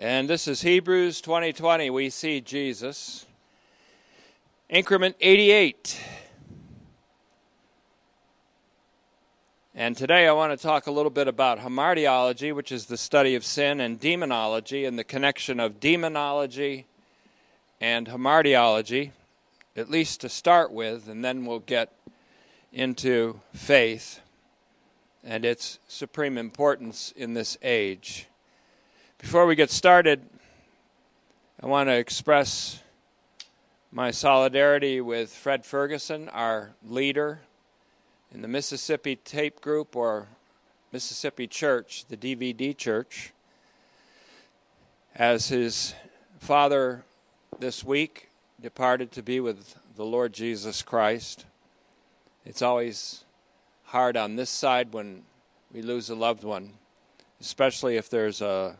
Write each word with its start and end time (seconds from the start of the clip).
And 0.00 0.30
this 0.30 0.46
is 0.46 0.60
Hebrews 0.60 1.20
2020. 1.22 1.90
We 1.90 2.08
see 2.08 2.40
Jesus. 2.40 3.26
Increment 4.68 5.16
88. 5.20 6.00
And 9.74 9.96
today 9.96 10.28
I 10.28 10.32
want 10.34 10.56
to 10.56 10.62
talk 10.64 10.86
a 10.86 10.92
little 10.92 11.10
bit 11.10 11.26
about 11.26 11.58
hamartiology, 11.58 12.54
which 12.54 12.70
is 12.70 12.86
the 12.86 12.96
study 12.96 13.34
of 13.34 13.44
sin, 13.44 13.80
and 13.80 13.98
demonology, 13.98 14.84
and 14.84 14.96
the 14.96 15.02
connection 15.02 15.58
of 15.58 15.80
demonology 15.80 16.86
and 17.80 18.06
hamartiology, 18.06 19.10
at 19.74 19.90
least 19.90 20.20
to 20.20 20.28
start 20.28 20.70
with, 20.70 21.08
and 21.08 21.24
then 21.24 21.44
we'll 21.44 21.58
get 21.58 21.92
into 22.72 23.40
faith 23.52 24.20
and 25.24 25.44
its 25.44 25.80
supreme 25.88 26.38
importance 26.38 27.12
in 27.16 27.34
this 27.34 27.58
age. 27.62 28.27
Before 29.18 29.46
we 29.46 29.56
get 29.56 29.70
started, 29.70 30.22
I 31.60 31.66
want 31.66 31.88
to 31.88 31.94
express 31.94 32.80
my 33.90 34.12
solidarity 34.12 35.00
with 35.00 35.34
Fred 35.34 35.66
Ferguson, 35.66 36.28
our 36.28 36.70
leader 36.86 37.40
in 38.32 38.42
the 38.42 38.48
Mississippi 38.48 39.16
Tape 39.16 39.60
Group 39.60 39.96
or 39.96 40.28
Mississippi 40.92 41.48
Church, 41.48 42.04
the 42.08 42.16
DVD 42.16 42.74
Church, 42.76 43.32
as 45.16 45.48
his 45.48 45.94
father 46.38 47.02
this 47.58 47.82
week 47.82 48.28
departed 48.60 49.10
to 49.12 49.22
be 49.22 49.40
with 49.40 49.74
the 49.96 50.04
Lord 50.04 50.32
Jesus 50.32 50.80
Christ. 50.80 51.44
It's 52.46 52.62
always 52.62 53.24
hard 53.86 54.16
on 54.16 54.36
this 54.36 54.48
side 54.48 54.92
when 54.92 55.24
we 55.72 55.82
lose 55.82 56.08
a 56.08 56.14
loved 56.14 56.44
one, 56.44 56.74
especially 57.40 57.96
if 57.96 58.08
there's 58.08 58.40
a 58.40 58.76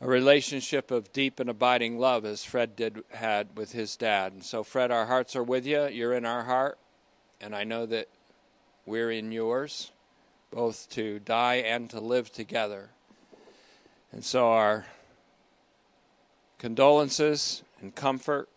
a 0.00 0.06
relationship 0.06 0.90
of 0.90 1.12
deep 1.12 1.40
and 1.40 1.50
abiding 1.50 1.98
love 1.98 2.24
as 2.24 2.44
Fred 2.44 2.76
did 2.76 3.02
had 3.10 3.56
with 3.56 3.72
his 3.72 3.96
dad. 3.96 4.32
And 4.32 4.44
so 4.44 4.62
Fred, 4.62 4.90
our 4.90 5.06
hearts 5.06 5.34
are 5.34 5.42
with 5.42 5.66
you. 5.66 5.88
You're 5.88 6.14
in 6.14 6.24
our 6.24 6.44
heart, 6.44 6.78
and 7.40 7.54
I 7.54 7.64
know 7.64 7.84
that 7.86 8.08
we're 8.86 9.10
in 9.10 9.32
yours, 9.32 9.90
both 10.50 10.88
to 10.90 11.18
die 11.18 11.56
and 11.56 11.90
to 11.90 12.00
live 12.00 12.32
together. 12.32 12.90
And 14.12 14.24
so 14.24 14.50
our 14.50 14.86
condolences 16.58 17.62
and 17.80 17.94
comfort 17.94 18.48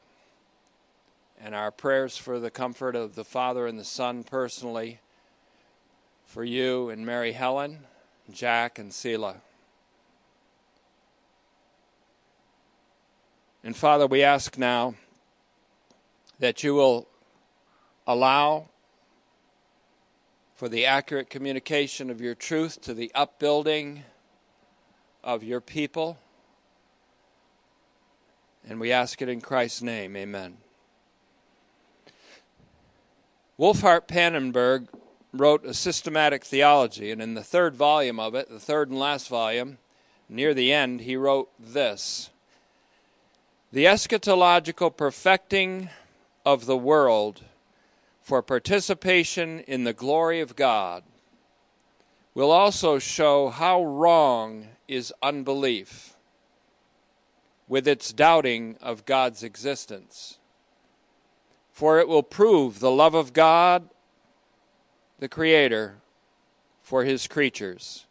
and 1.44 1.56
our 1.56 1.72
prayers 1.72 2.18
for 2.18 2.40
the 2.40 2.52
comfort 2.52 2.96
of 2.96 3.16
the 3.16 3.26
Father 3.26 3.66
and 3.66 3.80
the 3.80 3.84
Son 3.84 4.24
personally 4.24 5.00
for 6.26 6.44
you 6.44 6.90
and 6.90 7.06
Mary 7.06 7.32
Helen, 7.32 7.80
Jack 8.32 8.78
and 8.78 8.94
Selah. 8.94 9.42
And 13.64 13.76
Father, 13.76 14.08
we 14.08 14.24
ask 14.24 14.58
now 14.58 14.96
that 16.40 16.64
you 16.64 16.74
will 16.74 17.08
allow 18.08 18.70
for 20.56 20.68
the 20.68 20.86
accurate 20.86 21.30
communication 21.30 22.10
of 22.10 22.20
your 22.20 22.36
truth 22.36 22.82
to 22.82 22.94
the 22.94 23.12
upbuilding 23.14 24.04
of 25.24 25.44
your 25.44 25.62
people. 25.62 26.18
And 28.68 28.80
we 28.80 28.92
ask 28.92 29.22
it 29.22 29.30
in 29.30 29.42
Christ's 29.42 29.84
name. 29.84 30.16
Amen. 30.16 30.58
Wolfhart 33.60 34.08
Pannenberg 34.08 34.88
wrote 35.32 35.64
a 35.66 35.74
systematic 35.74 36.44
theology, 36.44 37.12
and 37.12 37.22
in 37.22 37.36
the 37.36 37.44
third 37.44 37.76
volume 37.76 38.20
of 38.20 38.34
it, 38.34 38.50
the 38.50 38.60
third 38.60 38.90
and 38.90 38.98
last 38.98 39.30
volume, 39.30 39.78
near 40.28 40.56
the 40.56 40.74
end, 40.74 41.02
he 41.02 41.16
wrote 41.16 41.50
this 41.60 42.31
the 43.74 43.86
eschatological 43.86 44.96
perfecting 44.96 45.90
of 46.46 46.66
the 46.66 46.76
world 46.76 47.42
for 48.22 48.42
participation 48.42 49.62
in 49.62 49.86
the 49.86 49.94
glory 49.94 50.42
of 50.42 50.58
God 50.58 51.04
will 52.34 52.52
also 52.52 53.00
show 53.00 53.50
how 53.50 53.82
wrong 53.84 54.68
is 54.90 55.14
unbelief 55.24 56.16
with 57.70 57.88
its 57.88 58.12
doubting 58.12 58.76
of 58.82 59.06
God's 59.06 59.42
existence. 59.42 60.38
For 61.72 62.00
it 62.00 62.10
will 62.10 62.24
prove 62.24 62.80
the 62.80 62.92
love 62.92 63.14
of 63.14 63.32
God, 63.32 63.90
the 65.20 65.30
Creator, 65.30 65.96
for 66.82 67.06
His 67.06 67.26
creatures. 67.28 68.06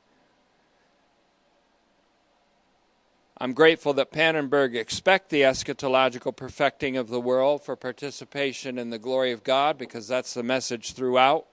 I'm 3.43 3.55
grateful 3.55 3.95
that 3.95 4.13
Pannenberg 4.13 4.77
expect 4.77 5.31
the 5.31 5.41
eschatological 5.41 6.37
perfecting 6.37 6.99
of 6.99 7.09
the 7.09 7.21
world 7.21 7.63
for 7.63 7.75
participation 7.75 8.77
in 8.77 8.91
the 8.91 8.99
glory 8.99 9.33
of 9.33 9.45
God 9.45 9.79
because 9.79 10.07
that's 10.07 10.35
the 10.35 10.43
message 10.43 10.93
throughout 10.93 11.47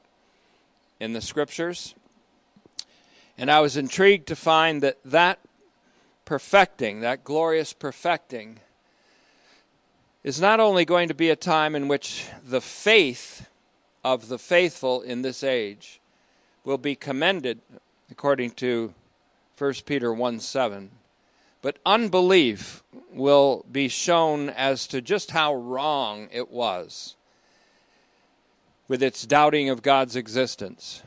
in 0.99 1.13
the 1.13 1.21
scriptures. 1.21 1.95
And 3.37 3.49
I 3.49 3.61
was 3.61 3.77
intrigued 3.77 4.27
to 4.27 4.35
find 4.35 4.83
that 4.83 4.97
that 5.05 5.39
perfecting, 6.25 6.99
that 6.99 7.23
glorious 7.23 7.71
perfecting, 7.71 8.59
is 10.25 10.41
not 10.41 10.59
only 10.59 10.83
going 10.83 11.07
to 11.07 11.13
be 11.13 11.29
a 11.29 11.37
time 11.37 11.73
in 11.73 11.87
which 11.87 12.25
the 12.43 12.59
faith 12.59 13.47
of 14.03 14.27
the 14.27 14.37
faithful 14.37 15.01
in 15.01 15.21
this 15.21 15.41
age 15.41 16.01
will 16.65 16.77
be 16.77 16.95
commended, 16.95 17.61
according 18.11 18.51
to 18.51 18.93
1 19.57 19.73
Peter 19.85 20.13
1 20.13 20.41
7 20.41 20.91
but 21.67 21.79
unbelief 21.85 22.81
will 23.11 23.65
be 23.69 23.89
shown 23.89 24.49
as 24.49 24.87
to 24.87 25.01
just 25.01 25.31
how 25.31 25.53
wrong 25.53 26.29
it 26.31 26.49
was 26.49 27.17
with 28.87 29.03
its 29.03 29.25
doubting 29.25 29.69
of 29.69 29.81
God's 29.81 30.15
existence. 30.15 31.03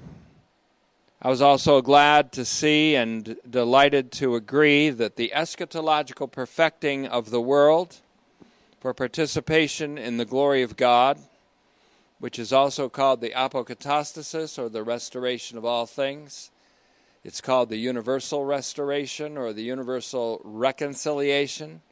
I 1.23 1.31
was 1.31 1.41
also 1.41 1.81
glad 1.81 2.31
to 2.33 2.45
see 2.45 2.95
and 2.95 3.39
delighted 3.49 4.13
to 4.13 4.35
agree 4.35 4.91
that 4.91 5.17
the 5.17 5.33
eschatological 5.35 6.31
perfecting 6.31 7.07
of 7.07 7.31
the 7.31 7.41
world 7.41 7.97
for 8.81 8.93
participation 8.93 9.97
in 9.97 10.19
the 10.19 10.27
glory 10.27 10.61
of 10.61 10.77
God, 10.77 11.19
which 12.19 12.39
is 12.39 12.53
also 12.53 12.91
called 12.91 13.23
the 13.23 13.31
apokatastasis 13.31 14.59
or 14.59 14.69
the 14.69 14.83
restoration 14.83 15.57
of 15.57 15.65
all 15.65 15.87
things, 15.87 16.51
it's 17.23 17.41
called 17.43 17.69
the 17.69 17.77
universal 17.77 18.45
restoration 18.45 19.37
or 19.37 19.53
the 19.53 19.63
universal 19.63 20.41
reconciliation. 20.43 21.83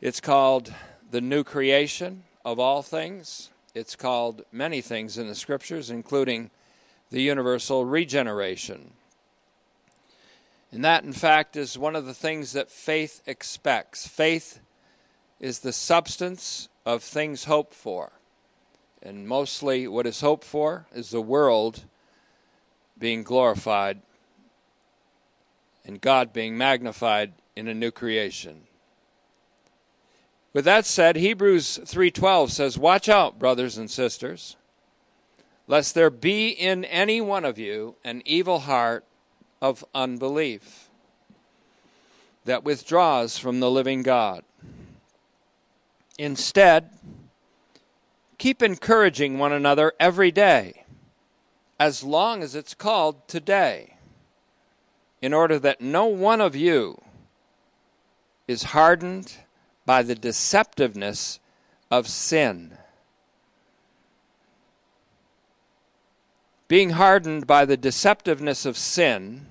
It's 0.00 0.20
called 0.20 0.72
the 1.10 1.22
new 1.22 1.44
creation 1.44 2.24
of 2.44 2.58
all 2.58 2.82
things. 2.82 3.48
It's 3.74 3.96
called 3.96 4.42
many 4.52 4.82
things 4.82 5.16
in 5.16 5.28
the 5.28 5.34
scriptures, 5.34 5.88
including 5.88 6.50
the 7.10 7.22
universal 7.22 7.86
regeneration. 7.86 8.92
And 10.70 10.84
that, 10.84 11.04
in 11.04 11.14
fact, 11.14 11.56
is 11.56 11.78
one 11.78 11.96
of 11.96 12.04
the 12.04 12.12
things 12.12 12.52
that 12.52 12.70
faith 12.70 13.22
expects. 13.26 14.06
Faith 14.06 14.60
is 15.40 15.60
the 15.60 15.72
substance 15.72 16.68
of 16.84 17.02
things 17.02 17.44
hoped 17.44 17.72
for. 17.72 18.12
And 19.02 19.26
mostly 19.26 19.88
what 19.88 20.06
is 20.06 20.20
hoped 20.20 20.44
for 20.44 20.86
is 20.94 21.08
the 21.08 21.22
world 21.22 21.84
being 22.98 23.22
glorified 23.22 24.02
and 25.88 26.02
God 26.02 26.34
being 26.34 26.56
magnified 26.56 27.32
in 27.56 27.66
a 27.66 27.74
new 27.74 27.90
creation. 27.90 28.64
With 30.52 30.66
that 30.66 30.84
said, 30.84 31.16
Hebrews 31.16 31.80
3:12 31.84 32.52
says, 32.52 32.78
"Watch 32.78 33.08
out, 33.08 33.38
brothers 33.38 33.78
and 33.78 33.90
sisters, 33.90 34.56
lest 35.66 35.94
there 35.94 36.10
be 36.10 36.50
in 36.50 36.84
any 36.84 37.20
one 37.22 37.44
of 37.44 37.58
you 37.58 37.96
an 38.04 38.22
evil 38.26 38.60
heart 38.60 39.04
of 39.62 39.84
unbelief 39.94 40.90
that 42.44 42.64
withdraws 42.64 43.38
from 43.38 43.60
the 43.60 43.70
living 43.70 44.02
God. 44.02 44.44
Instead, 46.18 46.90
keep 48.36 48.62
encouraging 48.62 49.38
one 49.38 49.52
another 49.52 49.94
every 49.98 50.30
day, 50.30 50.84
as 51.80 52.04
long 52.04 52.42
as 52.42 52.54
it's 52.54 52.74
called 52.74 53.26
today." 53.26 53.97
In 55.20 55.32
order 55.32 55.58
that 55.58 55.80
no 55.80 56.06
one 56.06 56.40
of 56.40 56.54
you 56.54 57.00
is 58.46 58.64
hardened 58.64 59.36
by 59.84 60.02
the 60.02 60.14
deceptiveness 60.14 61.38
of 61.90 62.06
sin. 62.06 62.76
Being 66.68 66.90
hardened 66.90 67.46
by 67.46 67.64
the 67.64 67.76
deceptiveness 67.76 68.66
of 68.66 68.76
sin 68.76 69.46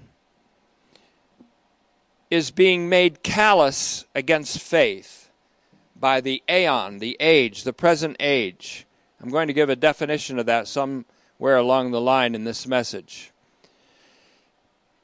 is 2.30 2.52
being 2.52 2.90
made 2.90 3.24
callous 3.24 4.06
against 4.14 4.60
faith 4.60 5.30
by 5.96 6.22
the 6.22 6.44
aeon, 6.50 7.00
the 7.00 7.18
age, 7.19 7.64
the 7.64 7.74
present 7.74 8.16
age. 8.19 8.86
I'm 9.22 9.30
going 9.30 9.48
to 9.48 9.54
give 9.54 9.69
a 9.69 9.75
definition 9.75 10.38
of 10.38 10.46
that 10.46 10.68
somewhere 10.68 11.58
along 11.58 11.92
the 11.92 12.02
line 12.02 12.36
in 12.36 12.44
this 12.44 12.68
message. 12.68 13.31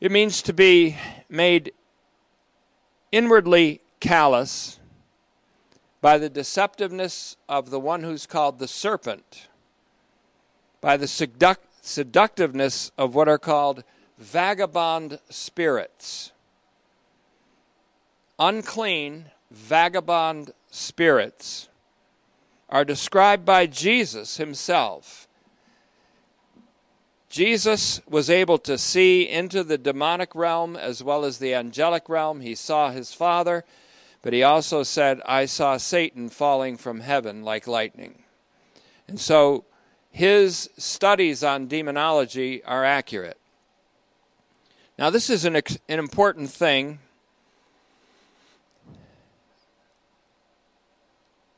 It 0.04 0.12
means 0.12 0.42
to 0.42 0.52
be 0.52 0.98
made 1.30 1.72
inwardly 3.14 3.80
callous 4.02 4.78
by 6.02 6.18
the 6.18 6.30
deceptiveness 6.30 7.38
of 7.48 7.70
the 7.70 7.80
one 7.80 8.04
who's 8.04 8.26
called 8.26 8.60
the 8.60 8.68
serpent, 8.68 9.48
by 10.82 10.98
the 10.98 11.06
seduct- 11.06 11.70
seductiveness 11.80 12.92
of 12.98 13.16
what 13.16 13.30
are 13.30 13.38
called 13.38 13.86
vagabond 14.18 15.20
spirits. 15.30 16.34
Unclean, 18.38 19.32
vagabond 19.52 20.52
spirits 20.70 21.70
are 22.68 22.84
described 22.84 23.46
by 23.46 23.68
Jesus 23.68 24.36
himself. 24.36 25.30
Jesus 27.34 28.00
was 28.08 28.30
able 28.30 28.60
to 28.60 28.78
see 28.78 29.28
into 29.28 29.64
the 29.64 29.80
demonic 29.80 30.36
realm 30.36 30.76
as 30.76 31.02
well 31.02 31.26
as 31.26 31.40
the 31.40 31.56
angelic 31.56 32.08
realm. 32.08 32.42
He 32.42 32.54
saw 32.54 32.92
his 32.92 33.12
Father, 33.12 33.66
but 34.22 34.34
he 34.34 34.44
also 34.44 34.84
said, 34.84 35.20
I 35.26 35.48
saw 35.48 35.78
Satan 35.78 36.30
falling 36.30 36.78
from 36.78 37.00
heaven 37.00 37.42
like 37.44 37.66
lightning. 37.66 38.22
And 39.08 39.20
so 39.20 39.66
his 40.12 40.70
studies 40.78 41.44
on 41.44 41.68
demonology 41.68 42.64
are 42.66 42.86
accurate. 42.86 43.40
Now, 45.00 45.10
this 45.10 45.32
is 45.32 45.44
an, 45.44 45.56
an 45.56 45.98
important 45.98 46.52
thing 46.52 47.00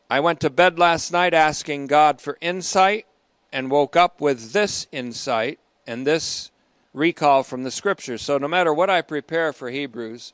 I 0.10 0.22
went 0.22 0.40
to 0.40 0.50
bed 0.50 0.80
last 0.80 1.12
night 1.12 1.34
asking 1.34 1.88
God 1.88 2.22
for 2.22 2.38
insight 2.40 3.08
and 3.52 3.70
woke 3.70 3.98
up 3.98 4.22
with 4.22 4.54
this 4.54 4.88
insight 4.94 5.60
and 5.88 6.06
this 6.06 6.52
recall 6.94 7.44
from 7.44 7.64
the 7.64 7.72
scriptures. 7.72 8.22
So 8.22 8.38
no 8.38 8.48
matter 8.48 8.74
what 8.74 8.90
I 8.90 9.02
prepare 9.02 9.54
for 9.54 9.70
Hebrews, 9.70 10.34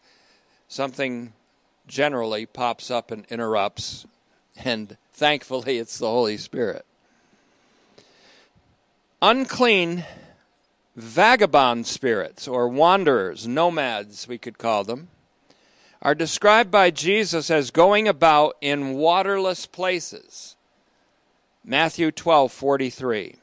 something 0.68 1.34
generally 1.88 2.46
pops 2.46 2.92
up 2.92 3.12
and 3.12 3.26
interrupts, 3.30 4.06
and 4.56 4.98
thankfully 5.14 5.78
it's 5.78 5.98
the 5.98 6.08
Holy 6.08 6.38
Spirit. 6.38 6.86
Unclean 9.22 10.06
vagabond 10.96 11.88
spirits, 11.88 12.48
or 12.48 12.68
wanderers, 12.68 13.48
nomads, 13.48 14.28
we 14.28 14.38
could 14.38 14.58
call 14.58 14.84
them 14.84 15.08
are 16.02 16.16
described 16.16 16.72
by 16.72 16.90
Jesus 16.90 17.52
as 17.52 17.70
going 17.70 18.08
about 18.08 18.58
in 18.60 18.94
waterless 18.94 19.66
places. 19.68 20.56
Matthew 21.64 22.12
12:43. 22.12 23.36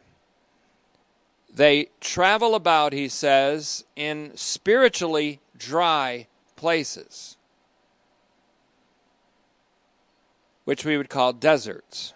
They 1.58 1.88
travel 2.00 2.54
about, 2.54 2.92
he 2.92 3.08
says, 3.08 3.84
in 3.96 4.30
spiritually 4.36 5.40
dry 5.56 6.28
places, 6.54 7.36
which 10.62 10.84
we 10.84 10.96
would 10.96 11.08
call 11.08 11.32
deserts. 11.32 12.14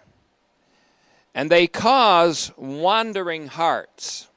And 1.35 1.49
they 1.49 1.67
cause 1.67 2.53
wandering 2.55 3.47
hearts 3.47 4.29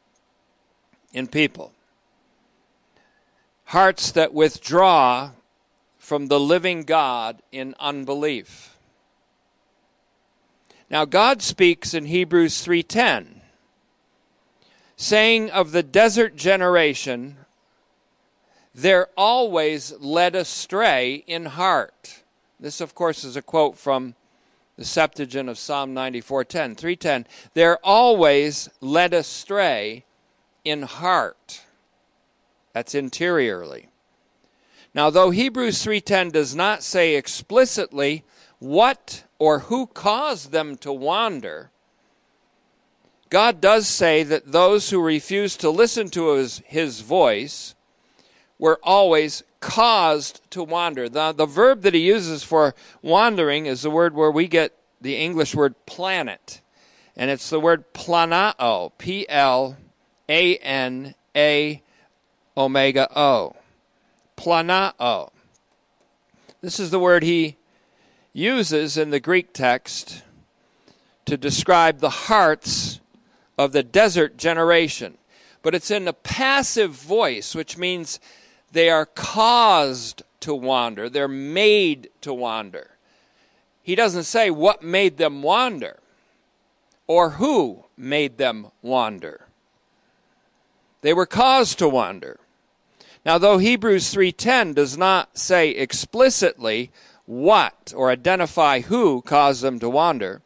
in 1.12 1.28
people. 1.28 1.70
Hearts 3.66 4.10
that 4.10 4.34
withdraw 4.34 5.30
from 5.98 6.26
the 6.26 6.40
living 6.40 6.82
God 6.82 7.42
in 7.52 7.76
unbelief. 7.78 8.76
Now 10.90 11.04
God 11.04 11.42
speaks 11.42 11.94
in 11.94 12.06
Hebrews 12.06 12.60
3:10 12.60 13.35
saying 14.96 15.50
of 15.50 15.72
the 15.72 15.82
desert 15.82 16.36
generation 16.36 17.36
they're 18.74 19.08
always 19.16 19.94
led 20.00 20.34
astray 20.34 21.24
in 21.26 21.46
heart. 21.46 22.22
This 22.60 22.82
of 22.82 22.94
course 22.94 23.24
is 23.24 23.34
a 23.34 23.42
quote 23.42 23.78
from 23.78 24.14
the 24.76 24.84
Septuagint 24.84 25.48
of 25.48 25.58
Psalm 25.58 25.94
94:10 25.94 26.76
310 26.76 27.26
they're 27.54 27.78
always 27.84 28.68
led 28.80 29.14
astray 29.14 30.04
in 30.64 30.82
heart. 30.82 31.62
That's 32.74 32.94
interiorly. 32.94 33.88
Now, 34.92 35.08
though 35.08 35.30
Hebrews 35.30 35.82
3:10 35.82 36.30
does 36.30 36.54
not 36.54 36.82
say 36.82 37.14
explicitly 37.14 38.24
what 38.58 39.24
or 39.38 39.60
who 39.60 39.86
caused 39.86 40.52
them 40.52 40.76
to 40.78 40.92
wander, 40.92 41.70
God 43.28 43.60
does 43.60 43.88
say 43.88 44.22
that 44.22 44.52
those 44.52 44.90
who 44.90 45.02
refused 45.02 45.60
to 45.60 45.70
listen 45.70 46.08
to 46.10 46.34
his, 46.34 46.62
his 46.66 47.00
voice 47.00 47.74
were 48.58 48.78
always 48.82 49.42
caused 49.60 50.40
to 50.50 50.62
wander. 50.62 51.08
The, 51.08 51.32
the 51.32 51.46
verb 51.46 51.82
that 51.82 51.94
he 51.94 52.00
uses 52.00 52.44
for 52.44 52.74
wandering 53.02 53.66
is 53.66 53.82
the 53.82 53.90
word 53.90 54.14
where 54.14 54.30
we 54.30 54.46
get 54.46 54.72
the 55.00 55.16
English 55.16 55.54
word 55.54 55.74
planet. 55.86 56.60
And 57.16 57.30
it's 57.30 57.50
the 57.50 57.60
word 57.60 57.92
planao, 57.92 58.92
P 58.98 59.28
L 59.28 59.76
A 60.28 60.56
N 60.58 61.14
A 61.34 61.82
omega 62.56 63.08
O 63.18 63.56
planao. 64.36 65.30
This 66.60 66.78
is 66.78 66.90
the 66.90 67.00
word 67.00 67.22
he 67.22 67.56
uses 68.32 68.96
in 68.96 69.10
the 69.10 69.20
Greek 69.20 69.52
text 69.52 70.22
to 71.24 71.36
describe 71.36 71.98
the 71.98 72.10
hearts 72.10 73.00
of 73.58 73.72
the 73.72 73.82
desert 73.82 74.36
generation. 74.36 75.18
But 75.62 75.74
it's 75.74 75.90
in 75.90 76.06
a 76.06 76.12
passive 76.12 76.92
voice, 76.92 77.54
which 77.54 77.76
means 77.76 78.20
they 78.72 78.90
are 78.90 79.06
caused 79.06 80.22
to 80.40 80.54
wander, 80.54 81.08
they're 81.08 81.28
made 81.28 82.10
to 82.20 82.32
wander. 82.32 82.90
He 83.82 83.94
doesn't 83.94 84.24
say 84.24 84.50
what 84.50 84.82
made 84.82 85.16
them 85.16 85.42
wander 85.42 85.98
or 87.06 87.30
who 87.30 87.84
made 87.96 88.36
them 88.36 88.68
wander. 88.82 89.46
They 91.02 91.14
were 91.14 91.26
caused 91.26 91.78
to 91.78 91.88
wander. 91.88 92.40
Now, 93.24 93.38
though 93.38 93.58
Hebrews 93.58 94.12
3:10 94.12 94.74
does 94.74 94.96
not 94.96 95.38
say 95.38 95.70
explicitly 95.70 96.90
what 97.26 97.92
or 97.96 98.10
identify 98.10 98.80
who 98.80 99.22
caused 99.22 99.62
them 99.62 99.78
to 99.80 99.90
wander, 99.90 100.42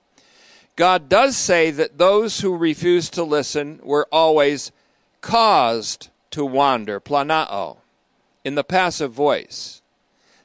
God 0.80 1.10
does 1.10 1.36
say 1.36 1.70
that 1.72 1.98
those 1.98 2.40
who 2.40 2.56
refused 2.56 3.12
to 3.12 3.22
listen 3.22 3.80
were 3.82 4.08
always 4.10 4.72
caused 5.20 6.08
to 6.30 6.42
wander, 6.42 6.98
planao, 6.98 7.76
in 8.46 8.54
the 8.54 8.64
passive 8.64 9.12
voice. 9.12 9.82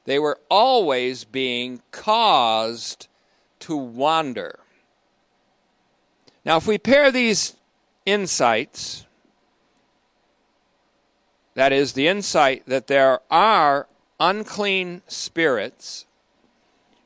They 0.03 0.19
were 0.19 0.37
always 0.49 1.23
being 1.23 1.81
caused 1.91 3.07
to 3.59 3.77
wander. 3.77 4.59
Now, 6.43 6.57
if 6.57 6.67
we 6.67 6.77
pair 6.79 7.13
these 7.13 7.55
insights 8.05 9.05
that 11.53 11.71
is, 11.71 11.93
the 11.93 12.09
insight 12.09 12.63
that 12.67 12.87
there 12.87 13.21
are 13.31 13.87
unclean 14.19 15.01
spirits 15.07 16.05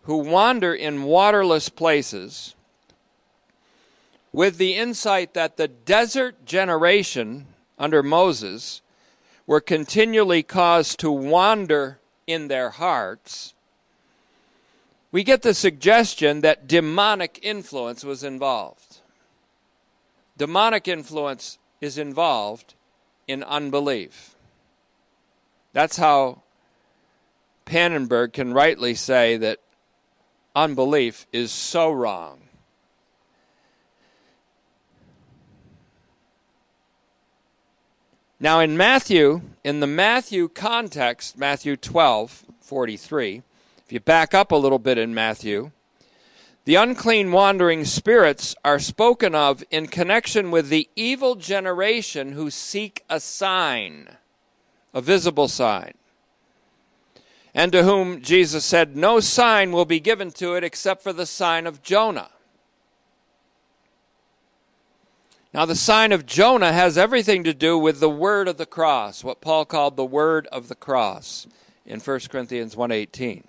who 0.05 0.17
wander 0.17 0.73
in 0.73 1.03
waterless 1.03 1.69
places, 1.69 2.55
with 4.31 4.57
the 4.57 4.75
insight 4.75 5.33
that 5.33 5.57
the 5.57 5.67
desert 5.67 6.45
generation 6.45 7.47
under 7.77 8.03
Moses 8.03 8.81
were 9.47 9.61
continually 9.61 10.43
caused 10.43 10.99
to 10.99 11.11
wander 11.11 11.99
in 12.27 12.47
their 12.47 12.69
hearts, 12.69 13.53
we 15.11 15.23
get 15.23 15.41
the 15.41 15.55
suggestion 15.55 16.41
that 16.41 16.67
demonic 16.67 17.39
influence 17.41 18.03
was 18.03 18.23
involved. 18.23 19.01
Demonic 20.37 20.87
influence 20.87 21.57
is 21.81 21.97
involved 21.97 22.75
in 23.27 23.43
unbelief. 23.43 24.35
That's 25.73 25.97
how 25.97 26.43
Pannenberg 27.65 28.33
can 28.33 28.53
rightly 28.53 28.93
say 28.93 29.37
that 29.37 29.59
unbelief 30.55 31.25
is 31.31 31.51
so 31.51 31.91
wrong. 31.91 32.48
Now, 38.39 38.61
in 38.61 38.77
Matthew, 38.77 39.41
in 39.63 39.81
the 39.81 39.87
Matthew 39.87 40.47
context, 40.47 41.37
Matthew 41.37 41.75
12, 41.75 42.45
43, 42.61 43.41
if 43.85 43.91
you 43.91 43.99
back 43.99 44.33
up 44.33 44.51
a 44.51 44.55
little 44.55 44.79
bit 44.79 44.97
in 44.97 45.13
Matthew, 45.13 45.71
the 46.63 46.75
unclean 46.75 47.31
wandering 47.31 47.83
spirits 47.83 48.55
are 48.63 48.79
spoken 48.79 49.35
of 49.35 49.63
in 49.71 49.87
connection 49.87 50.51
with 50.51 50.69
the 50.69 50.89
evil 50.95 51.35
generation 51.35 52.31
who 52.31 52.49
seek 52.49 53.03
a 53.09 53.19
sign 53.19 54.17
a 54.93 55.01
visible 55.01 55.47
sign. 55.47 55.93
And 57.53 57.71
to 57.71 57.83
whom 57.83 58.21
Jesus 58.21 58.65
said, 58.65 58.95
No 58.95 59.19
sign 59.19 59.71
will 59.71 59.85
be 59.85 59.99
given 59.99 60.31
to 60.31 60.55
it 60.55 60.63
except 60.63 61.03
for 61.03 61.13
the 61.13 61.25
sign 61.25 61.67
of 61.67 61.81
Jonah. 61.81 62.29
Now, 65.53 65.65
the 65.65 65.75
sign 65.75 66.11
of 66.11 66.27
Jonah 66.27 66.73
has 66.73 66.97
everything 66.97 67.43
to 67.43 67.53
do 67.53 67.77
with 67.77 67.99
the 67.99 68.09
word 68.09 68.47
of 68.47 68.57
the 68.57 68.67
cross, 68.67 69.23
what 69.23 69.41
Paul 69.41 69.65
called 69.65 69.95
the 69.95 70.05
word 70.05 70.47
of 70.51 70.67
the 70.67 70.75
cross. 70.75 71.47
in 71.89 71.99
1 71.99 72.29
Corinthians 72.29 72.75
1:18. 72.75 73.43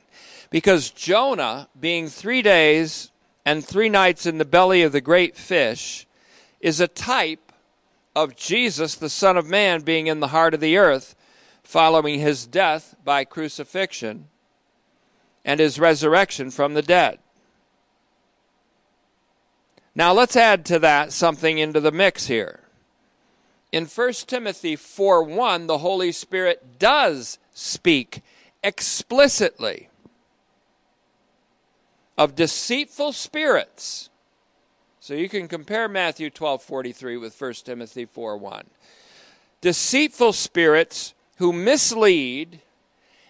Because 0.51 0.91
Jonah, 0.91 1.69
being 1.79 2.09
3 2.09 2.43
days 2.43 3.11
and 3.45 3.65
3 3.65 3.89
nights 3.89 4.27
in 4.27 4.39
the 4.39 4.45
belly 4.45 4.83
of 4.83 4.93
the 4.93 5.01
great 5.01 5.37
fish, 5.37 6.07
is 6.61 6.81
a 6.81 6.89
type 6.89 7.53
of 8.17 8.35
Jesus 8.35 8.95
the 8.95 9.11
son 9.11 9.37
of 9.37 9.47
man 9.47 9.83
being 9.83 10.09
in 10.09 10.21
the 10.21 10.29
heart 10.29 10.55
of 10.55 10.61
the 10.61 10.77
earth 10.77 11.15
following 11.63 12.19
his 12.19 12.47
death 12.47 12.97
by 13.05 13.25
crucifixion 13.25 14.29
and 15.45 15.61
his 15.61 15.79
resurrection 15.79 16.51
from 16.51 16.75
the 16.75 16.83
dead. 16.83 17.19
Now 19.95 20.13
let's 20.13 20.37
add 20.37 20.65
to 20.67 20.79
that 20.79 21.13
something 21.13 21.59
into 21.59 21.81
the 21.81 21.93
mix 21.93 22.27
here. 22.27 22.61
In 23.73 23.87
1 23.87 24.13
Timothy 24.27 24.77
4 24.77 25.23
1, 25.23 25.67
the 25.67 25.79
Holy 25.79 26.13
Spirit 26.13 26.79
does 26.79 27.39
speak 27.53 28.23
explicitly 28.63 29.89
of 32.17 32.35
deceitful 32.35 33.13
spirits. 33.13 34.11
So 35.01 35.15
you 35.15 35.29
can 35.29 35.49
compare 35.49 35.89
Matthew 35.89 36.31
12:43 36.31 37.17
with 37.17 37.41
1 37.41 37.65
Timothy 37.65 38.05
4 38.05 38.37
1. 38.37 38.71
Deceitful 39.61 40.33
spirits 40.33 41.15
who 41.37 41.53
mislead 41.53 42.61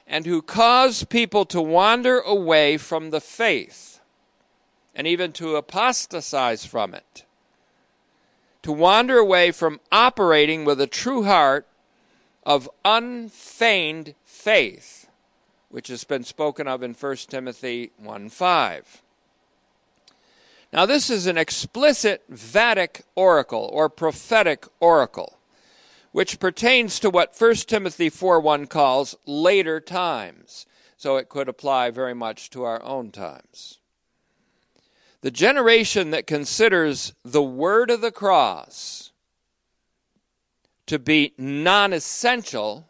and 0.06 0.26
who 0.26 0.42
cause 0.42 1.04
people 1.04 1.44
to 1.46 1.62
wander 1.62 2.20
away 2.20 2.76
from 2.76 3.10
the 3.10 3.20
faith 3.20 3.89
and 4.94 5.06
even 5.06 5.32
to 5.32 5.56
apostatize 5.56 6.64
from 6.64 6.94
it. 6.94 7.24
To 8.62 8.72
wander 8.72 9.18
away 9.18 9.50
from 9.52 9.80
operating 9.90 10.64
with 10.64 10.80
a 10.80 10.86
true 10.86 11.24
heart 11.24 11.66
of 12.44 12.68
unfeigned 12.84 14.14
faith, 14.24 15.08
which 15.68 15.88
has 15.88 16.04
been 16.04 16.24
spoken 16.24 16.66
of 16.66 16.82
in 16.82 16.94
1 16.94 17.16
Timothy 17.28 17.90
1 17.98 18.28
5. 18.28 19.02
Now, 20.72 20.86
this 20.86 21.10
is 21.10 21.26
an 21.26 21.36
explicit 21.36 22.22
Vedic 22.28 23.02
oracle 23.16 23.68
or 23.72 23.88
prophetic 23.88 24.66
oracle, 24.78 25.38
which 26.12 26.38
pertains 26.38 27.00
to 27.00 27.10
what 27.10 27.34
1 27.36 27.54
Timothy 27.66 28.08
4 28.08 28.38
1 28.40 28.66
calls 28.66 29.16
later 29.26 29.80
times. 29.80 30.66
So 30.96 31.16
it 31.16 31.28
could 31.28 31.48
apply 31.48 31.90
very 31.90 32.14
much 32.14 32.50
to 32.50 32.62
our 32.62 32.82
own 32.82 33.10
times. 33.10 33.79
The 35.22 35.30
generation 35.30 36.10
that 36.10 36.26
considers 36.26 37.12
the 37.24 37.42
word 37.42 37.90
of 37.90 38.00
the 38.00 38.10
cross 38.10 39.12
to 40.86 40.98
be 40.98 41.34
non 41.36 41.92
essential 41.92 42.88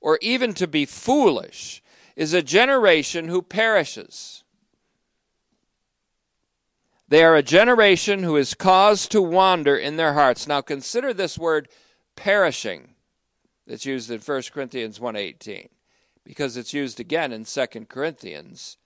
or 0.00 0.18
even 0.20 0.54
to 0.54 0.66
be 0.66 0.84
foolish 0.84 1.82
is 2.16 2.34
a 2.34 2.42
generation 2.42 3.28
who 3.28 3.42
perishes. 3.42 4.42
They 7.08 7.24
are 7.24 7.36
a 7.36 7.42
generation 7.42 8.22
who 8.22 8.36
is 8.36 8.54
caused 8.54 9.10
to 9.12 9.22
wander 9.22 9.76
in 9.76 9.96
their 9.96 10.14
hearts. 10.14 10.46
Now 10.46 10.60
consider 10.60 11.12
this 11.12 11.38
word 11.38 11.68
perishing 12.16 12.94
that's 13.66 13.86
used 13.86 14.10
in 14.10 14.20
1 14.20 14.42
Corinthians 14.52 14.98
1:18 14.98 15.68
because 16.24 16.56
it's 16.56 16.74
used 16.74 16.98
again 16.98 17.32
in 17.32 17.44
2 17.44 17.88
Corinthians 17.88 18.76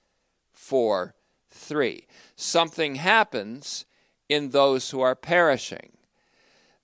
4 0.53 1.15
3. 1.55 2.07
Something 2.37 2.97
happens 2.97 3.87
in 4.29 4.51
those 4.51 4.91
who 4.91 5.01
are 5.01 5.15
perishing. 5.15 5.93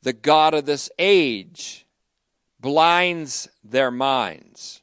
The 0.02 0.12
God 0.12 0.54
of 0.54 0.66
this 0.66 0.90
age 0.98 1.86
blinds 2.58 3.48
their 3.62 3.90
minds. 3.90 4.82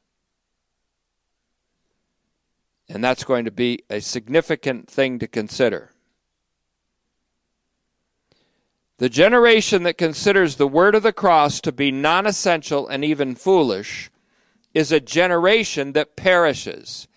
And 2.89 3.03
that's 3.03 3.24
going 3.24 3.46
to 3.46 3.51
be 3.51 3.84
a 3.89 4.00
significant 4.00 4.89
thing 4.89 5.20
to 5.20 5.27
consider. 5.27 5.91
The 8.98 9.10
generation 9.10 9.84
that 9.84 9.98
considers 9.98 10.56
the 10.56 10.67
word 10.67 10.96
of 10.96 11.03
the 11.03 11.13
cross 11.13 11.62
to 11.62 11.72
be 11.72 11.91
non 11.91 12.25
essential 12.25 12.88
and 12.88 13.03
even 13.03 13.36
foolish 13.36 14.10
is 14.74 14.91
a 14.91 15.00
generation 15.00 15.94
that 15.94 16.15
perishes. 16.15 17.08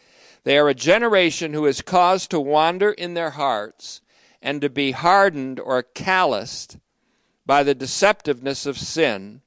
They 0.44 0.59
are 0.59 0.68
a 0.68 0.75
generation 0.75 1.52
who 1.52 1.66
is 1.66 1.82
caused 1.82 2.30
to 2.30 2.40
wander 2.40 2.90
in 2.90 3.14
their 3.14 3.30
hearts 3.30 4.00
and 4.40 4.61
to 4.61 4.70
be 4.70 4.92
hardened 4.92 5.61
or 5.61 5.82
calloused 5.82 6.78
by 7.44 7.62
the 7.62 7.75
deceptiveness 7.75 8.66
of 8.66 8.78
sin 8.78 9.42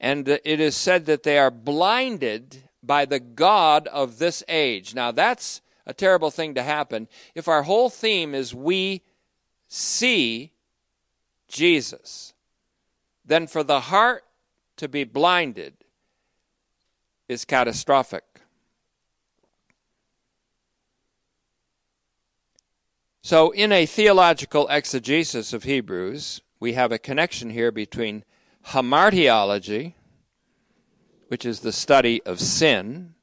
and 0.00 0.28
it 0.28 0.60
is 0.60 0.76
said 0.76 1.06
that 1.06 1.22
they 1.22 1.38
are 1.38 1.50
blinded 1.50 2.62
by 2.82 3.04
the 3.04 3.20
God 3.20 3.88
of 3.88 4.18
this 4.18 4.44
age. 4.48 4.94
Now, 4.94 5.10
that's 5.10 5.62
a 5.86 5.94
terrible 5.94 6.30
thing 6.30 6.54
to 6.54 6.62
happen 6.62 7.08
if 7.34 7.48
our 7.48 7.62
whole 7.62 7.88
theme 7.88 8.34
is 8.34 8.54
we 8.54 9.02
see 9.68 10.52
Jesus. 11.48 12.34
Then 13.24 13.46
for 13.46 13.62
the 13.62 13.80
heart 13.80 14.24
to 14.76 14.88
be 14.88 15.04
blinded 15.04 15.74
is 17.28 17.44
catastrophic. 17.44 18.24
So, 23.26 23.50
in 23.50 23.72
a 23.72 23.86
theological 23.86 24.68
exegesis 24.68 25.52
of 25.52 25.64
Hebrews, 25.64 26.42
we 26.60 26.74
have 26.74 26.92
a 26.92 26.96
connection 26.96 27.50
here 27.50 27.72
between 27.72 28.22
hamartiology, 28.66 29.94
which 31.26 31.44
is 31.44 31.58
the 31.58 31.72
study 31.72 32.22
of 32.22 32.38
sin, 32.38 33.14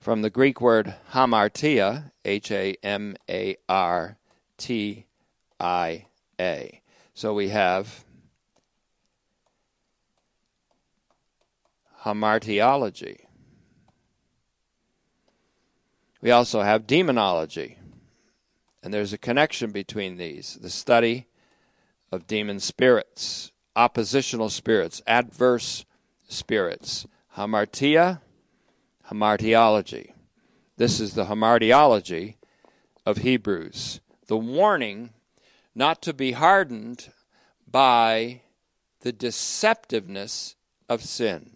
from 0.00 0.22
the 0.22 0.30
Greek 0.30 0.62
word 0.62 0.94
hamartia, 1.12 2.12
H 2.24 2.50
A 2.52 2.74
M 2.82 3.18
A 3.28 3.58
R 3.68 4.16
T 4.56 5.04
I 5.60 6.06
A. 6.40 6.80
So 7.12 7.34
we 7.34 7.50
have 7.50 8.06
hamartiology. 12.02 13.26
We 16.22 16.30
also 16.30 16.62
have 16.62 16.86
demonology. 16.86 17.76
And 18.82 18.92
there's 18.92 19.12
a 19.12 19.18
connection 19.18 19.70
between 19.70 20.16
these 20.16 20.58
the 20.60 20.70
study 20.70 21.26
of 22.10 22.26
demon 22.26 22.60
spirits 22.60 23.52
oppositional 23.74 24.50
spirits, 24.50 25.02
adverse 25.06 25.84
spirits. 26.28 27.06
Hamartia, 27.36 28.20
hamartiology. 29.10 30.12
This 30.76 31.00
is 31.00 31.14
the 31.14 31.26
hamartiology 31.26 32.36
of 33.06 33.18
Hebrews. 33.18 34.00
The 34.26 34.36
warning 34.36 35.10
not 35.74 36.02
to 36.02 36.12
be 36.12 36.32
hardened 36.32 37.10
by 37.66 38.42
the 39.00 39.12
deceptiveness 39.12 40.54
of 40.88 41.02
sin. 41.02 41.51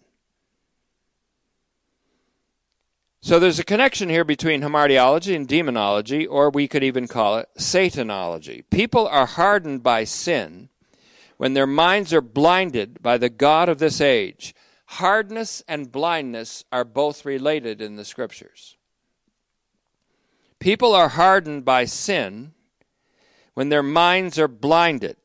So 3.27 3.39
there's 3.39 3.59
a 3.59 3.65
connection 3.65 4.07
here 4.07 4.23
between 4.23 4.61
hamartiology 4.61 5.35
and 5.35 5.45
demonology, 5.45 6.25
or 6.25 6.49
we 6.49 6.65
could 6.69 6.81
even 6.81 7.09
call 7.09 7.39
it 7.39 7.49
Satanology. 7.59 8.63
People 8.69 9.05
are 9.05 9.25
hardened 9.25 9.83
by 9.83 10.05
sin 10.05 10.69
when 11.35 11.53
their 11.53 11.67
minds 11.67 12.13
are 12.13 12.21
blinded 12.21 13.03
by 13.03 13.17
the 13.17 13.27
God 13.27 13.67
of 13.67 13.79
this 13.79 13.99
age. 13.99 14.55
Hardness 14.85 15.61
and 15.67 15.91
blindness 15.91 16.63
are 16.71 16.85
both 16.85 17.25
related 17.25 17.81
in 17.81 17.97
the 17.97 18.05
scriptures. 18.05 18.77
People 20.59 20.95
are 20.95 21.09
hardened 21.09 21.65
by 21.65 21.83
sin 21.83 22.53
when 23.55 23.67
their 23.67 23.83
minds 23.83 24.39
are 24.39 24.47
blinded. 24.47 25.17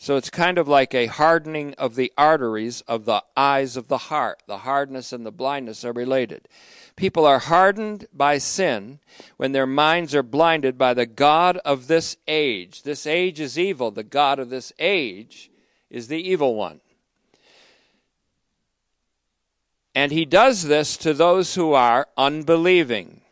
So 0.00 0.16
it's 0.16 0.30
kind 0.30 0.58
of 0.58 0.68
like 0.68 0.94
a 0.94 1.06
hardening 1.06 1.74
of 1.74 1.96
the 1.96 2.12
arteries 2.16 2.82
of 2.82 3.04
the 3.04 3.22
eyes 3.36 3.76
of 3.76 3.88
the 3.88 3.98
heart. 3.98 4.44
The 4.46 4.58
hardness 4.58 5.12
and 5.12 5.26
the 5.26 5.32
blindness 5.32 5.84
are 5.84 5.92
related. 5.92 6.48
People 6.94 7.26
are 7.26 7.40
hardened 7.40 8.06
by 8.12 8.38
sin 8.38 9.00
when 9.38 9.50
their 9.50 9.66
minds 9.66 10.14
are 10.14 10.22
blinded 10.22 10.78
by 10.78 10.94
the 10.94 11.06
God 11.06 11.58
of 11.64 11.88
this 11.88 12.16
age. 12.28 12.84
This 12.84 13.06
age 13.06 13.40
is 13.40 13.58
evil. 13.58 13.90
The 13.90 14.04
God 14.04 14.38
of 14.38 14.50
this 14.50 14.72
age 14.78 15.50
is 15.90 16.06
the 16.06 16.20
evil 16.20 16.54
one. 16.54 16.80
And 19.96 20.12
he 20.12 20.24
does 20.24 20.62
this 20.62 20.96
to 20.98 21.12
those 21.12 21.56
who 21.56 21.72
are 21.72 22.06
unbelieving. 22.16 23.22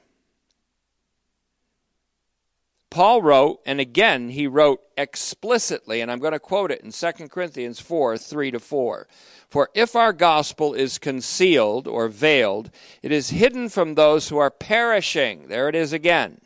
Paul 2.96 3.20
wrote, 3.20 3.60
and 3.66 3.78
again 3.78 4.30
he 4.30 4.46
wrote 4.46 4.80
explicitly, 4.96 6.00
and 6.00 6.10
I'm 6.10 6.18
going 6.18 6.32
to 6.32 6.38
quote 6.38 6.70
it 6.70 6.80
in 6.80 6.92
2 6.92 7.28
Corinthians 7.28 7.78
4 7.78 8.16
3 8.16 8.52
to 8.52 8.58
4. 8.58 9.06
For 9.50 9.68
if 9.74 9.94
our 9.94 10.14
gospel 10.14 10.72
is 10.72 10.96
concealed 10.96 11.86
or 11.86 12.08
veiled, 12.08 12.70
it 13.02 13.12
is 13.12 13.28
hidden 13.28 13.68
from 13.68 13.96
those 13.96 14.30
who 14.30 14.38
are 14.38 14.50
perishing. 14.50 15.48
There 15.48 15.68
it 15.68 15.74
is 15.74 15.92
again. 15.92 16.40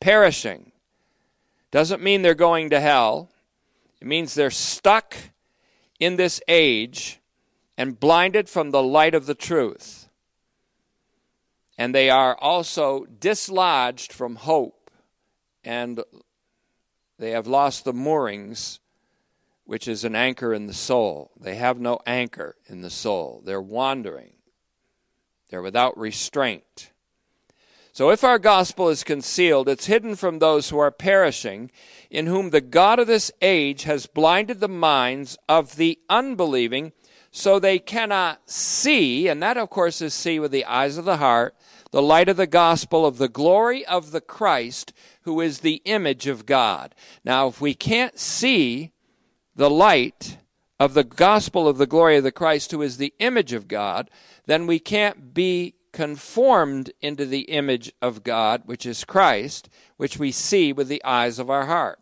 Perishing. 0.00 0.72
Doesn't 1.70 2.02
mean 2.02 2.22
they're 2.22 2.34
going 2.34 2.70
to 2.70 2.80
hell, 2.80 3.30
it 4.00 4.08
means 4.08 4.34
they're 4.34 4.50
stuck 4.50 5.14
in 6.00 6.16
this 6.16 6.40
age 6.48 7.20
and 7.78 8.00
blinded 8.00 8.48
from 8.48 8.72
the 8.72 8.82
light 8.82 9.14
of 9.14 9.26
the 9.26 9.36
truth. 9.36 10.08
and 11.78 11.94
they 11.94 12.10
are 12.10 12.36
also 12.38 13.04
dislodged 13.04 14.12
from 14.12 14.34
hope, 14.34 14.83
and 15.64 16.02
they 17.18 17.30
have 17.30 17.46
lost 17.46 17.84
the 17.84 17.92
moorings, 17.92 18.80
which 19.64 19.88
is 19.88 20.04
an 20.04 20.14
anchor 20.14 20.52
in 20.52 20.66
the 20.66 20.74
soul. 20.74 21.30
They 21.40 21.54
have 21.56 21.80
no 21.80 22.00
anchor 22.06 22.56
in 22.66 22.82
the 22.82 22.90
soul. 22.90 23.42
They're 23.44 23.60
wandering, 23.60 24.34
they're 25.50 25.62
without 25.62 25.96
restraint. 25.96 26.90
So 27.92 28.10
if 28.10 28.24
our 28.24 28.40
gospel 28.40 28.88
is 28.88 29.04
concealed, 29.04 29.68
it's 29.68 29.86
hidden 29.86 30.16
from 30.16 30.40
those 30.40 30.68
who 30.68 30.78
are 30.78 30.90
perishing, 30.90 31.70
in 32.10 32.26
whom 32.26 32.50
the 32.50 32.60
God 32.60 32.98
of 32.98 33.06
this 33.06 33.30
age 33.40 33.84
has 33.84 34.06
blinded 34.06 34.58
the 34.58 34.68
minds 34.68 35.38
of 35.48 35.76
the 35.76 36.00
unbelieving, 36.10 36.92
so 37.30 37.60
they 37.60 37.78
cannot 37.78 38.50
see, 38.50 39.28
and 39.28 39.40
that 39.42 39.56
of 39.56 39.70
course 39.70 40.02
is 40.02 40.12
see 40.12 40.40
with 40.40 40.50
the 40.50 40.64
eyes 40.64 40.98
of 40.98 41.04
the 41.04 41.18
heart, 41.18 41.54
the 41.94 42.02
light 42.02 42.28
of 42.28 42.36
the 42.36 42.48
gospel 42.48 43.06
of 43.06 43.18
the 43.18 43.28
glory 43.28 43.86
of 43.86 44.10
the 44.10 44.20
Christ, 44.20 44.92
who 45.22 45.40
is 45.40 45.60
the 45.60 45.80
image 45.84 46.26
of 46.26 46.44
God. 46.44 46.92
Now, 47.24 47.46
if 47.46 47.60
we 47.60 47.72
can't 47.72 48.18
see 48.18 48.90
the 49.54 49.70
light 49.70 50.38
of 50.80 50.94
the 50.94 51.04
gospel 51.04 51.68
of 51.68 51.78
the 51.78 51.86
glory 51.86 52.16
of 52.16 52.24
the 52.24 52.32
Christ, 52.32 52.72
who 52.72 52.82
is 52.82 52.96
the 52.96 53.14
image 53.20 53.52
of 53.52 53.68
God, 53.68 54.10
then 54.46 54.66
we 54.66 54.80
can't 54.80 55.32
be 55.32 55.76
conformed 55.92 56.90
into 57.00 57.26
the 57.26 57.42
image 57.42 57.92
of 58.02 58.24
God, 58.24 58.62
which 58.64 58.86
is 58.86 59.04
Christ, 59.04 59.68
which 59.96 60.18
we 60.18 60.32
see 60.32 60.72
with 60.72 60.88
the 60.88 61.04
eyes 61.04 61.38
of 61.38 61.48
our 61.48 61.66
heart. 61.66 62.00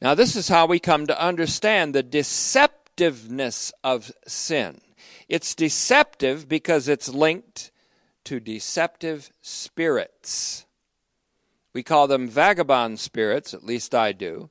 Now, 0.00 0.14
this 0.14 0.36
is 0.36 0.46
how 0.46 0.66
we 0.66 0.78
come 0.78 1.08
to 1.08 1.20
understand 1.20 1.92
the 1.92 2.04
deceptiveness 2.04 3.72
of 3.82 4.12
sin. 4.28 4.80
It's 5.28 5.54
deceptive 5.54 6.48
because 6.48 6.88
it's 6.88 7.08
linked 7.08 7.70
to 8.24 8.40
deceptive 8.40 9.30
spirits. 9.42 10.66
We 11.72 11.82
call 11.82 12.06
them 12.06 12.28
vagabond 12.28 13.00
spirits, 13.00 13.52
at 13.52 13.64
least 13.64 13.94
I 13.94 14.12
do, 14.12 14.50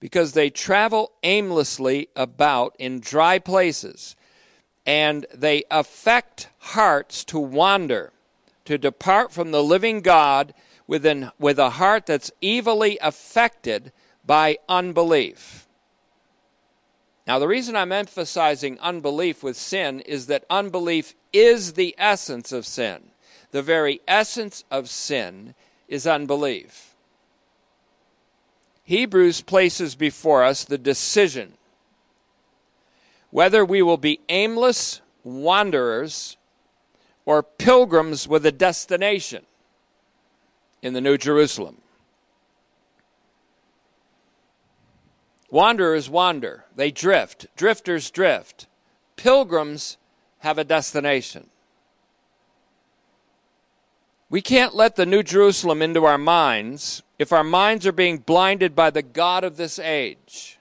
because 0.00 0.32
they 0.32 0.50
travel 0.50 1.12
aimlessly 1.22 2.08
about 2.14 2.76
in 2.78 3.00
dry 3.00 3.38
places 3.38 4.16
and 4.86 5.26
they 5.34 5.64
affect 5.70 6.48
hearts 6.58 7.24
to 7.24 7.38
wander, 7.38 8.12
to 8.64 8.78
depart 8.78 9.32
from 9.32 9.50
the 9.50 9.62
living 9.62 10.00
God 10.00 10.54
within, 10.86 11.30
with 11.38 11.58
a 11.58 11.70
heart 11.70 12.06
that's 12.06 12.32
evilly 12.42 12.98
affected 13.00 13.92
by 14.24 14.58
unbelief. 14.68 15.61
Now, 17.26 17.38
the 17.38 17.48
reason 17.48 17.76
I'm 17.76 17.92
emphasizing 17.92 18.78
unbelief 18.80 19.42
with 19.42 19.56
sin 19.56 20.00
is 20.00 20.26
that 20.26 20.44
unbelief 20.50 21.14
is 21.32 21.74
the 21.74 21.94
essence 21.96 22.50
of 22.52 22.66
sin. 22.66 23.10
The 23.52 23.62
very 23.62 24.00
essence 24.08 24.64
of 24.70 24.88
sin 24.88 25.54
is 25.86 26.06
unbelief. 26.06 26.94
Hebrews 28.84 29.42
places 29.42 29.94
before 29.94 30.42
us 30.42 30.64
the 30.64 30.78
decision 30.78 31.54
whether 33.32 33.64
we 33.64 33.80
will 33.80 33.96
be 33.96 34.20
aimless 34.28 35.00
wanderers 35.24 36.36
or 37.24 37.42
pilgrims 37.42 38.28
with 38.28 38.44
a 38.44 38.52
destination 38.52 39.44
in 40.82 40.92
the 40.92 41.00
New 41.00 41.16
Jerusalem. 41.16 41.78
Wanderers 45.50 46.10
wander, 46.10 46.61
they 46.76 46.90
drift. 46.90 47.46
Drifters 47.56 48.10
drift. 48.10 48.66
Pilgrims 49.16 49.96
have 50.38 50.58
a 50.58 50.64
destination. 50.64 51.48
We 54.28 54.40
can't 54.40 54.74
let 54.74 54.96
the 54.96 55.04
New 55.04 55.22
Jerusalem 55.22 55.82
into 55.82 56.04
our 56.04 56.18
minds 56.18 57.02
if 57.18 57.32
our 57.32 57.44
minds 57.44 57.86
are 57.86 57.92
being 57.92 58.18
blinded 58.18 58.74
by 58.74 58.90
the 58.90 59.02
God 59.02 59.44
of 59.44 59.56
this 59.56 59.78
age. 59.78 60.58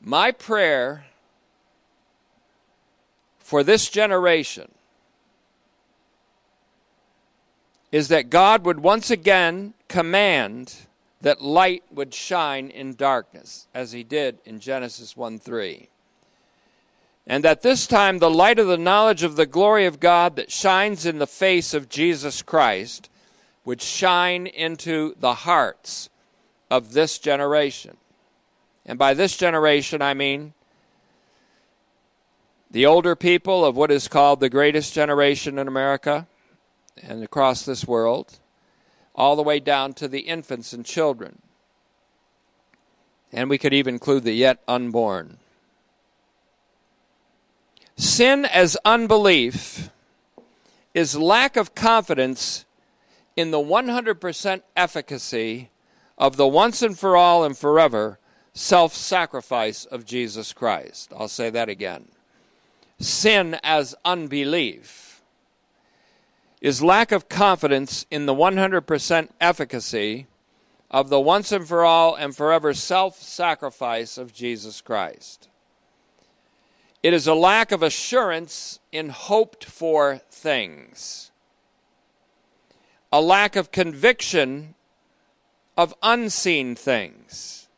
My 0.00 0.32
prayer 0.32 1.06
for 3.38 3.62
this 3.62 3.88
generation 3.88 4.72
is 7.92 8.08
that 8.08 8.30
God 8.30 8.66
would 8.66 8.80
once 8.80 9.10
again 9.10 9.74
command 9.88 10.74
that 11.26 11.42
light 11.42 11.82
would 11.90 12.14
shine 12.14 12.70
in 12.70 12.94
darkness, 12.94 13.66
as 13.74 13.90
he 13.90 14.04
did 14.04 14.38
in 14.44 14.60
Genesis 14.60 15.16
1 15.16 15.40
3. 15.40 15.88
And 17.26 17.42
that 17.42 17.62
this 17.62 17.88
time 17.88 18.20
the 18.20 18.30
light 18.30 18.60
of 18.60 18.68
the 18.68 18.78
knowledge 18.78 19.24
of 19.24 19.34
the 19.34 19.44
glory 19.44 19.86
of 19.86 19.98
God 19.98 20.36
that 20.36 20.52
shines 20.52 21.04
in 21.04 21.18
the 21.18 21.26
face 21.26 21.74
of 21.74 21.88
Jesus 21.88 22.42
Christ 22.42 23.10
would 23.64 23.82
shine 23.82 24.46
into 24.46 25.16
the 25.18 25.34
hearts 25.34 26.10
of 26.70 26.92
this 26.92 27.18
generation. 27.18 27.96
And 28.84 28.96
by 28.96 29.12
this 29.12 29.36
generation, 29.36 30.00
I 30.02 30.14
mean 30.14 30.52
the 32.70 32.86
older 32.86 33.16
people 33.16 33.64
of 33.64 33.76
what 33.76 33.90
is 33.90 34.06
called 34.06 34.38
the 34.38 34.48
greatest 34.48 34.94
generation 34.94 35.58
in 35.58 35.66
America 35.66 36.28
and 37.02 37.24
across 37.24 37.64
this 37.64 37.84
world, 37.84 38.38
all 39.16 39.34
the 39.34 39.42
way 39.42 39.58
down 39.58 39.94
to 39.94 40.06
the 40.06 40.20
infants 40.20 40.72
and 40.72 40.84
children. 40.84 41.40
And 43.32 43.50
we 43.50 43.58
could 43.58 43.74
even 43.74 43.94
include 43.94 44.24
the 44.24 44.32
yet 44.32 44.62
unborn. 44.68 45.38
Sin 47.96 48.44
as 48.44 48.76
unbelief 48.84 49.90
is 50.94 51.16
lack 51.16 51.56
of 51.56 51.74
confidence 51.74 52.64
in 53.34 53.50
the 53.50 53.58
100% 53.58 54.62
efficacy 54.76 55.70
of 56.18 56.36
the 56.36 56.46
once 56.46 56.82
and 56.82 56.98
for 56.98 57.16
all 57.16 57.44
and 57.44 57.56
forever 57.56 58.18
self 58.52 58.94
sacrifice 58.94 59.84
of 59.84 60.06
Jesus 60.06 60.52
Christ. 60.52 61.12
I'll 61.16 61.28
say 61.28 61.50
that 61.50 61.68
again 61.68 62.08
sin 62.98 63.58
as 63.62 63.94
unbelief 64.04 65.05
is 66.66 66.82
lack 66.82 67.12
of 67.12 67.28
confidence 67.28 68.04
in 68.10 68.26
the 68.26 68.34
100% 68.34 69.28
efficacy 69.40 70.26
of 70.90 71.10
the 71.10 71.20
once 71.20 71.52
and 71.52 71.68
for 71.68 71.84
all 71.84 72.16
and 72.16 72.34
forever 72.34 72.74
self 72.74 73.22
sacrifice 73.22 74.18
of 74.18 74.34
Jesus 74.34 74.80
Christ. 74.80 75.48
It 77.04 77.14
is 77.14 77.28
a 77.28 77.34
lack 77.34 77.70
of 77.70 77.84
assurance 77.84 78.80
in 78.90 79.10
hoped 79.10 79.64
for 79.64 80.20
things, 80.28 81.30
a 83.12 83.20
lack 83.20 83.54
of 83.54 83.70
conviction 83.70 84.74
of 85.76 85.94
unseen 86.02 86.74
things, 86.74 87.68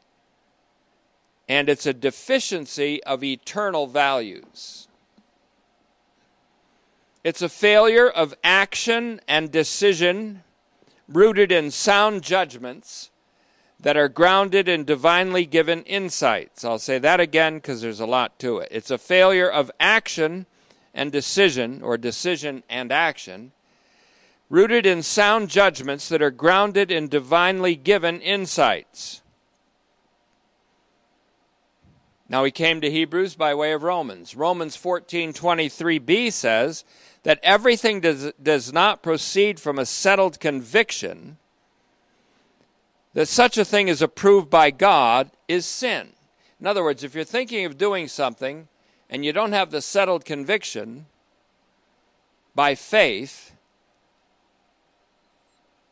and 1.47 1.69
it's 1.69 1.85
a 1.85 1.93
deficiency 1.93 3.05
of 3.05 3.23
eternal 3.23 3.87
values. 3.87 4.88
It's 7.29 7.43
a 7.43 7.51
failure 7.51 8.09
of 8.09 8.33
action 8.43 9.21
and 9.29 9.53
decision 9.53 10.45
rooted 11.07 11.53
in 11.53 11.71
sound 11.71 12.23
judgments 12.23 13.11
that 13.79 13.99
are 13.99 14.09
grounded 14.09 14.67
in 14.67 14.85
divinely 14.85 15.45
given 15.45 15.83
insights. 15.83 16.65
I'll 16.65 16.79
say 16.79 16.99
that 16.99 17.21
again 17.21 17.57
because 17.57 17.83
there's 17.83 18.01
a 18.01 18.07
lot 18.07 18.39
to 18.39 18.61
it. 18.61 18.69
It's 18.71 18.91
a 18.91 18.97
failure 18.97 19.47
of 19.47 19.71
action 19.79 20.47
and 20.95 21.13
decision, 21.13 21.83
or 21.83 21.99
decision 21.99 22.63
and 22.67 22.91
action, 22.91 23.53
rooted 24.49 24.87
in 24.87 25.03
sound 25.03 25.51
judgments 25.51 26.09
that 26.09 26.23
are 26.23 26.31
grounded 26.31 26.91
in 26.91 27.09
divinely 27.09 27.77
given 27.77 28.23
insights. 28.23 29.21
Now 32.27 32.45
he 32.45 32.51
came 32.51 32.81
to 32.81 32.91
Hebrews 32.91 33.35
by 33.35 33.55
way 33.55 33.73
of 33.73 33.83
Romans. 33.83 34.35
Romans 34.35 34.79
14:23b 34.79 36.33
says, 36.33 36.85
that 37.23 37.41
everything 37.43 38.01
does, 38.01 38.33
does 38.43 38.73
not 38.73 39.03
proceed 39.03 39.61
from 39.61 39.79
a 39.79 39.87
settled 39.87 40.41
conviction 40.41 41.37
that 43.15 43.27
such 43.27 43.59
a 43.59 43.65
thing 43.65 43.89
is 43.89 44.03
approved 44.03 44.49
by 44.49 44.71
God 44.71 45.31
is 45.49 45.67
sin. 45.67 46.11
In 46.61 46.67
other 46.67 46.85
words, 46.85 47.03
if 47.03 47.15
you're 47.15 47.25
thinking 47.25 47.65
of 47.65 47.79
doing 47.79 48.09
something 48.09 48.69
and 49.11 49.25
you 49.25 49.33
don't 49.33 49.53
have 49.53 49.71
the 49.71 49.83
settled 49.83 50.25
conviction 50.25 51.07
by 52.55 52.75
faith 52.75 53.53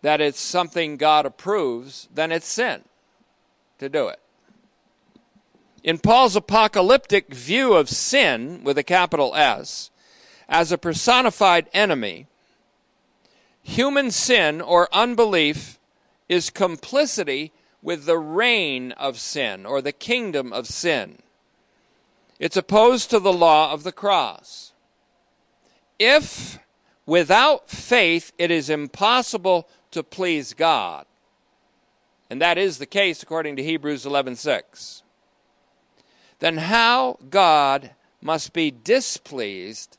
that 0.03 0.21
it's 0.21 0.41
something 0.41 0.97
God 0.97 1.27
approves, 1.27 2.09
then 2.15 2.31
it's 2.31 2.47
sin 2.47 2.83
to 3.79 3.89
do 3.89 4.09
it. 4.09 4.21
In 5.83 5.99
Paul's 5.99 6.37
apocalyptic 6.37 7.33
view 7.33 7.75
of 7.75 7.89
sin 7.89 8.63
with 8.65 8.79
a 8.79 8.83
capital 8.83 9.35
S, 9.35 9.91
as 10.49 10.71
a 10.71 10.79
personified 10.79 11.69
enemy, 11.73 12.27
human 13.63 14.11
sin 14.11 14.61
or 14.61 14.89
unbelief 14.93 15.79
is 16.29 16.51
complicity 16.51 17.53
with 17.83 18.05
the 18.05 18.19
reign 18.19 18.93
of 18.93 19.19
sin 19.19 19.67
or 19.67 19.81
the 19.81 19.93
kingdom 19.93 20.53
of 20.53 20.67
sin. 20.67 21.19
It's 22.39 22.57
opposed 22.57 23.11
to 23.11 23.19
the 23.19 23.33
law 23.33 23.73
of 23.73 23.83
the 23.83 23.93
cross. 23.93 24.73
if 25.99 26.59
without 27.07 27.71
faith 27.71 28.33
it 28.39 28.51
is 28.51 28.69
impossible 28.69 29.69
to 29.91 30.03
please 30.03 30.53
God, 30.55 31.07
and 32.29 32.41
that 32.41 32.59
is 32.59 32.79
the 32.79 32.87
case 32.87 33.23
according 33.23 33.57
to 33.57 33.63
Hebrews 33.63 34.05
11:6, 34.05 35.03
then 36.41 36.59
how 36.59 37.19
God 37.31 37.95
must 38.21 38.53
be 38.53 38.71
displeased 38.71 39.97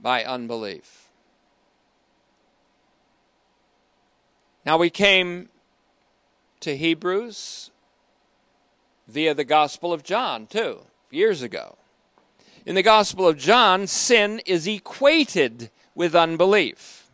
by 0.00 0.24
unbelief. 0.24 1.08
Now 4.64 4.76
we 4.78 4.90
came 4.90 5.48
to 6.60 6.76
Hebrews 6.76 7.70
via 9.06 9.34
the 9.34 9.44
Gospel 9.44 9.92
of 9.92 10.02
John, 10.02 10.46
too, 10.46 10.80
years 11.10 11.42
ago. 11.42 11.76
In 12.64 12.74
the 12.74 12.82
Gospel 12.82 13.28
of 13.28 13.38
John, 13.38 13.86
sin 13.86 14.40
is 14.44 14.66
equated 14.66 15.70
with 15.94 16.16
unbelief. 16.16 17.08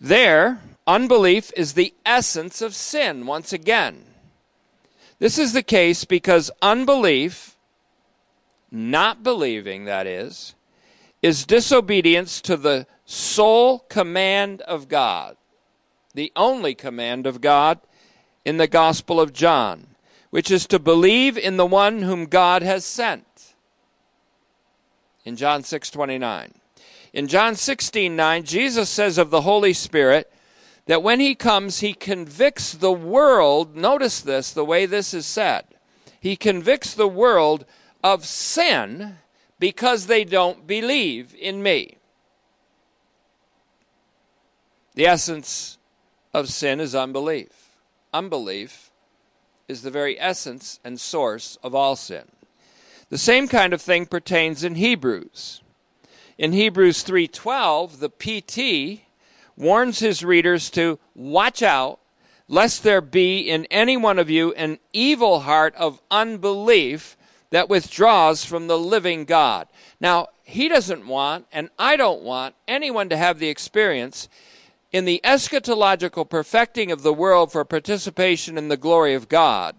There, 0.00 0.60
unbelief 0.86 1.52
is 1.54 1.74
the 1.74 1.92
essence 2.06 2.62
of 2.62 2.74
sin, 2.74 3.26
once 3.26 3.52
again. 3.52 4.04
This 5.18 5.38
is 5.38 5.52
the 5.52 5.62
case 5.62 6.06
because 6.06 6.50
unbelief, 6.62 7.58
not 8.70 9.22
believing, 9.22 9.84
that 9.84 10.06
is, 10.06 10.54
is 11.22 11.44
disobedience 11.44 12.40
to 12.40 12.56
the 12.56 12.86
sole 13.04 13.80
command 13.80 14.62
of 14.62 14.88
God, 14.88 15.36
the 16.14 16.32
only 16.34 16.74
command 16.74 17.26
of 17.26 17.40
God 17.40 17.80
in 18.44 18.56
the 18.56 18.66
Gospel 18.66 19.20
of 19.20 19.32
John, 19.32 19.88
which 20.30 20.50
is 20.50 20.66
to 20.68 20.78
believe 20.78 21.36
in 21.36 21.56
the 21.56 21.66
one 21.66 22.02
whom 22.02 22.26
God 22.26 22.62
has 22.62 22.84
sent. 22.84 23.54
In 25.24 25.36
John 25.36 25.62
6:29. 25.62 26.54
In 27.12 27.26
John 27.26 27.54
16:9, 27.54 28.44
Jesus 28.44 28.88
says 28.88 29.18
of 29.18 29.30
the 29.30 29.42
Holy 29.42 29.74
Spirit 29.74 30.32
that 30.86 31.02
when 31.02 31.20
he 31.20 31.34
comes, 31.34 31.80
he 31.80 31.92
convicts 31.92 32.72
the 32.72 32.92
world. 32.92 33.76
Notice 33.76 34.20
this, 34.20 34.52
the 34.52 34.64
way 34.64 34.86
this 34.86 35.12
is 35.12 35.26
said. 35.26 35.64
He 36.20 36.36
convicts 36.36 36.94
the 36.94 37.08
world 37.08 37.64
of 38.02 38.24
sin 38.24 39.18
because 39.60 40.06
they 40.06 40.24
don't 40.24 40.66
believe 40.66 41.36
in 41.38 41.62
me. 41.62 41.98
The 44.94 45.06
essence 45.06 45.78
of 46.34 46.48
sin 46.48 46.80
is 46.80 46.94
unbelief. 46.94 47.76
Unbelief 48.12 48.90
is 49.68 49.82
the 49.82 49.90
very 49.90 50.18
essence 50.18 50.80
and 50.82 50.98
source 50.98 51.56
of 51.62 51.74
all 51.74 51.94
sin. 51.94 52.24
The 53.10 53.18
same 53.18 53.46
kind 53.46 53.72
of 53.72 53.82
thing 53.82 54.06
pertains 54.06 54.64
in 54.64 54.74
Hebrews. 54.74 55.60
In 56.38 56.52
Hebrews 56.52 57.04
3:12, 57.04 58.00
the 58.00 58.08
PT 58.08 59.02
warns 59.56 59.98
his 59.98 60.24
readers 60.24 60.70
to 60.70 60.98
watch 61.14 61.62
out 61.62 62.00
lest 62.48 62.82
there 62.82 63.00
be 63.00 63.40
in 63.48 63.64
any 63.66 63.96
one 63.96 64.18
of 64.18 64.30
you 64.30 64.52
an 64.54 64.78
evil 64.92 65.40
heart 65.40 65.74
of 65.76 66.00
unbelief 66.10 67.16
that 67.50 67.68
withdraws 67.68 68.44
from 68.44 68.66
the 68.66 68.78
living 68.78 69.24
God. 69.24 69.68
Now, 70.00 70.28
he 70.42 70.68
doesn't 70.68 71.06
want, 71.06 71.46
and 71.52 71.68
I 71.78 71.96
don't 71.96 72.22
want, 72.22 72.54
anyone 72.66 73.08
to 73.08 73.16
have 73.16 73.38
the 73.38 73.48
experience 73.48 74.28
in 74.92 75.04
the 75.04 75.20
eschatological 75.22 76.28
perfecting 76.28 76.90
of 76.90 77.02
the 77.02 77.12
world 77.12 77.52
for 77.52 77.64
participation 77.64 78.58
in 78.58 78.68
the 78.68 78.76
glory 78.76 79.14
of 79.14 79.28
God 79.28 79.76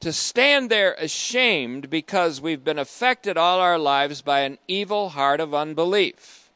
to 0.00 0.12
stand 0.12 0.70
there 0.70 0.94
ashamed 0.94 1.90
because 1.90 2.40
we've 2.40 2.64
been 2.64 2.78
affected 2.78 3.36
all 3.36 3.60
our 3.60 3.78
lives 3.78 4.22
by 4.22 4.40
an 4.40 4.58
evil 4.66 5.10
heart 5.10 5.40
of 5.40 5.54
unbelief. 5.54 6.50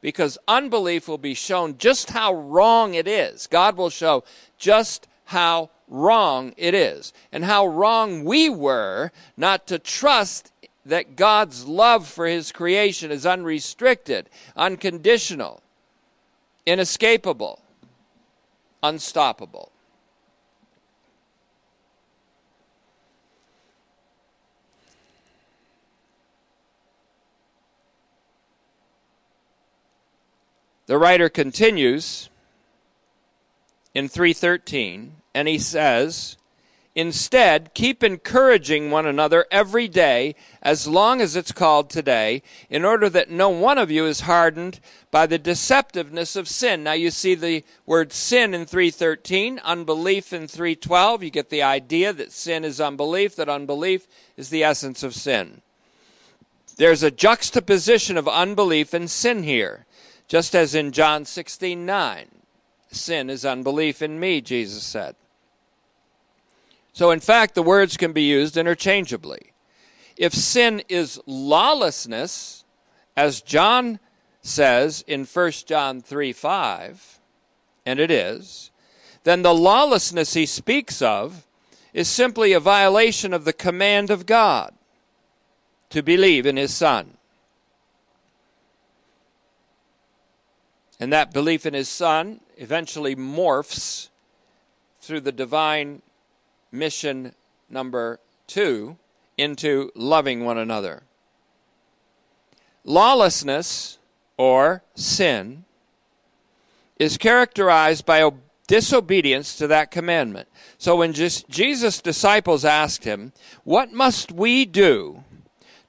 Because 0.00 0.38
unbelief 0.48 1.06
will 1.06 1.18
be 1.18 1.34
shown 1.34 1.78
just 1.78 2.10
how 2.10 2.34
wrong 2.34 2.94
it 2.94 3.06
is. 3.06 3.46
God 3.46 3.76
will 3.76 3.90
show 3.90 4.24
just 4.58 5.06
how 5.26 5.70
wrong 5.88 6.54
it 6.56 6.74
is 6.74 7.12
and 7.32 7.44
how 7.44 7.66
wrong 7.66 8.24
we 8.24 8.48
were 8.48 9.10
not 9.36 9.66
to 9.66 9.78
trust 9.78 10.52
that 10.86 11.16
God's 11.16 11.66
love 11.66 12.06
for 12.06 12.26
his 12.26 12.52
creation 12.52 13.10
is 13.10 13.24
unrestricted, 13.24 14.28
unconditional, 14.56 15.62
inescapable, 16.66 17.60
unstoppable. 18.82 19.70
The 30.86 30.98
writer 30.98 31.30
continues 31.30 32.28
in 33.94 34.08
313 34.08 35.16
and 35.34 35.48
he 35.48 35.58
says, 35.58 36.36
Instead, 36.96 37.74
keep 37.74 38.04
encouraging 38.04 38.88
one 38.88 39.04
another 39.04 39.46
every 39.50 39.88
day, 39.88 40.36
as 40.62 40.86
long 40.86 41.20
as 41.20 41.34
it's 41.34 41.50
called 41.50 41.90
today, 41.90 42.40
in 42.70 42.84
order 42.84 43.08
that 43.08 43.28
no 43.28 43.48
one 43.48 43.78
of 43.78 43.90
you 43.90 44.06
is 44.06 44.20
hardened 44.20 44.78
by 45.10 45.26
the 45.26 45.38
deceptiveness 45.38 46.36
of 46.36 46.48
sin. 46.48 46.84
Now 46.84 46.92
you 46.92 47.10
see 47.10 47.34
the 47.34 47.64
word 47.84 48.12
sin 48.12 48.54
in 48.54 48.64
313, 48.64 49.58
unbelief 49.64 50.32
in 50.32 50.46
312. 50.46 51.24
You 51.24 51.30
get 51.30 51.50
the 51.50 51.64
idea 51.64 52.12
that 52.12 52.30
sin 52.30 52.64
is 52.64 52.80
unbelief, 52.80 53.34
that 53.36 53.48
unbelief 53.48 54.06
is 54.36 54.50
the 54.50 54.62
essence 54.62 55.02
of 55.02 55.14
sin. 55.14 55.62
There's 56.76 57.02
a 57.02 57.10
juxtaposition 57.10 58.16
of 58.16 58.28
unbelief 58.28 58.94
and 58.94 59.10
sin 59.10 59.42
here. 59.42 59.86
Just 60.28 60.54
as 60.54 60.76
in 60.76 60.92
John 60.92 61.24
16 61.24 61.84
9, 61.84 62.26
sin 62.94 63.28
is 63.30 63.44
unbelief 63.44 64.02
in 64.02 64.18
me, 64.18 64.40
Jesus 64.40 64.82
said. 64.82 65.16
So, 66.92 67.10
in 67.10 67.20
fact, 67.20 67.54
the 67.54 67.62
words 67.62 67.96
can 67.96 68.12
be 68.12 68.22
used 68.22 68.56
interchangeably. 68.56 69.52
If 70.16 70.32
sin 70.32 70.82
is 70.88 71.20
lawlessness, 71.26 72.64
as 73.16 73.40
John 73.40 73.98
says 74.42 75.04
in 75.06 75.24
1 75.24 75.52
John 75.66 76.00
3 76.00 76.32
5, 76.32 77.18
and 77.84 77.98
it 77.98 78.10
is, 78.10 78.70
then 79.24 79.42
the 79.42 79.54
lawlessness 79.54 80.34
he 80.34 80.46
speaks 80.46 81.02
of 81.02 81.46
is 81.92 82.08
simply 82.08 82.52
a 82.52 82.60
violation 82.60 83.32
of 83.32 83.44
the 83.44 83.52
command 83.52 84.10
of 84.10 84.26
God 84.26 84.72
to 85.90 86.02
believe 86.02 86.46
in 86.46 86.56
his 86.56 86.74
Son. 86.74 87.16
And 91.00 91.12
that 91.12 91.32
belief 91.32 91.66
in 91.66 91.74
his 91.74 91.88
son 91.88 92.40
eventually 92.56 93.16
morphs 93.16 94.08
through 95.00 95.20
the 95.20 95.32
divine 95.32 96.02
mission 96.72 97.34
number 97.68 98.20
two 98.46 98.96
into 99.36 99.90
loving 99.94 100.44
one 100.44 100.58
another. 100.58 101.02
Lawlessness, 102.84 103.98
or 104.36 104.82
sin, 104.94 105.64
is 106.98 107.16
characterized 107.16 108.04
by 108.06 108.30
disobedience 108.66 109.56
to 109.56 109.66
that 109.66 109.90
commandment. 109.90 110.48
So 110.78 110.96
when 110.96 111.12
Jesus' 111.12 112.00
disciples 112.00 112.64
asked 112.64 113.04
him, 113.04 113.32
What 113.64 113.92
must 113.92 114.32
we 114.32 114.64
do 114.64 115.24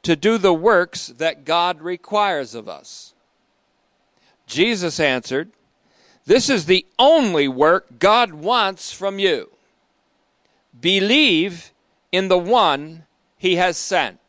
to 0.03 0.15
do 0.15 0.37
the 0.37 0.53
works 0.53 1.07
that 1.07 1.45
God 1.45 1.81
requires 1.81 2.55
of 2.55 2.67
us? 2.67 3.13
Jesus 4.47 4.99
answered, 4.99 5.51
This 6.25 6.49
is 6.49 6.65
the 6.65 6.85
only 6.97 7.47
work 7.47 7.99
God 7.99 8.33
wants 8.33 8.91
from 8.91 9.19
you. 9.19 9.51
Believe 10.79 11.71
in 12.11 12.27
the 12.27 12.37
one 12.37 13.05
he 13.37 13.55
has 13.55 13.77
sent. 13.77 14.19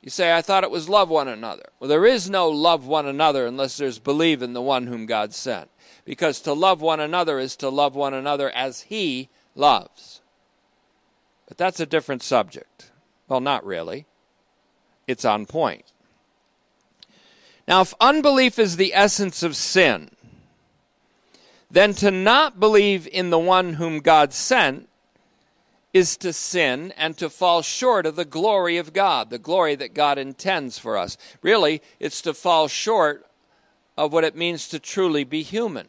You 0.00 0.10
say, 0.10 0.34
I 0.34 0.40
thought 0.40 0.64
it 0.64 0.70
was 0.70 0.88
love 0.88 1.10
one 1.10 1.28
another. 1.28 1.70
Well, 1.78 1.88
there 1.88 2.06
is 2.06 2.30
no 2.30 2.48
love 2.48 2.86
one 2.86 3.06
another 3.06 3.46
unless 3.46 3.76
there's 3.76 3.98
believe 3.98 4.42
in 4.42 4.54
the 4.54 4.62
one 4.62 4.86
whom 4.86 5.04
God 5.04 5.34
sent. 5.34 5.68
Because 6.04 6.40
to 6.40 6.54
love 6.54 6.80
one 6.80 7.00
another 7.00 7.38
is 7.38 7.56
to 7.56 7.68
love 7.68 7.94
one 7.94 8.14
another 8.14 8.50
as 8.50 8.82
he 8.82 9.28
loves. 9.54 10.22
But 11.46 11.58
that's 11.58 11.80
a 11.80 11.86
different 11.86 12.22
subject. 12.22 12.90
Well, 13.28 13.40
not 13.40 13.66
really. 13.66 14.06
It's 15.06 15.26
on 15.26 15.44
point. 15.44 15.92
Now, 17.68 17.82
if 17.82 17.92
unbelief 18.00 18.58
is 18.58 18.76
the 18.76 18.94
essence 18.94 19.42
of 19.42 19.54
sin, 19.54 20.08
then 21.70 21.92
to 21.96 22.10
not 22.10 22.58
believe 22.58 23.06
in 23.06 23.28
the 23.28 23.38
one 23.38 23.74
whom 23.74 23.98
God 23.98 24.32
sent 24.32 24.88
is 25.92 26.16
to 26.16 26.32
sin 26.32 26.94
and 26.96 27.14
to 27.18 27.28
fall 27.28 27.60
short 27.60 28.06
of 28.06 28.16
the 28.16 28.24
glory 28.24 28.78
of 28.78 28.94
God, 28.94 29.28
the 29.28 29.38
glory 29.38 29.74
that 29.74 29.92
God 29.92 30.16
intends 30.16 30.78
for 30.78 30.96
us. 30.96 31.18
Really, 31.42 31.82
it's 32.00 32.22
to 32.22 32.32
fall 32.32 32.68
short 32.68 33.26
of 33.98 34.14
what 34.14 34.24
it 34.24 34.34
means 34.34 34.66
to 34.68 34.78
truly 34.78 35.24
be 35.24 35.42
human. 35.42 35.88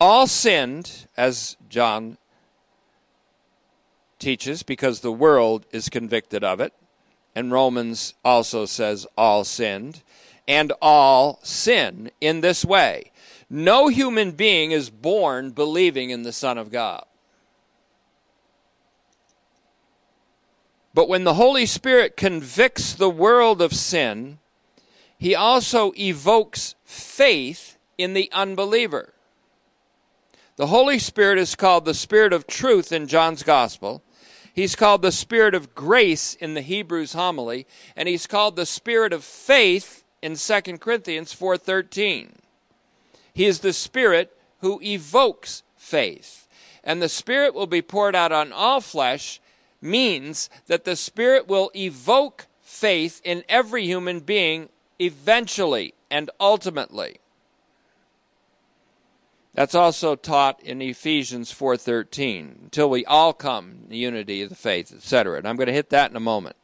All 0.00 0.26
sinned, 0.26 1.06
as 1.14 1.58
John 1.68 2.16
teaches 4.18 4.62
because 4.62 5.00
the 5.00 5.12
world 5.12 5.66
is 5.72 5.90
convicted 5.90 6.42
of 6.42 6.58
it. 6.58 6.72
And 7.34 7.50
Romans 7.50 8.14
also 8.24 8.66
says 8.66 9.06
all 9.16 9.44
sinned. 9.44 10.02
And 10.48 10.72
all 10.82 11.38
sin 11.42 12.10
in 12.20 12.40
this 12.40 12.64
way. 12.64 13.12
No 13.48 13.88
human 13.88 14.32
being 14.32 14.72
is 14.72 14.90
born 14.90 15.50
believing 15.50 16.10
in 16.10 16.22
the 16.22 16.32
Son 16.32 16.58
of 16.58 16.70
God. 16.70 17.04
But 20.94 21.08
when 21.08 21.24
the 21.24 21.34
Holy 21.34 21.66
Spirit 21.66 22.16
convicts 22.16 22.92
the 22.92 23.08
world 23.08 23.62
of 23.62 23.72
sin, 23.72 24.38
he 25.16 25.34
also 25.34 25.92
evokes 25.98 26.74
faith 26.84 27.78
in 27.96 28.14
the 28.14 28.30
unbeliever. 28.32 29.14
The 30.56 30.66
Holy 30.66 30.98
Spirit 30.98 31.38
is 31.38 31.54
called 31.54 31.84
the 31.84 31.94
Spirit 31.94 32.32
of 32.32 32.46
truth 32.46 32.92
in 32.92 33.06
John's 33.06 33.42
Gospel. 33.42 34.02
He's 34.54 34.76
called 34.76 35.02
the 35.02 35.12
Spirit 35.12 35.54
of 35.54 35.74
grace 35.74 36.34
in 36.34 36.54
the 36.54 36.60
Hebrews 36.60 37.14
homily, 37.14 37.66
and 37.96 38.08
he's 38.08 38.26
called 38.26 38.56
the 38.56 38.66
Spirit 38.66 39.12
of 39.12 39.24
faith 39.24 40.04
in 40.20 40.36
2 40.36 40.78
Corinthians 40.78 41.32
4:13. 41.32 42.36
He 43.32 43.46
is 43.46 43.60
the 43.60 43.72
Spirit 43.72 44.36
who 44.60 44.80
evokes 44.82 45.62
faith. 45.76 46.46
And 46.84 47.00
the 47.00 47.08
Spirit 47.08 47.54
will 47.54 47.66
be 47.66 47.82
poured 47.82 48.14
out 48.14 48.32
on 48.32 48.52
all 48.52 48.80
flesh 48.80 49.40
means 49.80 50.50
that 50.66 50.84
the 50.84 50.96
Spirit 50.96 51.48
will 51.48 51.70
evoke 51.74 52.46
faith 52.60 53.20
in 53.24 53.44
every 53.48 53.84
human 53.84 54.20
being 54.20 54.68
eventually 54.98 55.94
and 56.10 56.30
ultimately. 56.38 57.21
That's 59.54 59.74
also 59.74 60.16
taught 60.16 60.62
in 60.62 60.80
Ephesians 60.80 61.52
4:13 61.52 62.64
until 62.64 62.88
we 62.88 63.04
all 63.04 63.32
come 63.32 63.84
the 63.88 63.98
unity 63.98 64.42
of 64.42 64.48
the 64.48 64.54
faith, 64.54 64.92
etc. 64.92 65.38
And 65.38 65.46
I'm 65.46 65.56
going 65.56 65.66
to 65.66 65.72
hit 65.72 65.90
that 65.90 66.10
in 66.10 66.16
a 66.16 66.20
moment. 66.20 66.56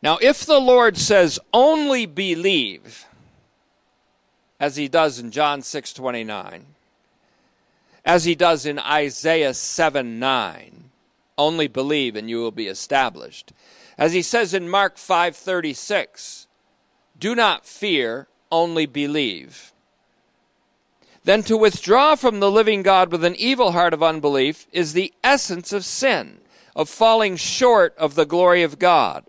Now, 0.00 0.18
if 0.20 0.46
the 0.46 0.60
Lord 0.60 0.96
says 0.96 1.40
only 1.52 2.06
believe 2.06 3.06
as 4.60 4.76
he 4.76 4.88
does 4.88 5.18
in 5.18 5.32
John 5.32 5.62
6:29, 5.62 6.66
as 8.04 8.24
he 8.24 8.36
does 8.36 8.64
in 8.64 8.78
Isaiah 8.78 9.52
7:9, 9.54 10.90
only 11.36 11.66
believe 11.66 12.14
and 12.14 12.30
you 12.30 12.38
will 12.38 12.52
be 12.52 12.68
established. 12.68 13.52
As 13.98 14.12
he 14.12 14.22
says 14.22 14.54
in 14.54 14.68
Mark 14.68 14.96
5:36, 14.96 16.46
do 17.18 17.34
not 17.34 17.66
fear, 17.66 18.28
only 18.52 18.86
believe. 18.86 19.72
Then 21.26 21.42
to 21.42 21.56
withdraw 21.56 22.14
from 22.14 22.38
the 22.38 22.52
living 22.52 22.82
God 22.82 23.10
with 23.10 23.24
an 23.24 23.34
evil 23.34 23.72
heart 23.72 23.92
of 23.92 24.00
unbelief 24.00 24.68
is 24.70 24.92
the 24.92 25.12
essence 25.24 25.72
of 25.72 25.84
sin, 25.84 26.38
of 26.76 26.88
falling 26.88 27.34
short 27.34 27.96
of 27.98 28.14
the 28.14 28.24
glory 28.24 28.62
of 28.62 28.78
God, 28.78 29.24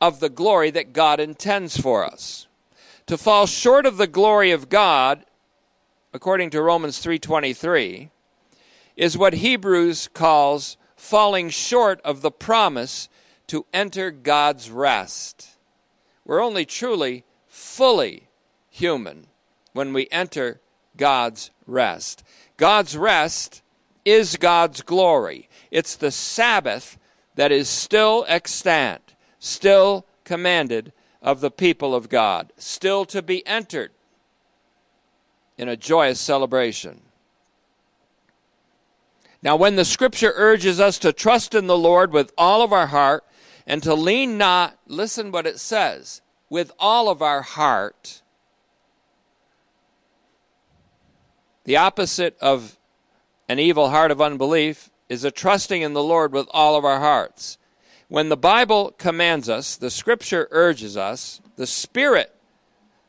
of 0.00 0.20
the 0.20 0.30
glory 0.30 0.70
that 0.70 0.94
God 0.94 1.20
intends 1.20 1.78
for 1.78 2.02
us. 2.02 2.46
To 3.08 3.18
fall 3.18 3.46
short 3.46 3.84
of 3.84 3.98
the 3.98 4.06
glory 4.06 4.52
of 4.52 4.70
God, 4.70 5.26
according 6.14 6.48
to 6.50 6.62
Romans 6.62 6.98
3:23, 6.98 8.08
is 8.96 9.18
what 9.18 9.34
Hebrews 9.34 10.08
calls 10.14 10.78
falling 10.96 11.50
short 11.50 12.00
of 12.06 12.22
the 12.22 12.30
promise 12.30 13.10
to 13.48 13.66
enter 13.70 14.10
God's 14.10 14.70
rest. 14.70 15.58
We're 16.24 16.42
only 16.42 16.64
truly, 16.64 17.24
fully 17.48 18.28
human 18.70 19.26
when 19.74 19.92
we 19.92 20.08
enter 20.10 20.62
God's 20.96 21.50
rest. 21.66 22.24
God's 22.56 22.96
rest 22.96 23.62
is 24.04 24.36
God's 24.36 24.82
glory. 24.82 25.48
It's 25.70 25.96
the 25.96 26.10
Sabbath 26.10 26.98
that 27.34 27.52
is 27.52 27.68
still 27.68 28.24
extant, 28.28 29.14
still 29.38 30.06
commanded 30.24 30.92
of 31.20 31.40
the 31.40 31.50
people 31.50 31.94
of 31.94 32.08
God, 32.08 32.52
still 32.56 33.04
to 33.06 33.20
be 33.20 33.46
entered 33.46 33.90
in 35.58 35.68
a 35.68 35.76
joyous 35.76 36.20
celebration. 36.20 37.02
Now, 39.42 39.56
when 39.56 39.76
the 39.76 39.84
scripture 39.84 40.32
urges 40.34 40.80
us 40.80 40.98
to 41.00 41.12
trust 41.12 41.54
in 41.54 41.66
the 41.66 41.78
Lord 41.78 42.12
with 42.12 42.32
all 42.38 42.62
of 42.62 42.72
our 42.72 42.88
heart 42.88 43.24
and 43.66 43.82
to 43.82 43.94
lean 43.94 44.38
not, 44.38 44.78
listen 44.86 45.30
what 45.30 45.46
it 45.46 45.60
says, 45.60 46.20
with 46.48 46.72
all 46.78 47.08
of 47.08 47.22
our 47.22 47.42
heart, 47.42 48.22
the 51.66 51.76
opposite 51.76 52.38
of 52.40 52.78
an 53.48 53.58
evil 53.58 53.90
heart 53.90 54.12
of 54.12 54.22
unbelief 54.22 54.88
is 55.08 55.24
a 55.24 55.32
trusting 55.32 55.82
in 55.82 55.92
the 55.94 56.02
Lord 56.02 56.32
with 56.32 56.46
all 56.52 56.76
of 56.76 56.84
our 56.84 57.00
hearts. 57.00 57.58
When 58.08 58.28
the 58.28 58.36
Bible 58.36 58.92
commands 58.98 59.48
us, 59.48 59.76
the 59.76 59.90
scripture 59.90 60.46
urges 60.52 60.96
us, 60.96 61.40
the 61.56 61.66
Spirit 61.66 62.32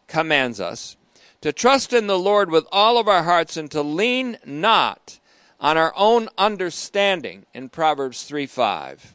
commands 0.07 0.59
us 0.59 0.97
to 1.41 1.53
trust 1.53 1.93
in 1.93 2.07
the 2.07 2.17
Lord 2.17 2.49
with 2.49 2.65
all 2.71 2.97
of 2.97 3.07
our 3.07 3.23
hearts 3.23 3.57
and 3.57 3.69
to 3.71 3.83
lean 3.83 4.39
not 4.43 5.19
on 5.59 5.77
our 5.77 5.93
own 5.95 6.27
understanding 6.35 7.45
in 7.53 7.69
Proverbs 7.69 8.23
3 8.23 8.47
5. 8.47 9.13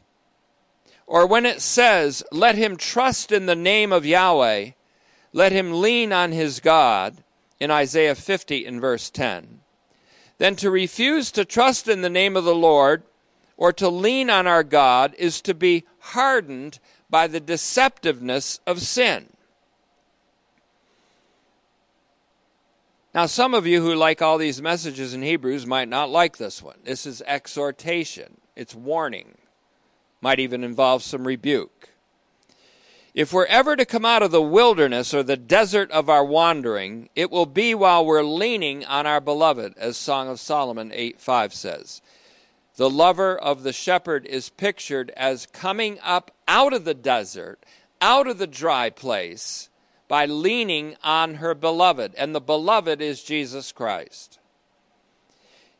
Or 1.05 1.27
when 1.27 1.45
it 1.45 1.59
says, 1.59 2.23
Let 2.31 2.55
him 2.55 2.77
trust 2.77 3.33
in 3.33 3.45
the 3.45 3.55
name 3.55 3.91
of 3.91 4.05
Yahweh, 4.05 4.71
let 5.33 5.51
him 5.51 5.81
lean 5.81 6.13
on 6.13 6.31
his 6.31 6.61
God, 6.61 7.17
in 7.59 7.71
Isaiah 7.71 8.15
50 8.15 8.65
in 8.65 8.79
verse 8.79 9.09
10. 9.09 9.59
Then 10.37 10.55
to 10.57 10.69
refuse 10.69 11.31
to 11.31 11.45
trust 11.45 11.87
in 11.87 12.01
the 12.01 12.09
name 12.09 12.35
of 12.35 12.43
the 12.43 12.55
Lord 12.55 13.03
or 13.57 13.71
to 13.73 13.89
lean 13.89 14.29
on 14.29 14.47
our 14.47 14.63
God 14.63 15.15
is 15.17 15.41
to 15.41 15.53
be 15.53 15.85
hardened 15.99 16.79
by 17.09 17.27
the 17.27 17.39
deceptiveness 17.39 18.59
of 18.65 18.81
sin. 18.81 19.29
Now, 23.13 23.27
some 23.27 23.53
of 23.53 23.67
you 23.67 23.81
who 23.81 23.93
like 23.93 24.23
all 24.23 24.39
these 24.39 24.61
messages 24.61 25.13
in 25.13 25.21
Hebrews 25.21 25.67
might 25.67 25.87
not 25.87 26.09
like 26.09 26.37
this 26.37 26.63
one. 26.63 26.79
This 26.83 27.05
is 27.05 27.21
exhortation, 27.27 28.41
it's 28.55 28.73
warning, 28.73 29.37
might 30.19 30.39
even 30.39 30.63
involve 30.63 31.03
some 31.03 31.27
rebuke. 31.27 31.92
If 33.13 33.31
we're 33.31 33.45
ever 33.45 33.75
to 33.75 33.85
come 33.85 34.05
out 34.05 34.23
of 34.23 34.31
the 34.31 34.41
wilderness 34.41 35.13
or 35.13 35.21
the 35.21 35.37
desert 35.37 35.91
of 35.91 36.09
our 36.09 36.25
wandering, 36.25 37.09
it 37.15 37.29
will 37.29 37.45
be 37.45 37.75
while 37.75 38.03
we're 38.03 38.23
leaning 38.23 38.83
on 38.85 39.05
our 39.05 39.21
beloved, 39.21 39.75
as 39.77 39.97
Song 39.97 40.27
of 40.29 40.39
Solomon 40.39 40.91
8 40.91 41.19
5 41.21 41.53
says. 41.53 42.01
The 42.75 42.89
lover 42.89 43.37
of 43.37 43.61
the 43.61 43.73
shepherd 43.73 44.25
is 44.25 44.49
pictured 44.49 45.11
as 45.15 45.45
coming 45.45 45.99
up 46.01 46.31
out 46.47 46.73
of 46.73 46.85
the 46.85 46.95
desert, 46.95 47.63
out 48.01 48.25
of 48.25 48.39
the 48.39 48.47
dry 48.47 48.89
place, 48.89 49.69
by 50.07 50.25
leaning 50.25 50.95
on 51.03 51.35
her 51.35 51.53
beloved, 51.53 52.15
and 52.17 52.33
the 52.33 52.41
beloved 52.41 52.99
is 52.99 53.23
Jesus 53.23 53.71
Christ. 53.71 54.39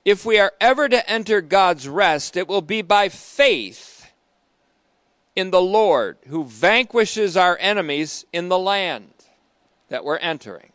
If 0.06 0.24
we 0.24 0.38
are 0.38 0.54
ever 0.62 0.88
to 0.88 1.10
enter 1.10 1.41
God's 1.41 1.88
rest, 1.88 2.38
it 2.38 2.48
will 2.48 2.62
be 2.62 2.84
by 2.84 3.10
faith 3.10 3.92
in 5.36 5.52
the 5.52 5.62
Lord 5.62 6.17
who 6.28 6.43
vanquishes 6.46 7.36
our 7.36 7.58
enemies 7.60 8.26
in 8.32 8.50
the 8.50 8.60
land 8.60 9.12
that 9.89 10.06
we're 10.06 10.17
entering. 10.17 10.72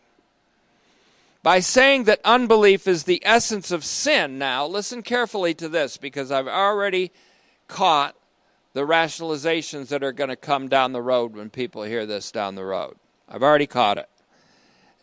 By 1.43 1.61
saying 1.61 2.05
that 2.05 2.21
unbelief 2.25 2.87
is 2.87 3.05
the 3.05 3.23
essence 3.25 3.71
of 3.71 3.85
sin, 3.85 4.39
now 4.39 4.67
listen 4.67 5.03
carefully 5.03 5.55
to 5.55 5.69
this 5.69 5.97
because 5.97 6.31
I've 6.31 6.49
already 6.49 7.13
caught 7.69 8.17
the 8.75 8.87
rationalizations 8.87 9.89
that 9.89 10.03
are 10.03 10.13
going 10.13 10.31
to 10.31 10.37
come 10.37 10.69
down 10.69 10.93
the 10.93 11.03
road 11.03 11.35
when 11.35 11.51
people 11.51 11.85
hear 11.85 12.07
this 12.07 12.31
down 12.31 12.55
the 12.55 12.65
road. 12.65 12.97
I've 13.29 13.43
already 13.43 13.67
caught 13.67 13.99
it. 13.99 14.09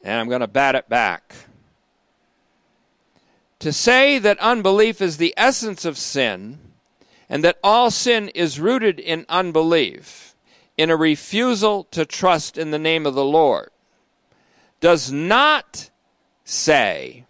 And 0.04 0.20
I'm 0.20 0.30
going 0.30 0.42
to 0.42 0.48
bat 0.48 0.76
it 0.76 0.88
back. 0.88 1.34
To 3.60 3.74
say 3.74 4.20
that 4.20 4.38
unbelief 4.40 5.02
is 5.02 5.18
the 5.18 5.34
essence 5.36 5.86
of 5.86 5.98
sin 5.98 6.60
and 7.30 7.44
that 7.44 7.60
all 7.64 7.90
sin 7.90 8.30
is 8.30 8.60
rooted 8.60 9.00
in 9.00 9.26
unbelief, 9.30 10.36
in 10.78 10.90
a 10.90 10.96
refusal 10.96 11.86
to 11.86 12.06
trust 12.06 12.58
in 12.58 12.72
the 12.72 12.80
name 12.80 13.06
of 13.06 13.16
the 13.16 13.26
Lord, 13.26 13.70
does 14.80 15.12
not 15.12 15.90
say 16.44 17.26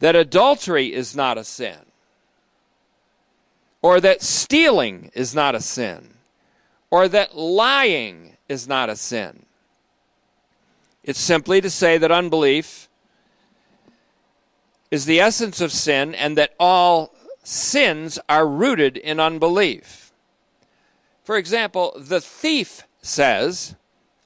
that 0.00 0.16
adultery 0.16 0.92
is 0.92 1.14
not 1.14 1.38
a 1.38 1.44
sin, 1.44 1.78
or 3.80 4.00
that 4.00 4.22
stealing 4.22 5.10
is 5.14 5.34
not 5.34 5.54
a 5.54 5.60
sin, 5.60 6.14
or 6.90 7.08
that 7.08 7.36
lying 7.36 8.36
is 8.48 8.66
not 8.66 8.90
a 8.90 8.96
sin. 8.96 9.44
It's 11.04 11.20
simply 11.20 11.60
to 11.60 11.70
say 11.70 11.98
that 11.98 12.10
unbelief 12.10 12.88
is 14.90 15.06
the 15.06 15.20
essence 15.20 15.60
of 15.60 15.72
sin 15.72 16.14
and 16.14 16.36
that 16.36 16.54
all 16.60 17.11
sins 17.42 18.18
are 18.28 18.46
rooted 18.46 18.96
in 18.96 19.20
unbelief. 19.20 20.12
For 21.24 21.36
example, 21.36 21.94
the 21.96 22.20
thief 22.20 22.82
says, 23.00 23.76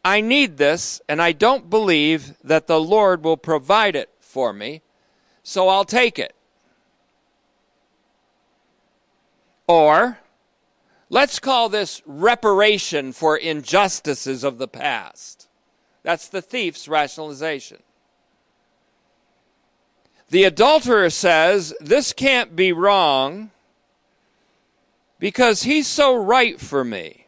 I 0.05 0.21
need 0.21 0.57
this 0.57 1.01
and 1.09 1.21
I 1.21 1.33
don't 1.33 1.69
believe 1.69 2.35
that 2.43 2.67
the 2.67 2.81
Lord 2.81 3.25
will 3.25 3.37
provide 3.37 3.97
it 3.97 4.11
for 4.21 4.53
me, 4.53 4.83
so 5.43 5.69
I'll 5.69 5.85
take 5.85 6.19
it. 6.19 6.35
Or, 9.67 10.19
let's 11.11 11.41
call 11.41 11.69
this 11.69 12.03
reparation 12.07 13.13
for 13.13 13.37
injustices 13.37 14.45
of 14.45 14.59
the 14.59 14.69
past. 14.69 15.49
That's 16.03 16.29
the 16.29 16.43
thief's 16.43 16.87
rationalization. 16.87 17.79
The 20.31 20.45
adulterer 20.45 21.11
says, 21.11 21.75
This 21.81 22.13
can't 22.13 22.57
be 22.57 22.73
wrong 22.73 23.51
because 25.19 25.63
he's 25.63 25.87
so 25.87 26.15
right 26.15 26.61
for 26.61 26.85
me. 26.85 27.27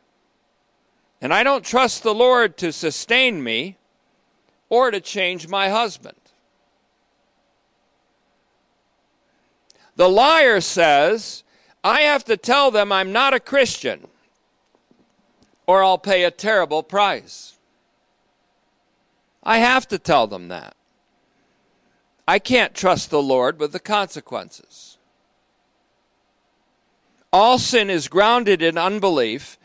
And 1.21 1.33
I 1.33 1.43
don't 1.43 1.65
trust 1.65 2.03
the 2.03 2.15
Lord 2.15 2.57
to 2.59 2.73
sustain 2.73 3.43
me 3.43 3.77
or 4.69 4.91
to 4.91 5.01
change 5.01 5.49
my 5.49 5.69
husband. 5.69 6.17
The 9.97 10.09
liar 10.09 10.61
says, 10.61 11.43
I 11.83 12.03
have 12.03 12.25
to 12.25 12.37
tell 12.37 12.71
them 12.71 12.93
I'm 12.93 13.13
not 13.13 13.35
a 13.35 13.41
Christian 13.41 14.07
or 15.67 15.83
I'll 15.83 15.99
pay 15.99 16.25
a 16.25 16.31
terrible 16.31 16.83
price. 16.83 17.57
I 19.43 19.59
have 19.59 19.89
to 19.89 19.99
tell 19.99 20.27
them 20.27 20.49
that. 20.49 20.77
I 22.29 22.39
can't 22.39 22.75
trust 22.75 23.09
the 23.09 23.23
Lord 23.23 23.59
with 23.59 23.73
the 23.73 23.81
consequences. 23.81 24.99
All 27.33 27.59
sin 27.59 27.89
is 27.89 28.07
grounded 28.07 28.61
in 28.61 28.77
unbelief, 28.77 29.59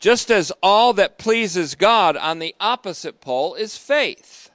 just 0.00 0.30
as 0.30 0.52
all 0.62 0.92
that 0.92 1.16
pleases 1.16 1.74
God 1.74 2.18
on 2.18 2.38
the 2.38 2.54
opposite 2.60 3.22
pole 3.22 3.54
is 3.54 3.78
faith. 3.78 4.50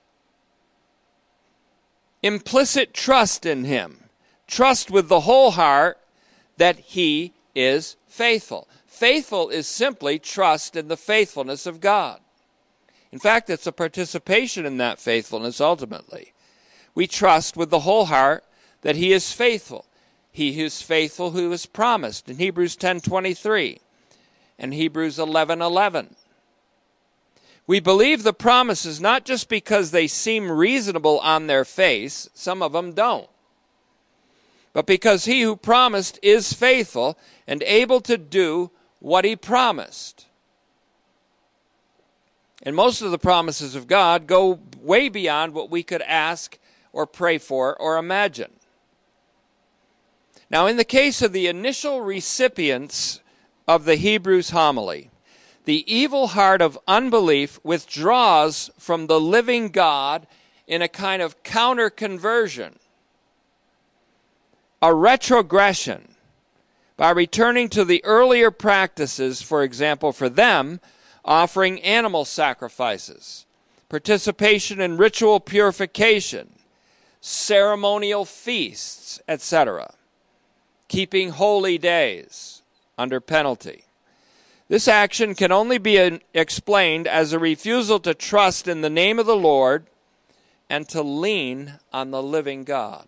Implicit 2.22 2.94
trust 2.94 3.48
in 3.48 3.66
Him, 3.66 4.10
trust 4.46 4.92
with 4.92 5.10
the 5.10 5.22
whole 5.22 5.50
heart 5.50 5.98
that 6.58 6.78
He 6.78 7.34
is 7.56 7.96
faithful. 8.08 8.68
Faithful 8.86 9.50
is 9.50 9.66
simply 9.66 10.20
trust 10.20 10.76
in 10.76 10.88
the 10.88 10.98
faithfulness 10.98 11.66
of 11.66 11.82
God. 11.82 12.20
In 13.12 13.18
fact, 13.18 13.50
it's 13.50 13.66
a 13.66 13.72
participation 13.72 14.68
in 14.68 14.78
that 14.78 15.00
faithfulness 15.00 15.60
ultimately. 15.60 16.34
We 16.96 17.08
trust 17.08 17.58
with 17.58 17.70
the 17.70 17.82
whole 17.82 18.06
heart 18.06 18.46
that 18.82 18.96
He 18.96 19.12
is 19.12 19.32
faithful. 19.32 19.86
He 20.32 20.62
is 20.62 20.82
faithful 20.82 21.32
who 21.32 21.52
is 21.52 21.66
promised 21.66 22.30
in 22.30 22.38
Hebrews 22.38 22.76
10:23 22.78 23.80
and 24.58 24.74
Hebrews 24.74 25.20
11:11. 25.20 26.16
We 27.68 27.80
believe 27.80 28.24
the 28.24 28.34
promises 28.34 29.02
not 29.02 29.26
just 29.26 29.50
because 29.50 29.92
they 29.92 30.08
seem 30.08 30.52
reasonable 30.52 31.20
on 31.20 31.48
their 31.48 31.66
face, 31.66 32.30
some 32.34 32.62
of 32.62 32.74
them 32.74 32.94
don't, 32.94 33.28
but 34.72 34.86
because 34.86 35.26
he 35.26 35.42
who 35.42 35.56
promised 35.56 36.20
is 36.22 36.54
faithful 36.54 37.18
and 37.48 37.64
able 37.64 38.02
to 38.02 38.18
do 38.18 38.72
what 39.00 39.26
he 39.26 39.36
promised. 39.36 40.26
And 42.62 42.76
most 42.76 43.02
of 43.02 43.12
the 43.12 43.18
promises 43.18 43.74
of 43.74 43.88
God 43.88 44.28
go 44.28 44.60
way 44.80 45.10
beyond 45.10 45.54
what 45.54 45.70
we 45.70 45.82
could 45.82 46.02
ask 46.04 46.58
or 46.96 47.06
pray 47.06 47.38
for 47.38 47.76
or 47.80 47.98
imagine. 47.98 48.54
Now, 50.50 50.66
in 50.66 50.78
the 50.78 50.86
case 50.86 51.22
of 51.22 51.34
the 51.34 51.48
initial 51.48 52.02
recipients 52.02 53.20
of 53.68 53.84
the 53.84 53.96
Hebrews 53.96 54.52
homily, 54.52 55.12
the 55.66 55.84
evil 55.94 56.28
heart 56.28 56.62
of 56.62 56.80
unbelief 56.88 57.60
withdraws 57.64 58.70
from 58.80 59.08
the 59.08 59.20
living 59.20 59.70
God 59.70 60.26
in 60.68 60.82
a 60.82 60.88
kind 60.88 61.22
of 61.22 61.44
counter 61.44 61.90
conversion, 61.90 62.80
a 64.82 64.94
retrogression, 64.94 66.16
by 66.96 67.10
returning 67.10 67.68
to 67.70 67.84
the 67.84 68.04
earlier 68.06 68.52
practices, 68.52 69.42
for 69.42 69.64
example, 69.64 70.14
for 70.14 70.30
them, 70.30 70.80
offering 71.26 71.82
animal 71.82 72.24
sacrifices, 72.24 73.46
participation 73.90 74.80
in 74.80 74.96
ritual 74.96 75.42
purification, 75.42 76.55
ceremonial 77.26 78.26
feasts, 78.26 79.20
etc 79.28 79.96
keeping 80.88 81.30
holy 81.30 81.78
days 81.78 82.62
under 82.98 83.20
penalty. 83.20 83.84
This 84.68 84.88
action 84.88 85.36
can 85.36 85.52
only 85.52 85.78
be 85.78 86.20
explained 86.34 87.08
as 87.08 87.34
a 87.34 87.40
refusal 87.40 88.00
to 88.00 88.14
trust 88.14 88.68
in 88.68 88.82
the 88.82 88.90
name 88.90 89.20
of 89.20 89.26
the 89.26 89.36
Lord 89.36 89.86
and 90.70 90.88
to 90.90 91.04
lean 91.04 91.74
on 91.94 92.12
the 92.12 92.24
living 92.24 92.64
God. 92.64 93.08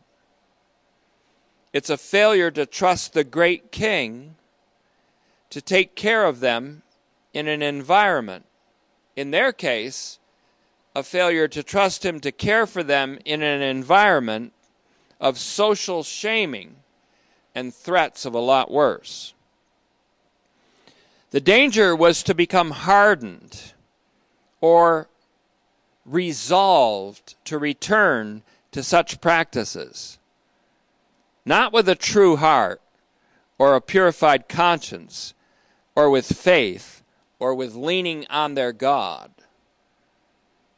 It's 1.74 1.90
a 1.90 1.98
failure 1.98 2.52
to 2.52 2.66
trust 2.66 3.14
the 3.14 3.24
great 3.24 3.72
king 3.72 4.36
to 5.50 5.62
take 5.62 5.96
care 5.96 6.26
of 6.26 6.40
them 6.40 6.84
in 7.34 7.48
an 7.48 7.62
environment. 7.62 8.46
In 9.16 9.32
their 9.32 9.52
case, 9.52 10.20
a 10.98 11.04
failure 11.04 11.48
to 11.48 11.62
trust 11.62 12.04
him 12.04 12.20
to 12.20 12.32
care 12.32 12.66
for 12.66 12.82
them 12.82 13.20
in 13.24 13.44
an 13.44 13.62
environment 13.62 14.52
of 15.22 15.38
social 15.38 16.02
shaming 16.02 16.76
and 17.54 17.72
threats 17.72 18.26
of 18.26 18.34
a 18.34 18.40
lot 18.40 18.72
worse. 18.72 19.36
The 21.30 21.40
danger 21.40 21.96
was 21.96 22.24
to 22.24 22.34
become 22.34 22.72
hardened 22.72 23.74
or 24.60 25.08
resolved 26.04 27.36
to 27.46 27.60
return 27.60 28.42
to 28.72 28.82
such 28.82 29.22
practices, 29.22 30.18
not 31.46 31.72
with 31.72 31.88
a 31.88 31.94
true 31.94 32.38
heart 32.38 32.82
or 33.60 33.76
a 33.76 33.82
purified 33.82 34.50
conscience 34.50 35.36
or 35.96 36.10
with 36.10 36.26
faith 36.26 37.04
or 37.38 37.54
with 37.54 37.76
leaning 37.76 38.26
on 38.32 38.56
their 38.56 38.74
God, 38.74 39.30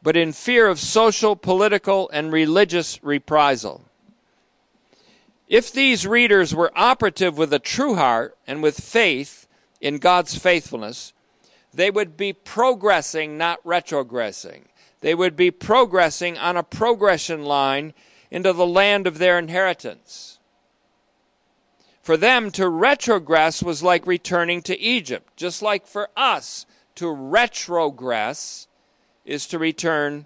but 0.02 0.16
in 0.16 0.32
fear 0.32 0.68
of 0.68 0.80
social, 0.80 1.36
political, 1.36 2.10
and 2.12 2.32
religious 2.32 3.04
reprisal. 3.04 3.84
If 5.48 5.72
these 5.72 6.06
readers 6.06 6.54
were 6.54 6.72
operative 6.76 7.38
with 7.38 7.52
a 7.54 7.60
true 7.60 7.96
heart 7.96 8.38
and 8.46 8.62
with 8.62 8.80
faith 8.80 9.48
in 9.82 9.98
God's 9.98 10.38
faithfulness, 10.38 11.14
they 11.74 11.90
would 11.90 12.16
be 12.16 12.34
progressing, 12.34 13.38
not 13.38 13.64
retrogressing. 13.64 14.66
They 15.02 15.16
would 15.16 15.36
be 15.36 15.52
progressing 15.52 16.38
on 16.38 16.58
a 16.58 16.64
progression 16.64 17.44
line 17.44 17.94
into 18.32 18.54
the 18.54 18.66
land 18.66 19.08
of 19.08 19.18
their 19.18 19.40
inheritance. 19.40 20.40
For 22.02 22.18
them 22.18 22.52
to 22.52 22.64
retrogress 22.64 23.62
was 23.62 23.84
like 23.84 24.08
returning 24.08 24.62
to 24.64 24.80
Egypt, 24.80 25.36
just 25.36 25.62
like 25.62 25.86
for 25.86 26.10
us 26.16 26.66
to 26.96 27.06
retrogress 27.06 28.68
is 29.30 29.46
to 29.48 29.60
return 29.60 30.26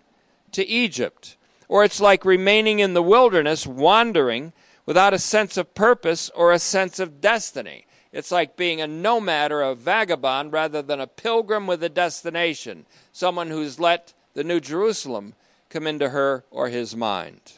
to 0.54 0.66
Egypt. 0.66 1.36
Or 1.68 1.84
it's 1.84 2.00
like 2.00 2.26
remaining 2.26 2.80
in 2.80 2.94
the 2.94 3.04
wilderness, 3.04 3.68
wandering 3.68 4.54
without 4.86 5.14
a 5.14 5.20
sense 5.20 5.58
of 5.58 5.76
purpose 5.76 6.30
or 6.36 6.52
a 6.52 6.60
sense 6.60 7.00
of 7.00 7.22
destiny. 7.22 7.86
It's 8.12 8.32
like 8.32 8.56
being 8.56 8.80
a 8.80 8.88
nomad 8.88 9.52
or 9.52 9.62
a 9.62 9.76
vagabond 9.76 10.54
rather 10.54 10.82
than 10.82 11.02
a 11.02 11.08
pilgrim 11.08 11.68
with 11.68 11.84
a 11.84 11.90
destination, 11.90 12.86
someone 13.12 13.50
who's 13.50 13.80
let 13.80 14.14
the 14.36 14.44
New 14.44 14.60
Jerusalem 14.60 15.34
come 15.70 15.88
into 15.88 16.10
her 16.10 16.44
or 16.52 16.70
his 16.70 16.96
mind. 16.96 17.54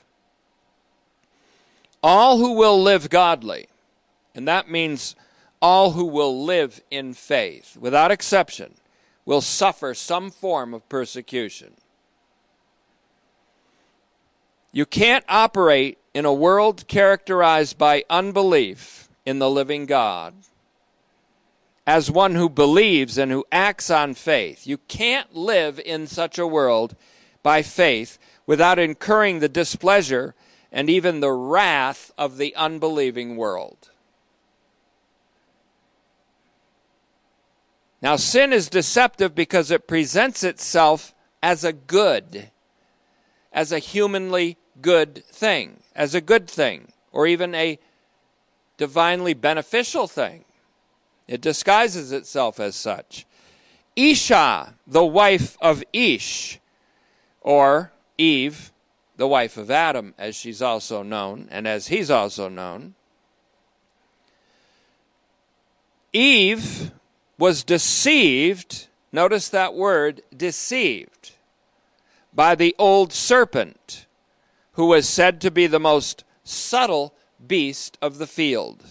All 2.02 2.38
who 2.38 2.54
will 2.54 2.82
live 2.82 3.10
godly, 3.10 3.68
and 4.34 4.48
that 4.48 4.70
means 4.70 5.16
all 5.62 5.92
who 5.92 6.06
will 6.06 6.44
live 6.46 6.82
in 6.90 7.14
faith, 7.14 7.76
without 7.78 8.12
exception, 8.12 8.76
will 9.26 9.42
suffer 9.42 9.94
some 9.94 10.30
form 10.30 10.74
of 10.74 10.88
persecution. 10.88 11.74
You 14.72 14.86
can't 14.86 15.26
operate 15.28 15.98
in 16.14 16.26
a 16.26 16.34
world 16.34 16.88
characterized 16.88 17.78
by 17.78 18.04
unbelief 18.10 19.10
in 19.26 19.40
the 19.40 19.50
living 19.50 19.86
God, 19.86 20.34
as 21.88 22.12
one 22.12 22.36
who 22.36 22.50
believes 22.50 23.18
and 23.18 23.32
who 23.32 23.46
acts 23.52 23.90
on 23.90 24.14
faith. 24.14 24.68
You 24.68 24.78
can't 24.78 25.34
live 25.36 25.80
in 25.80 26.08
such 26.08 26.38
a 26.38 26.48
world 26.48 26.96
by 27.42 27.62
faith 27.62 28.18
without 28.46 28.80
incurring 28.80 29.40
the 29.40 29.50
displeasure 29.50 30.36
and 30.72 30.90
even 30.90 31.20
the 31.20 31.32
wrath 31.32 32.12
of 32.18 32.38
the 32.38 32.56
unbelieving 32.56 33.38
world. 33.38 33.92
Now, 38.02 38.16
sin 38.18 38.54
is 38.54 38.70
deceptive 38.70 39.34
because 39.34 39.72
it 39.72 39.88
presents 39.88 40.44
itself 40.44 41.14
as 41.42 41.64
a 41.64 41.74
good, 41.74 42.52
as 43.52 43.72
a 43.72 43.80
humanly 43.80 44.58
good 44.82 45.24
thing 45.26 45.80
as 45.96 46.14
a 46.14 46.22
good 46.22 46.48
thing 46.48 46.92
or 47.12 47.26
even 47.26 47.56
a 47.56 47.80
divinely 48.78 49.34
beneficial 49.34 50.08
thing. 50.08 50.44
It 51.28 51.42
disguises 51.42 52.12
itself 52.12 52.60
as 52.60 52.76
such. 52.76 53.26
Isha, 53.96 54.76
the 54.86 55.06
wife 55.06 55.58
of 55.62 55.84
Ish, 55.94 56.60
or 57.42 57.94
Eve, 58.18 58.74
the 59.16 59.28
wife 59.28 59.56
of 59.56 59.72
Adam, 59.72 60.14
as 60.18 60.36
she's 60.36 60.62
also 60.62 61.02
known, 61.02 61.48
and 61.50 61.66
as 61.66 61.88
he's 61.88 62.12
also 62.12 62.50
known. 62.50 62.94
Eve 66.12 66.92
was 67.38 67.64
deceived, 67.64 68.88
notice 69.12 69.50
that 69.50 69.74
word, 69.74 70.22
deceived, 70.36 71.32
by 72.34 72.56
the 72.56 72.76
old 72.78 73.12
serpent, 73.12 74.06
who 74.74 74.88
was 74.88 75.08
said 75.08 75.42
to 75.42 75.52
be 75.52 75.68
the 75.68 75.80
most 75.80 76.24
subtle 76.44 77.14
beast 77.46 77.98
of 78.02 78.18
the 78.18 78.28
field. 78.28 78.84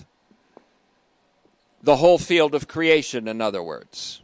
The 1.82 1.96
whole 1.96 2.18
field 2.18 2.54
of 2.54 2.68
creation, 2.68 3.28
in 3.28 3.40
other 3.40 3.62
words. 3.62 4.22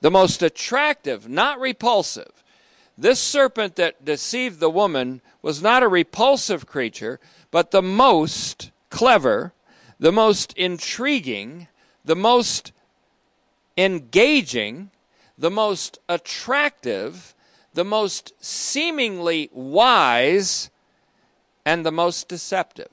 The 0.00 0.10
most 0.10 0.42
attractive, 0.42 1.28
not 1.28 1.60
repulsive. 1.60 2.42
This 2.96 3.18
serpent 3.18 3.76
that 3.76 4.04
deceived 4.04 4.60
the 4.60 4.70
woman 4.70 5.22
was 5.40 5.62
not 5.62 5.82
a 5.82 5.88
repulsive 5.88 6.66
creature, 6.66 7.18
but 7.50 7.70
the 7.70 7.82
most 7.82 8.70
clever, 8.90 9.52
the 9.98 10.12
most 10.12 10.52
intriguing, 10.54 11.68
the 12.04 12.16
most 12.16 12.72
engaging, 13.80 14.90
the 15.38 15.50
most 15.50 15.98
attractive, 16.08 17.34
the 17.72 17.84
most 17.84 18.32
seemingly 18.38 19.48
wise, 19.52 20.70
and 21.64 21.84
the 21.84 21.92
most 21.92 22.28
deceptive. 22.28 22.90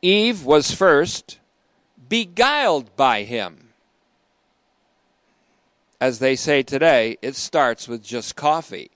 Eve 0.00 0.44
was 0.44 0.72
first 0.72 1.38
beguiled 2.08 2.96
by 2.96 3.22
him. 3.22 3.68
As 6.00 6.18
they 6.18 6.34
say 6.34 6.64
today, 6.64 7.16
it 7.22 7.36
starts 7.36 7.86
with 7.86 8.02
just 8.02 8.34
coffee. 8.34 8.90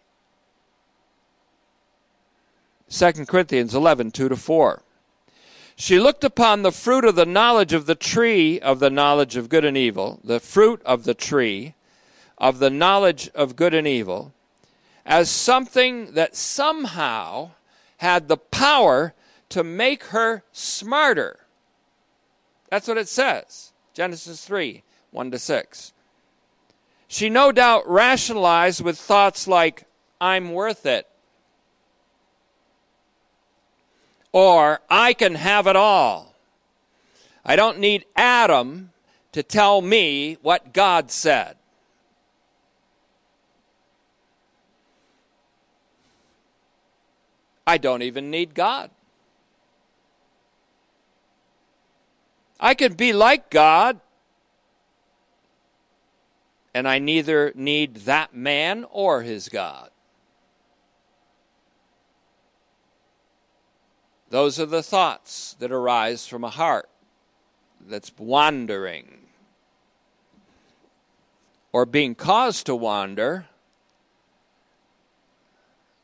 2 2.90 3.12
Corinthians 3.26 3.72
11, 3.72 4.10
2 4.10 4.28
to 4.28 4.36
4. 4.36 4.82
She 5.76 6.00
looked 6.00 6.24
upon 6.24 6.62
the 6.62 6.72
fruit 6.72 7.04
of 7.04 7.16
the 7.16 7.26
knowledge 7.26 7.74
of 7.74 7.84
the 7.84 7.94
tree 7.94 8.58
of 8.58 8.80
the 8.80 8.88
knowledge 8.88 9.36
of 9.36 9.50
good 9.50 9.64
and 9.64 9.76
evil, 9.76 10.20
the 10.24 10.40
fruit 10.40 10.80
of 10.86 11.04
the 11.04 11.14
tree 11.14 11.74
of 12.38 12.58
the 12.58 12.70
knowledge 12.70 13.28
of 13.34 13.56
good 13.56 13.74
and 13.74 13.86
evil, 13.86 14.32
as 15.04 15.30
something 15.30 16.12
that 16.14 16.34
somehow 16.34 17.50
had 17.98 18.26
the 18.26 18.38
power 18.38 19.14
to 19.50 19.62
make 19.62 20.04
her 20.04 20.42
smarter. 20.50 21.40
That's 22.70 22.88
what 22.88 22.98
it 22.98 23.08
says. 23.08 23.72
Genesis 23.92 24.44
3 24.44 24.82
1 25.10 25.30
to 25.30 25.38
6. 25.38 25.92
She 27.06 27.28
no 27.28 27.52
doubt 27.52 27.88
rationalized 27.88 28.82
with 28.82 28.98
thoughts 28.98 29.46
like, 29.46 29.84
I'm 30.20 30.52
worth 30.52 30.86
it. 30.86 31.06
Or, 34.32 34.80
I 34.90 35.12
can 35.12 35.36
have 35.36 35.66
it 35.66 35.76
all. 35.76 36.34
I 37.44 37.56
don't 37.56 37.78
need 37.78 38.04
Adam 38.16 38.92
to 39.32 39.42
tell 39.42 39.80
me 39.80 40.36
what 40.42 40.72
God 40.72 41.10
said. 41.10 41.56
I 47.66 47.78
don't 47.78 48.02
even 48.02 48.30
need 48.30 48.54
God. 48.54 48.90
I 52.58 52.74
can 52.74 52.94
be 52.94 53.12
like 53.12 53.50
God, 53.50 54.00
and 56.74 56.88
I 56.88 56.98
neither 56.98 57.52
need 57.54 57.96
that 58.06 58.34
man 58.34 58.86
or 58.90 59.22
his 59.22 59.48
God. 59.48 59.90
Those 64.28 64.58
are 64.58 64.66
the 64.66 64.82
thoughts 64.82 65.54
that 65.60 65.70
arise 65.70 66.26
from 66.26 66.42
a 66.42 66.50
heart 66.50 66.88
that's 67.80 68.12
wandering 68.18 69.18
or 71.72 71.86
being 71.86 72.14
caused 72.14 72.66
to 72.66 72.74
wander 72.74 73.46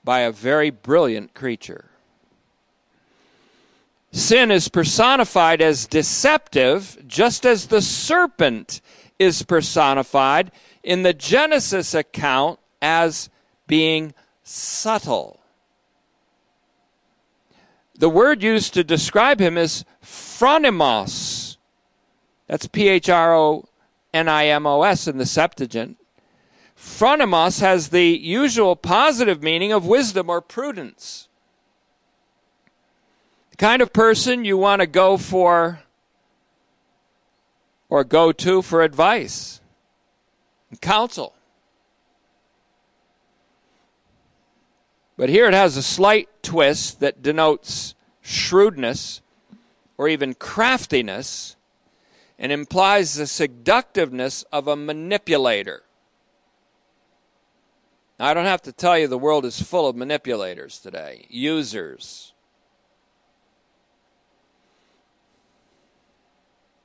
by 0.04 0.20
a 0.20 0.32
very 0.32 0.70
brilliant 0.70 1.34
creature. 1.34 1.90
Sin 4.12 4.50
is 4.50 4.68
personified 4.68 5.62
as 5.62 5.86
deceptive, 5.86 6.98
just 7.06 7.46
as 7.46 7.68
the 7.68 7.80
serpent 7.80 8.82
is 9.18 9.42
personified 9.42 10.52
in 10.82 11.02
the 11.02 11.14
Genesis 11.14 11.94
account 11.94 12.60
as 12.82 13.30
being 13.66 14.12
subtle. 14.42 15.41
The 18.02 18.10
word 18.10 18.42
used 18.42 18.74
to 18.74 18.82
describe 18.82 19.38
him 19.38 19.56
is 19.56 19.84
phronimos. 20.04 21.56
That's 22.48 22.66
P 22.66 22.88
H 22.88 23.08
R 23.08 23.32
O 23.32 23.68
N 24.12 24.28
I 24.28 24.46
M 24.46 24.66
O 24.66 24.82
S 24.82 25.06
in 25.06 25.18
the 25.18 25.24
Septuagint. 25.24 25.96
Phronimos 26.76 27.60
has 27.60 27.90
the 27.90 28.08
usual 28.08 28.74
positive 28.74 29.40
meaning 29.40 29.70
of 29.70 29.86
wisdom 29.86 30.28
or 30.28 30.40
prudence. 30.40 31.28
The 33.52 33.56
kind 33.58 33.80
of 33.80 33.92
person 33.92 34.44
you 34.44 34.56
want 34.56 34.80
to 34.80 34.88
go 34.88 35.16
for 35.16 35.84
or 37.88 38.02
go 38.02 38.32
to 38.32 38.62
for 38.62 38.82
advice 38.82 39.60
and 40.70 40.80
counsel. 40.80 41.34
But 45.22 45.30
here 45.30 45.46
it 45.46 45.54
has 45.54 45.76
a 45.76 45.84
slight 45.84 46.28
twist 46.42 46.98
that 46.98 47.22
denotes 47.22 47.94
shrewdness 48.22 49.20
or 49.96 50.08
even 50.08 50.34
craftiness 50.34 51.54
and 52.40 52.50
implies 52.50 53.14
the 53.14 53.28
seductiveness 53.28 54.42
of 54.50 54.66
a 54.66 54.74
manipulator. 54.74 55.84
Now, 58.18 58.26
I 58.26 58.34
don't 58.34 58.46
have 58.46 58.62
to 58.62 58.72
tell 58.72 58.98
you 58.98 59.06
the 59.06 59.16
world 59.16 59.44
is 59.44 59.62
full 59.62 59.86
of 59.86 59.94
manipulators 59.94 60.80
today, 60.80 61.24
users. 61.30 62.32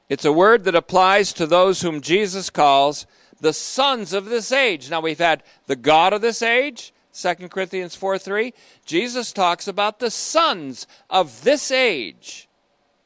It's 0.09 0.25
a 0.25 0.31
word 0.31 0.63
that 0.65 0.75
applies 0.75 1.33
to 1.33 1.47
those 1.47 1.81
whom 1.81 2.01
Jesus 2.01 2.51
calls 2.51 3.07
the 3.41 3.51
sons 3.51 4.13
of 4.13 4.25
this 4.25 4.51
age. 4.51 4.91
Now, 4.91 5.01
we've 5.01 5.17
had 5.17 5.41
the 5.65 5.75
God 5.75 6.13
of 6.13 6.21
this 6.21 6.43
age, 6.43 6.93
2 7.17 7.49
Corinthians 7.49 7.95
4 7.95 8.19
3. 8.19 8.53
Jesus 8.85 9.33
talks 9.33 9.67
about 9.67 9.99
the 9.99 10.11
sons 10.11 10.85
of 11.09 11.43
this 11.43 11.71
age, 11.71 12.47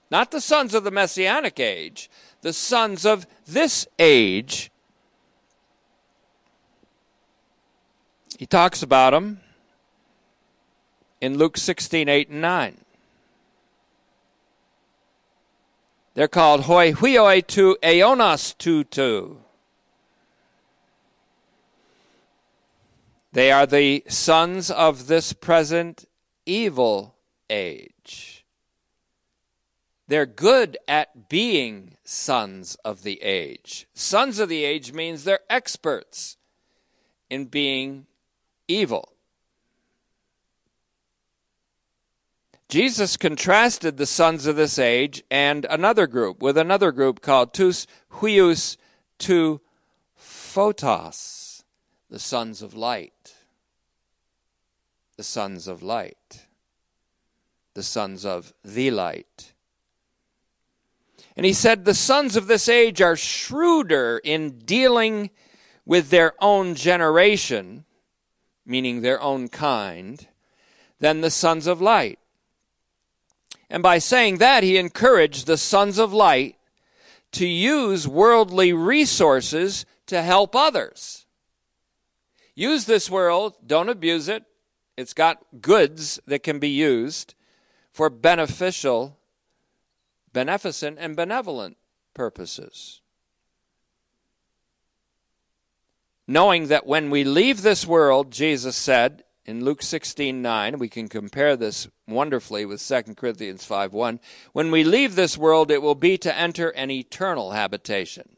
not 0.09 0.31
the 0.31 0.41
sons 0.41 0.73
of 0.73 0.83
the 0.83 0.91
messianic 0.91 1.59
age, 1.59 2.09
the 2.41 2.51
sons 2.51 3.05
of 3.05 3.25
this 3.45 3.87
age. 3.97 4.69
He 8.37 8.45
talks 8.45 8.83
about 8.83 9.11
them 9.11 9.39
in 11.21 11.37
Luke 11.37 11.57
16, 11.57 12.09
8 12.09 12.29
and 12.29 12.41
9. 12.41 12.77
They're 16.15 16.27
called 16.27 16.61
hoi 16.61 16.91
huioi 16.91 17.45
tu 17.47 17.77
aeonos 17.81 18.57
tutu. 18.57 19.37
They 23.33 23.51
are 23.51 23.65
the 23.65 24.03
sons 24.07 24.69
of 24.69 25.07
this 25.07 25.31
present 25.31 26.05
evil 26.45 27.15
age. 27.49 28.45
They're 30.07 30.25
good 30.25 30.77
at 30.89 31.29
being 31.29 31.95
sons 32.03 32.75
of 32.83 33.03
the 33.03 33.21
age. 33.21 33.87
Sons 33.93 34.39
of 34.39 34.49
the 34.49 34.65
age 34.65 34.91
means 34.91 35.23
they're 35.23 35.39
experts 35.49 36.35
in 37.29 37.45
being 37.45 38.07
evil. 38.67 39.13
Jesus 42.67 43.17
contrasted 43.17 43.97
the 43.97 44.05
sons 44.05 44.45
of 44.45 44.55
this 44.55 44.79
age 44.79 45.23
and 45.31 45.65
another 45.69 46.07
group 46.07 46.41
with 46.41 46.57
another 46.57 46.91
group 46.91 47.21
called 47.21 47.53
tus 47.53 47.87
huius 48.15 48.77
tu 49.17 49.61
photos, 50.15 51.63
the 52.09 52.19
sons 52.19 52.61
of 52.61 52.73
light. 52.73 53.20
The 55.21 55.25
sons 55.25 55.67
of 55.67 55.83
light. 55.83 56.47
The 57.75 57.83
sons 57.83 58.25
of 58.25 58.55
the 58.65 58.89
light. 58.89 59.53
And 61.37 61.45
he 61.45 61.53
said, 61.53 61.85
The 61.85 61.93
sons 61.93 62.35
of 62.35 62.47
this 62.47 62.67
age 62.67 63.03
are 63.03 63.15
shrewder 63.15 64.19
in 64.23 64.57
dealing 64.65 65.29
with 65.85 66.09
their 66.09 66.33
own 66.43 66.73
generation 66.73 67.85
meaning 68.65 69.01
their 69.01 69.21
own 69.21 69.47
kind, 69.47 70.27
than 70.99 71.21
the 71.21 71.29
sons 71.29 71.67
of 71.67 71.79
light. 71.79 72.17
And 73.69 73.83
by 73.83 73.99
saying 73.99 74.37
that, 74.37 74.63
he 74.63 74.77
encouraged 74.77 75.45
the 75.45 75.57
sons 75.57 75.99
of 75.99 76.13
light 76.13 76.55
to 77.33 77.45
use 77.45 78.07
worldly 78.07 78.73
resources 78.73 79.85
to 80.07 80.23
help 80.23 80.55
others. 80.55 81.27
Use 82.55 82.85
this 82.85 83.07
world, 83.07 83.55
don't 83.65 83.89
abuse 83.89 84.27
it. 84.27 84.45
It's 84.97 85.13
got 85.13 85.43
goods 85.61 86.19
that 86.27 86.43
can 86.43 86.59
be 86.59 86.69
used 86.69 87.35
for 87.91 88.09
beneficial 88.09 89.17
beneficent 90.33 90.97
and 90.99 91.15
benevolent 91.15 91.77
purposes. 92.13 93.01
Knowing 96.27 96.67
that 96.67 96.85
when 96.85 97.09
we 97.09 97.23
leave 97.23 97.61
this 97.61 97.85
world, 97.85 98.31
Jesus 98.31 98.75
said 98.75 99.23
in 99.45 99.65
Luke 99.65 99.81
16 99.81 100.41
9, 100.41 100.79
we 100.79 100.87
can 100.87 101.09
compare 101.09 101.57
this 101.57 101.87
wonderfully 102.07 102.65
with 102.65 102.85
2 102.85 103.15
Corinthians 103.15 103.65
5 103.65 103.91
1. 103.91 104.19
When 104.53 104.71
we 104.71 104.83
leave 104.83 105.15
this 105.15 105.37
world, 105.37 105.71
it 105.71 105.81
will 105.81 105.95
be 105.95 106.17
to 106.19 106.37
enter 106.37 106.69
an 106.69 106.91
eternal 106.91 107.51
habitation. 107.51 108.37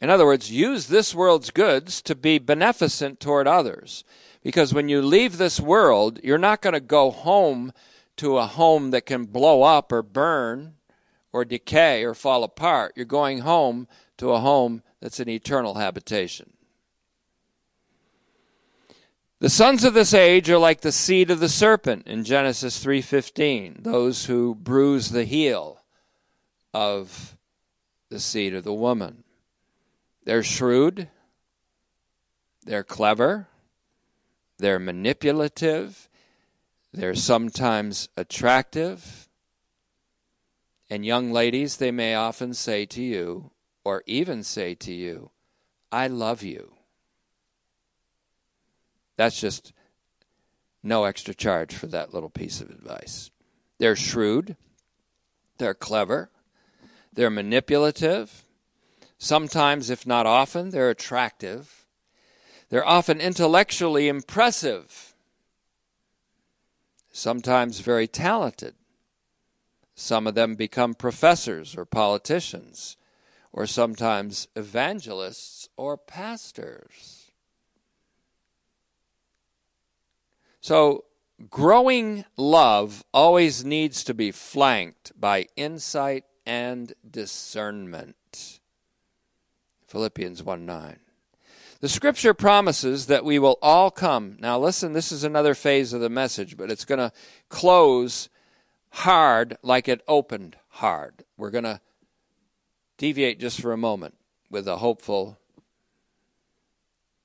In 0.00 0.10
other 0.10 0.26
words, 0.26 0.50
use 0.50 0.86
this 0.86 1.14
world's 1.14 1.50
goods 1.50 2.02
to 2.02 2.14
be 2.14 2.38
beneficent 2.38 3.18
toward 3.18 3.48
others. 3.48 4.04
Because 4.42 4.74
when 4.74 4.88
you 4.88 5.02
leave 5.02 5.38
this 5.38 5.58
world, 5.58 6.20
you're 6.22 6.38
not 6.38 6.60
going 6.60 6.74
to 6.74 6.80
go 6.80 7.10
home 7.10 7.72
to 8.16 8.38
a 8.38 8.46
home 8.46 8.90
that 8.90 9.06
can 9.06 9.24
blow 9.24 9.62
up 9.62 9.90
or 9.90 10.02
burn 10.02 10.74
or 11.32 11.44
decay 11.44 12.04
or 12.04 12.14
fall 12.14 12.44
apart. 12.44 12.92
You're 12.96 13.06
going 13.06 13.40
home 13.40 13.88
to 14.18 14.32
a 14.32 14.40
home 14.40 14.82
that's 15.00 15.20
an 15.20 15.28
eternal 15.28 15.74
habitation. 15.74 16.52
The 19.38 19.50
sons 19.50 19.84
of 19.84 19.92
this 19.92 20.14
age 20.14 20.48
are 20.48 20.56
like 20.56 20.80
the 20.80 20.92
seed 20.92 21.30
of 21.30 21.40
the 21.40 21.48
serpent 21.50 22.06
in 22.06 22.24
Genesis 22.24 22.82
3:15, 22.82 23.82
those 23.82 24.24
who 24.24 24.54
bruise 24.54 25.10
the 25.10 25.24
heel 25.24 25.82
of 26.72 27.36
the 28.08 28.18
seed 28.18 28.54
of 28.54 28.64
the 28.64 28.72
woman. 28.72 29.24
They're 30.26 30.42
shrewd, 30.42 31.08
they're 32.64 32.82
clever, 32.82 33.46
they're 34.58 34.80
manipulative, 34.80 36.08
they're 36.92 37.14
sometimes 37.14 38.08
attractive. 38.16 39.28
And 40.90 41.06
young 41.06 41.30
ladies, 41.30 41.76
they 41.76 41.92
may 41.92 42.16
often 42.16 42.54
say 42.54 42.86
to 42.86 43.00
you, 43.00 43.52
or 43.84 44.02
even 44.06 44.42
say 44.42 44.74
to 44.74 44.92
you, 44.92 45.30
I 45.92 46.08
love 46.08 46.42
you. 46.42 46.72
That's 49.16 49.40
just 49.40 49.72
no 50.82 51.04
extra 51.04 51.34
charge 51.34 51.72
for 51.72 51.86
that 51.86 52.12
little 52.12 52.30
piece 52.30 52.60
of 52.60 52.70
advice. 52.70 53.30
They're 53.78 53.94
shrewd, 53.94 54.56
they're 55.58 55.72
clever, 55.72 56.30
they're 57.12 57.30
manipulative. 57.30 58.45
Sometimes, 59.18 59.90
if 59.90 60.06
not 60.06 60.26
often, 60.26 60.70
they're 60.70 60.90
attractive. 60.90 61.86
They're 62.68 62.86
often 62.86 63.20
intellectually 63.20 64.08
impressive, 64.08 65.14
sometimes 67.12 67.80
very 67.80 68.08
talented. 68.08 68.74
Some 69.94 70.26
of 70.26 70.34
them 70.34 70.56
become 70.56 70.94
professors 70.94 71.76
or 71.76 71.84
politicians, 71.84 72.96
or 73.52 73.66
sometimes 73.66 74.48
evangelists 74.54 75.68
or 75.76 75.96
pastors. 75.96 77.30
So, 80.60 81.04
growing 81.48 82.24
love 82.36 83.04
always 83.14 83.64
needs 83.64 84.02
to 84.04 84.12
be 84.12 84.32
flanked 84.32 85.12
by 85.18 85.46
insight 85.56 86.24
and 86.44 86.92
discernment. 87.08 88.16
Philippians 89.96 90.42
1 90.42 90.66
9. 90.66 90.98
The 91.80 91.88
scripture 91.88 92.34
promises 92.34 93.06
that 93.06 93.24
we 93.24 93.38
will 93.38 93.56
all 93.62 93.90
come. 93.90 94.36
Now, 94.38 94.58
listen, 94.58 94.92
this 94.92 95.10
is 95.10 95.24
another 95.24 95.54
phase 95.54 95.94
of 95.94 96.02
the 96.02 96.10
message, 96.10 96.58
but 96.58 96.70
it's 96.70 96.84
going 96.84 96.98
to 96.98 97.12
close 97.48 98.28
hard 98.90 99.56
like 99.62 99.88
it 99.88 100.02
opened 100.06 100.58
hard. 100.68 101.24
We're 101.38 101.50
going 101.50 101.64
to 101.64 101.80
deviate 102.98 103.40
just 103.40 103.58
for 103.58 103.72
a 103.72 103.78
moment 103.78 104.18
with 104.50 104.68
a 104.68 104.76
hopeful 104.76 105.38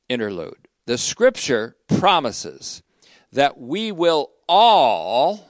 interlude. 0.08 0.70
The 0.86 0.98
scripture 0.98 1.76
promises 1.90 2.84
that 3.34 3.60
we 3.60 3.92
will 3.92 4.32
all 4.48 5.46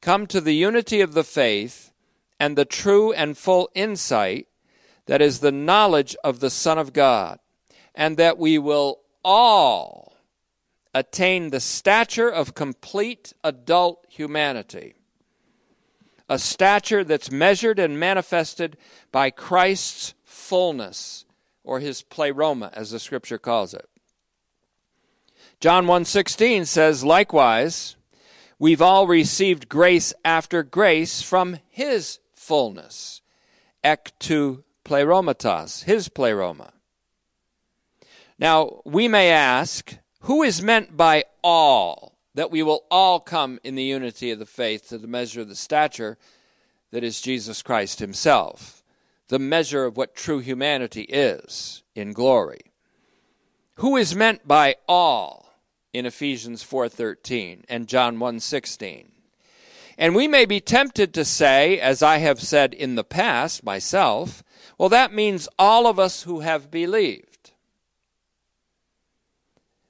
come 0.00 0.26
to 0.28 0.40
the 0.40 0.54
unity 0.54 1.02
of 1.02 1.12
the 1.12 1.24
faith 1.24 1.92
and 2.38 2.56
the 2.56 2.64
true 2.64 3.12
and 3.12 3.36
full 3.36 3.68
insight 3.74 4.46
that 5.06 5.20
is 5.22 5.40
the 5.40 5.52
knowledge 5.52 6.16
of 6.22 6.40
the 6.40 6.50
Son 6.50 6.78
of 6.78 6.92
God, 6.92 7.38
and 7.94 8.16
that 8.16 8.38
we 8.38 8.58
will 8.58 9.00
all 9.24 10.16
attain 10.94 11.50
the 11.50 11.60
stature 11.60 12.28
of 12.28 12.54
complete 12.54 13.32
adult 13.44 14.04
humanity, 14.08 14.94
a 16.28 16.38
stature 16.38 17.04
that's 17.04 17.30
measured 17.30 17.78
and 17.78 17.98
manifested 17.98 18.76
by 19.12 19.30
Christ's 19.30 20.14
fullness, 20.24 21.24
or 21.62 21.80
his 21.80 22.02
pleroma, 22.02 22.70
as 22.72 22.90
the 22.90 22.98
scripture 22.98 23.38
calls 23.38 23.74
it. 23.74 23.88
John 25.60 25.86
1:16 25.86 26.64
says 26.64 27.04
likewise, 27.04 27.96
we've 28.58 28.82
all 28.82 29.06
received 29.06 29.68
grace 29.68 30.14
after 30.24 30.62
grace 30.62 31.20
from 31.20 31.58
his 31.68 32.18
fullness. 32.32 33.20
Ek 33.84 34.12
to 34.20 34.64
pleromatos, 34.84 35.84
his 35.84 36.08
pleroma. 36.08 36.72
Now, 38.38 38.80
we 38.84 39.08
may 39.08 39.30
ask, 39.30 39.96
who 40.20 40.42
is 40.42 40.62
meant 40.62 40.96
by 40.96 41.24
all? 41.42 42.18
That 42.34 42.50
we 42.50 42.62
will 42.62 42.84
all 42.90 43.20
come 43.20 43.58
in 43.64 43.74
the 43.74 43.82
unity 43.82 44.30
of 44.30 44.38
the 44.38 44.46
faith 44.46 44.88
to 44.88 44.98
the 44.98 45.08
measure 45.08 45.40
of 45.40 45.48
the 45.48 45.56
stature 45.56 46.16
that 46.92 47.04
is 47.04 47.20
Jesus 47.20 47.62
Christ 47.62 47.98
himself, 47.98 48.82
the 49.28 49.38
measure 49.38 49.84
of 49.84 49.96
what 49.96 50.14
true 50.14 50.38
humanity 50.38 51.02
is 51.02 51.82
in 51.94 52.12
glory. 52.12 52.72
Who 53.76 53.96
is 53.96 54.14
meant 54.14 54.46
by 54.46 54.76
all? 54.88 55.50
in 55.92 56.06
Ephesians 56.06 56.62
4:13 56.62 57.64
and 57.68 57.88
John 57.88 58.18
1:16. 58.18 59.12
And 59.98 60.14
we 60.14 60.28
may 60.28 60.46
be 60.46 60.60
tempted 60.60 61.12
to 61.14 61.24
say, 61.24 61.78
as 61.78 62.02
I 62.02 62.18
have 62.18 62.40
said 62.40 62.72
in 62.72 62.94
the 62.94 63.04
past 63.04 63.62
myself, 63.62 64.42
well 64.80 64.88
that 64.88 65.12
means 65.12 65.46
all 65.58 65.86
of 65.86 65.98
us 65.98 66.22
who 66.22 66.40
have 66.40 66.70
believed. 66.70 67.50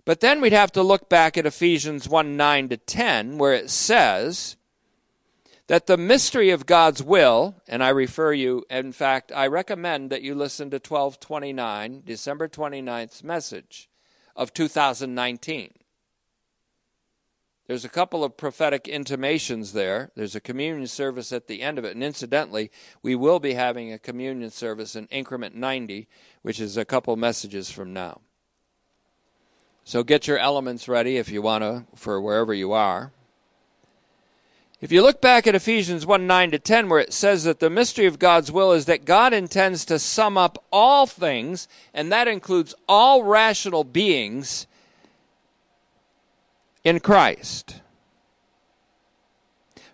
But 0.05 0.19
then 0.19 0.41
we'd 0.41 0.53
have 0.53 0.73
to 0.73 0.83
look 0.83 1.09
back 1.09 1.39
at 1.39 1.47
Ephesians 1.47 2.09
1 2.09 2.37
9 2.37 2.71
to 2.71 2.77
10, 2.77 3.39
where 3.39 3.55
it 3.55 3.71
says 3.71 4.57
that 5.69 5.87
the 5.87 5.97
mystery 5.97 6.51
of 6.51 6.67
God's 6.67 7.05
will, 7.05 7.55
and 7.69 7.85
I 7.85 7.91
refer 7.91 8.33
you, 8.33 8.65
in 8.69 8.91
fact, 8.91 9.31
I 9.31 9.47
recommend 9.47 10.11
that 10.11 10.23
you 10.23 10.35
listen 10.35 10.71
to 10.71 10.79
1229, 10.79 12.03
December 12.05 12.49
29th's 12.49 13.23
message 13.23 13.89
of 14.35 14.53
2019. 14.53 15.71
There's 17.71 17.85
a 17.85 17.89
couple 17.89 18.25
of 18.25 18.37
prophetic 18.37 18.89
intimations 18.89 19.75
there. 19.75 20.11
There's 20.17 20.35
a 20.35 20.41
communion 20.41 20.89
service 20.89 21.33
at 21.33 21.47
the 21.47 21.63
end 21.63 21.79
of 21.79 21.85
it. 21.85 21.95
And 21.95 22.03
incidentally, 22.03 22.69
we 23.01 23.15
will 23.15 23.39
be 23.39 23.55
having 23.55 23.93
a 23.93 23.99
communion 24.01 24.51
service 24.51 24.97
in 24.97 25.07
increment 25.07 25.55
90, 25.55 26.09
which 26.43 26.59
is 26.59 26.77
a 26.77 26.85
couple 26.85 27.15
messages 27.15 27.71
from 27.71 27.93
now. 27.93 28.23
So 29.85 30.03
get 30.03 30.27
your 30.27 30.37
elements 30.37 30.89
ready 30.89 31.17
if 31.17 31.31
you 31.31 31.43
want 31.43 31.63
to 31.63 31.85
for 31.95 32.21
wherever 32.21 32.53
you 32.53 32.73
are. 32.73 33.13
If 34.81 34.91
you 34.91 35.01
look 35.01 35.21
back 35.21 35.47
at 35.47 35.55
Ephesians 35.55 36.05
1 36.05 36.27
9 36.27 36.51
to 36.51 36.59
10, 36.59 36.89
where 36.89 36.99
it 36.99 37.13
says 37.13 37.45
that 37.45 37.61
the 37.61 37.71
mystery 37.71 38.07
of 38.07 38.19
God's 38.19 38.51
will 38.51 38.73
is 38.73 38.87
that 38.87 39.05
God 39.05 39.33
intends 39.33 39.85
to 39.85 40.01
sum 40.01 40.37
up 40.37 40.65
all 40.73 41.07
things, 41.07 41.69
and 41.95 42.11
that 42.11 42.27
includes 42.27 42.75
all 42.89 43.23
rational 43.23 43.85
beings, 43.85 44.67
in 46.85 47.01
Christ. 47.01 47.81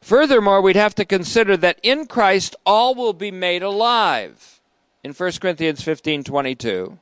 Furthermore, 0.00 0.60
we'd 0.60 0.76
have 0.76 0.94
to 0.94 1.04
consider 1.04 1.56
that 1.56 1.80
in 1.82 2.06
Christ 2.06 2.54
all 2.64 2.94
will 2.94 3.12
be 3.12 3.32
made 3.32 3.62
alive 3.62 4.60
in 5.02 5.12
1 5.12 5.32
Corinthians 5.40 5.82
15 5.82 6.22
22. 6.22 6.98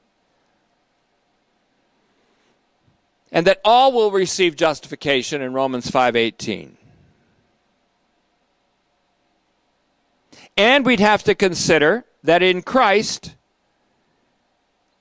And 3.30 3.46
that 3.46 3.60
all 3.64 3.92
will 3.92 4.10
receive 4.10 4.56
justification 4.56 5.42
in 5.42 5.52
Romans 5.52 5.90
5:18. 5.90 6.76
And 10.56 10.86
we'd 10.86 11.00
have 11.00 11.24
to 11.24 11.34
consider 11.34 12.04
that 12.22 12.42
in 12.42 12.62
Christ 12.62 13.34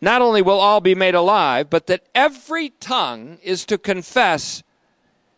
not 0.01 0.21
only 0.21 0.41
will 0.41 0.59
all 0.59 0.81
be 0.81 0.93
made 0.93 1.15
alive, 1.15 1.69
but 1.69 1.87
that 1.87 2.03
every 2.13 2.71
tongue 2.81 3.37
is 3.41 3.63
to 3.65 3.77
confess 3.77 4.61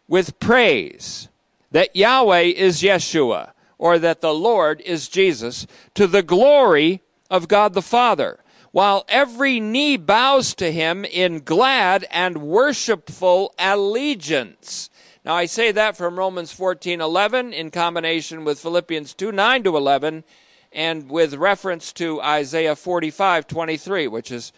with 0.07 0.39
praise 0.39 1.29
that 1.71 1.95
Yahweh 1.95 2.41
is 2.41 2.81
Yeshua 2.81 3.51
or 3.77 3.99
that 3.99 4.21
the 4.21 4.33
Lord 4.33 4.81
is 4.81 5.09
Jesus 5.09 5.67
to 5.93 6.07
the 6.07 6.23
glory 6.23 7.01
of 7.29 7.47
God 7.47 7.73
the 7.73 7.81
Father, 7.81 8.39
while 8.71 9.05
every 9.09 9.59
knee 9.59 9.97
bows 9.97 10.53
to 10.55 10.71
him 10.71 11.05
in 11.05 11.39
glad 11.39 12.05
and 12.11 12.37
worshipful 12.37 13.53
allegiance. 13.57 14.89
Now 15.23 15.35
I 15.35 15.45
say 15.45 15.71
that 15.71 15.97
from 15.97 16.19
Romans 16.19 16.53
14:11 16.53 17.51
in 17.51 17.71
combination 17.71 18.45
with 18.45 18.59
Philippians 18.59 19.13
2:9 19.13 19.63
to 19.63 19.75
11 19.75 20.23
and 20.71 21.09
with 21.09 21.33
reference 21.33 21.91
to 21.93 22.21
Isaiah 22.21 22.75
45:23, 22.75 24.07
which 24.07 24.31
is 24.31 24.51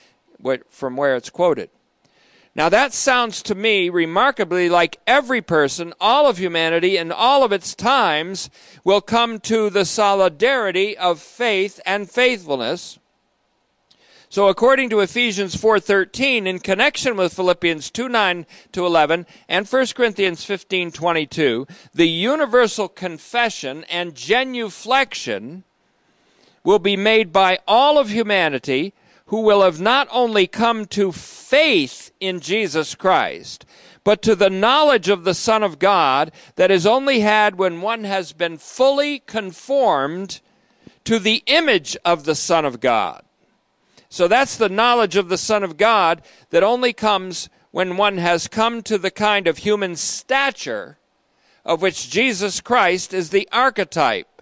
from 0.70 0.98
where 0.98 1.16
it's 1.16 1.30
quoted. 1.30 1.70
Now 2.58 2.70
that 2.70 2.92
sounds 2.92 3.44
to 3.44 3.54
me 3.56 3.88
remarkably 3.88 4.68
like 4.68 5.00
every 5.06 5.44
person, 5.44 5.94
all 6.02 6.28
of 6.28 6.40
humanity 6.40 6.98
in 6.98 7.12
all 7.12 7.44
of 7.44 7.52
its 7.52 7.76
times 7.76 8.50
will 8.84 9.00
come 9.00 9.40
to 9.42 9.70
the 9.70 9.86
solidarity 9.86 10.98
of 10.98 11.20
faith 11.20 11.80
and 11.86 12.10
faithfulness. 12.10 12.98
So 14.30 14.48
according 14.48 14.90
to 14.90 15.02
Ephesians 15.02 15.56
4:13 15.56 16.48
in 16.48 16.58
connection 16.58 17.16
with 17.16 17.36
Philippians 17.36 17.92
2:9 17.92 18.48
to 18.72 18.88
11 18.88 19.28
and 19.48 19.68
1 19.68 19.94
Corinthians 19.94 20.44
15:22, 20.44 21.68
the 21.94 22.10
universal 22.10 22.90
confession 22.90 23.86
and 23.88 24.16
genuflection 24.16 25.62
will 26.64 26.80
be 26.80 26.98
made 26.98 27.32
by 27.32 27.60
all 27.68 28.00
of 28.00 28.10
humanity 28.10 28.94
who 29.28 29.42
will 29.42 29.62
have 29.62 29.80
not 29.80 30.08
only 30.12 30.48
come 30.48 30.86
to 30.86 31.12
faith 31.12 32.12
in 32.20 32.40
Jesus 32.40 32.96
Christ, 32.96 33.66
but 34.04 34.22
to 34.22 34.36
the 34.36 34.50
knowledge 34.50 35.10
of 35.10 35.24
the 35.24 35.34
Son 35.34 35.64
of 35.64 35.80
God 35.80 36.32
that 36.56 36.72
is 36.72 36.86
only 36.86 37.20
had 37.20 37.58
when 37.58 37.82
one 37.82 38.06
has 38.06 38.32
been 38.32 38.58
fully 38.58 39.20
conformed 39.20 40.40
to 41.04 41.20
the 41.20 41.44
image 41.46 41.96
of 42.04 42.24
the 42.24 42.36
Son 42.36 42.66
of 42.66 42.80
God. 42.80 43.24
So 44.10 44.28
that's 44.28 44.56
the 44.56 44.70
knowledge 44.70 45.18
of 45.18 45.30
the 45.30 45.38
Son 45.38 45.64
of 45.64 45.78
God 45.78 46.22
that 46.50 46.64
only 46.64 46.94
comes 46.94 47.50
when 47.72 47.98
one 47.98 48.18
has 48.18 48.48
come 48.48 48.82
to 48.84 48.98
the 48.98 49.12
kind 49.12 49.48
of 49.48 49.60
human 49.60 49.96
stature 49.98 50.98
of 51.66 51.82
which 51.82 52.10
Jesus 52.10 52.62
Christ 52.62 53.14
is 53.14 53.30
the 53.30 53.48
archetype. 53.52 54.42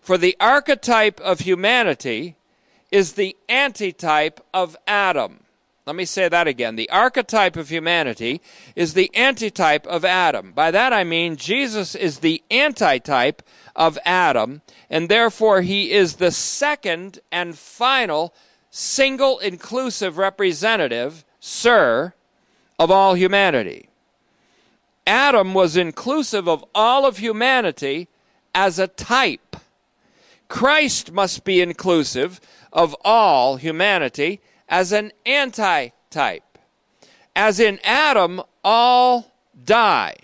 For 0.00 0.18
the 0.18 0.36
archetype 0.38 1.20
of 1.20 1.40
humanity 1.40 2.37
is 2.90 3.12
the 3.12 3.36
antitype 3.48 4.40
of 4.52 4.76
Adam. 4.86 5.40
Let 5.86 5.96
me 5.96 6.04
say 6.04 6.28
that 6.28 6.46
again. 6.46 6.76
The 6.76 6.90
archetype 6.90 7.56
of 7.56 7.70
humanity 7.70 8.42
is 8.76 8.92
the 8.92 9.10
antitype 9.14 9.86
of 9.86 10.04
Adam. 10.04 10.52
By 10.52 10.70
that 10.70 10.92
I 10.92 11.02
mean 11.02 11.36
Jesus 11.36 11.94
is 11.94 12.18
the 12.18 12.42
antitype 12.50 13.42
of 13.74 13.98
Adam, 14.04 14.60
and 14.90 15.08
therefore 15.08 15.62
he 15.62 15.92
is 15.92 16.16
the 16.16 16.30
second 16.30 17.20
and 17.32 17.56
final 17.56 18.34
single 18.70 19.38
inclusive 19.38 20.18
representative, 20.18 21.24
sir, 21.40 22.12
of 22.78 22.90
all 22.90 23.14
humanity. 23.14 23.88
Adam 25.06 25.54
was 25.54 25.74
inclusive 25.74 26.46
of 26.46 26.62
all 26.74 27.06
of 27.06 27.16
humanity 27.16 28.08
as 28.54 28.78
a 28.78 28.88
type. 28.88 29.56
Christ 30.48 31.12
must 31.12 31.44
be 31.44 31.62
inclusive 31.62 32.40
of 32.72 32.94
all 33.04 33.56
humanity 33.56 34.40
as 34.68 34.92
an 34.92 35.12
antitype. 35.24 36.58
As 37.34 37.60
in 37.60 37.78
Adam, 37.84 38.42
all 38.64 39.32
die. 39.64 40.16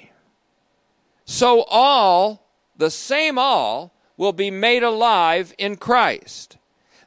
So 1.24 1.62
all, 1.64 2.47
the 2.76 2.90
same 2.90 3.38
all, 3.38 3.92
will 4.16 4.32
be 4.32 4.51
made 4.51 4.82
alive 4.82 5.55
in 5.59 5.76
Christ. 5.76 6.59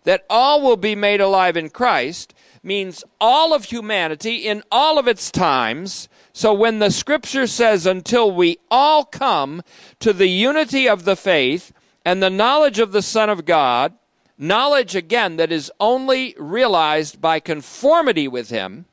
That 0.03 0.25
all 0.29 0.61
will 0.61 0.77
be 0.77 0.95
made 0.95 1.21
alive 1.21 1.57
in 1.57 1.69
Christ 1.69 2.33
means 2.63 3.03
all 3.19 3.53
of 3.53 3.65
humanity 3.65 4.47
in 4.47 4.63
all 4.71 4.97
of 4.97 5.07
its 5.07 5.31
times. 5.31 6.09
So 6.33 6.53
when 6.53 6.79
the 6.79 6.91
scripture 6.91 7.47
says, 7.47 7.85
until 7.85 8.31
we 8.31 8.57
all 8.69 9.05
come 9.05 9.61
to 9.99 10.13
the 10.13 10.27
unity 10.27 10.88
of 10.88 11.05
the 11.05 11.15
faith 11.15 11.71
and 12.03 12.21
the 12.21 12.29
knowledge 12.29 12.79
of 12.79 12.91
the 12.91 13.01
Son 13.01 13.29
of 13.29 13.45
God, 13.45 13.93
Knowledge, 14.38 14.95
again, 14.95 15.38
that 15.38 15.51
is 15.51 15.71
only 15.79 16.35
realized 16.38 17.19
by 17.19 17.39
conformity 17.39 18.27
with 18.27 18.49
Him. 18.49 18.85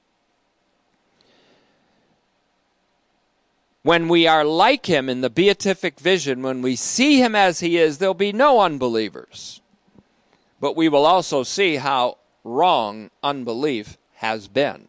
When 3.82 4.09
we 4.09 4.26
are 4.26 4.45
like 4.45 4.86
Him 4.86 5.11
in 5.11 5.20
the 5.20 5.28
beatific 5.28 6.01
vision, 6.01 6.42
when 6.42 6.62
we 6.62 6.76
see 6.76 7.18
Him 7.18 7.34
as 7.34 7.61
He 7.61 7.76
is, 7.76 7.99
there'll 7.99 8.14
be 8.14 8.32
no 8.32 8.61
unbelievers. 8.61 9.61
But 10.61 10.76
we 10.76 10.88
will 10.88 11.05
also 11.05 11.42
see 11.42 11.76
how 11.76 12.16
wrong 12.42 13.11
unbelief 13.22 13.99
has 14.14 14.49
been. 14.49 14.88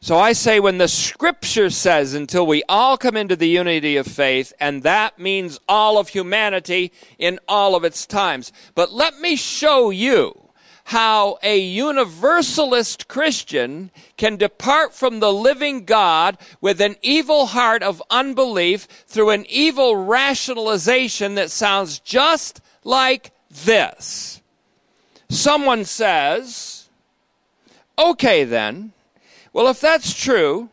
So 0.00 0.18
I 0.18 0.34
say 0.34 0.60
when 0.60 0.78
the 0.78 0.88
scripture 0.88 1.70
says 1.70 2.14
until 2.14 2.46
we 2.46 2.62
all 2.68 2.96
come 2.96 3.16
into 3.16 3.34
the 3.34 3.48
unity 3.48 3.96
of 3.96 4.06
faith, 4.06 4.52
and 4.60 4.82
that 4.82 5.18
means 5.18 5.58
all 5.68 5.98
of 5.98 6.10
humanity 6.10 6.92
in 7.18 7.40
all 7.48 7.74
of 7.74 7.82
its 7.82 8.06
times. 8.06 8.52
But 8.74 8.92
let 8.92 9.18
me 9.18 9.36
show 9.36 9.90
you 9.90 10.46
how 10.84 11.36
a 11.42 11.58
universalist 11.58 13.08
Christian 13.08 13.90
can 14.16 14.36
depart 14.36 14.94
from 14.94 15.18
the 15.18 15.32
living 15.32 15.84
God 15.84 16.38
with 16.60 16.80
an 16.80 16.94
evil 17.02 17.46
heart 17.46 17.82
of 17.82 18.00
unbelief 18.08 18.82
through 19.08 19.30
an 19.30 19.44
evil 19.48 19.96
rationalization 19.96 21.34
that 21.34 21.50
sounds 21.50 21.98
just 21.98 22.60
like 22.84 23.32
this. 23.50 24.40
Someone 25.28 25.84
says, 25.84 26.88
okay 27.98 28.44
then, 28.44 28.92
well, 29.56 29.68
if 29.68 29.80
that's 29.80 30.12
true, 30.12 30.68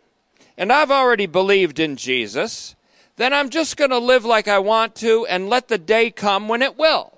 and 0.58 0.70
I've 0.70 0.92
already 0.92 1.26
believed 1.26 1.80
in 1.80 1.96
Jesus, 1.96 2.76
then 3.16 3.32
I'm 3.32 3.50
just 3.50 3.78
going 3.78 3.92
to 3.92 3.98
live 3.98 4.26
like 4.26 4.50
I 4.50 4.60
want 4.60 4.94
to 4.96 5.26
and 5.28 5.48
let 5.48 5.70
the 5.70 5.78
day 5.78 6.12
come 6.12 6.50
when 6.50 6.62
it 6.62 6.78
will. 6.78 7.18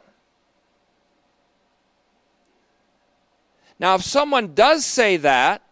Now, 3.79 3.95
if 3.95 4.03
someone 4.03 4.53
does 4.53 4.85
say 4.85 5.17
that, 5.17 5.63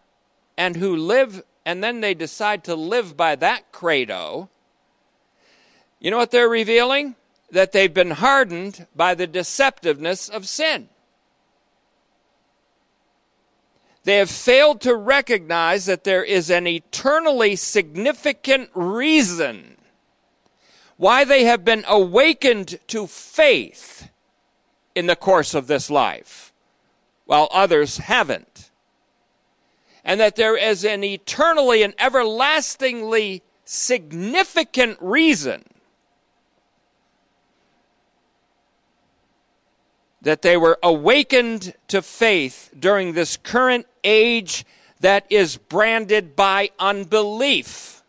and 0.58 0.74
who 0.74 0.96
live, 0.96 1.44
and 1.64 1.84
then 1.84 2.00
they 2.00 2.12
decide 2.14 2.64
to 2.64 2.74
live 2.74 3.16
by 3.16 3.36
that 3.36 3.70
credo, 3.70 4.48
you 6.00 6.10
know 6.10 6.18
what 6.18 6.32
they're 6.32 6.48
revealing? 6.48 7.14
That 7.52 7.70
they've 7.70 7.94
been 7.94 8.10
hardened 8.10 8.88
by 8.96 9.14
the 9.14 9.28
deceptiveness 9.28 10.28
of 10.28 10.48
sin. 10.48 10.88
They 14.04 14.18
have 14.18 14.30
failed 14.30 14.82
to 14.82 14.94
recognize 14.94 15.86
that 15.86 16.04
there 16.04 16.22
is 16.22 16.50
an 16.50 16.66
eternally 16.66 17.56
significant 17.56 18.70
reason 18.74 19.78
why 20.96 21.24
they 21.24 21.44
have 21.44 21.64
been 21.64 21.84
awakened 21.88 22.78
to 22.88 23.06
faith 23.06 24.10
in 24.94 25.06
the 25.06 25.16
course 25.16 25.54
of 25.54 25.66
this 25.66 25.90
life, 25.90 26.52
while 27.24 27.48
others 27.50 27.96
haven't. 27.96 28.70
And 30.04 30.20
that 30.20 30.36
there 30.36 30.56
is 30.56 30.84
an 30.84 31.02
eternally 31.02 31.82
and 31.82 31.94
everlastingly 31.98 33.42
significant 33.64 34.98
reason 35.00 35.64
that 40.20 40.42
they 40.42 40.58
were 40.58 40.78
awakened 40.82 41.74
to 41.88 42.02
faith 42.02 42.70
during 42.78 43.14
this 43.14 43.36
current 43.38 43.86
age 44.04 44.64
that 45.00 45.26
is 45.30 45.56
branded 45.56 46.36
by 46.36 46.70
unbelief. 46.78 48.02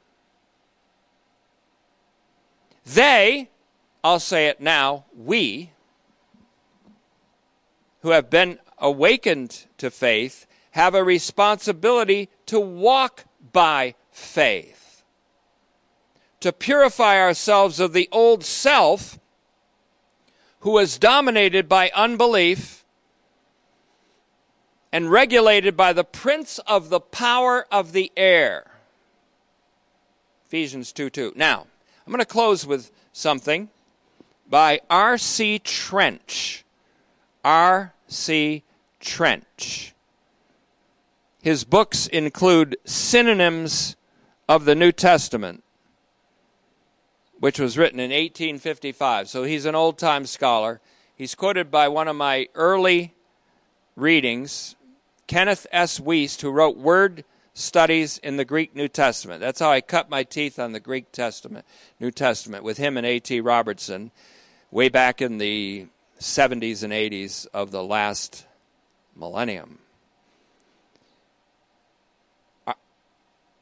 They, 2.86 3.50
I'll 4.04 4.20
say 4.20 4.48
it 4.48 4.62
now, 4.62 5.06
we, 5.18 5.72
who 8.02 8.12
have 8.12 8.30
been 8.30 8.60
awakened 8.78 9.66
to 9.80 9.90
faith, 9.90 10.46
have 10.72 10.94
a 10.94 11.04
responsibility 11.04 12.30
to 12.46 12.60
walk 12.60 13.26
by 13.52 13.96
faith, 14.12 15.04
to 16.42 16.54
purify 16.54 17.20
ourselves 17.20 17.80
of 17.80 17.94
the 17.94 18.08
old 18.12 18.46
self 18.46 19.18
who 20.60 20.72
was 20.72 20.98
dominated 20.98 21.68
by 21.68 21.92
unbelief 21.96 22.85
and 24.96 25.12
regulated 25.12 25.76
by 25.76 25.92
the 25.92 26.06
prince 26.06 26.58
of 26.60 26.88
the 26.88 27.02
power 27.02 27.68
of 27.70 27.92
the 27.92 28.10
air. 28.16 28.64
Ephesians 30.46 30.94
2 30.94 31.10
2. 31.10 31.34
Now, 31.36 31.68
I'm 32.08 32.14
going 32.14 32.20
to 32.20 32.26
close 32.26 32.66
with 32.66 32.94
something 33.12 33.68
by 34.50 34.80
R.C. 34.90 35.60
Trench. 35.60 36.64
R.C. 37.44 38.64
Trench. 39.02 39.94
His 41.42 41.66
books 41.66 42.08
include 42.08 42.78
Synonyms 42.86 43.98
of 44.48 44.64
the 44.64 44.76
New 44.76 44.94
Testament 44.94 45.62
which 47.42 47.60
was 47.60 47.78
written 47.78 48.00
in 48.00 48.12
1855. 48.12 49.28
So 49.28 49.44
he's 49.44 49.66
an 49.66 49.76
old 49.76 49.98
time 49.98 50.26
scholar. 50.26 50.80
He's 51.18 51.36
quoted 51.36 51.70
by 51.70 51.90
one 51.90 52.08
of 52.08 52.16
my 52.16 52.48
early 52.56 53.14
readings, 53.98 54.76
Kenneth 55.28 55.66
S. 55.72 56.00
Wuest, 56.00 56.42
who 56.42 56.52
wrote 56.52 56.78
Word 56.78 57.24
studies 57.54 58.18
in 58.20 58.38
the 58.38 58.46
Greek 58.46 58.76
New 58.76 58.88
Testament. 58.88 59.40
That's 59.40 59.60
how 59.60 59.72
I 59.72 59.82
cut 59.82 60.10
my 60.10 60.24
teeth 60.24 60.60
on 60.60 60.74
the 60.74 60.80
Greek 60.80 61.12
Testament, 61.12 61.66
New 62.00 62.12
Testament, 62.12 62.64
with 62.64 62.78
him 62.78 62.98
and 62.98 63.06
A.T. 63.06 63.42
Robertson 63.42 64.12
way 64.72 64.90
back 64.90 65.22
in 65.22 65.38
the 65.38 65.88
70s 66.20 66.84
and 66.84 66.94
80s 66.94 67.48
of 67.54 67.72
the 67.72 67.84
last 67.84 68.46
millennium. 69.16 69.80
Uh, 72.68 72.74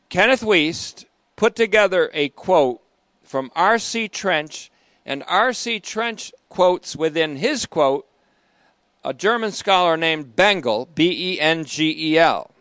Kenneth 0.09 0.41
Wuest 0.41 1.05
put 1.35 1.55
together 1.55 2.09
a 2.13 2.29
quote 2.29 2.81
from 3.23 3.51
R.C. 3.55 4.09
Trench, 4.09 4.71
and 5.05 5.23
R.C. 5.27 5.79
Trench 5.79 6.33
quotes 6.49 6.95
within 6.95 7.37
his 7.37 7.65
quote 7.65 8.07
a 9.03 9.13
German 9.13 9.51
scholar 9.51 9.97
named 9.97 10.35
Bengel, 10.35 10.87
B 10.93 11.33
E 11.33 11.39
N 11.39 11.65
G 11.65 12.13
E 12.13 12.17
L. 12.17 12.51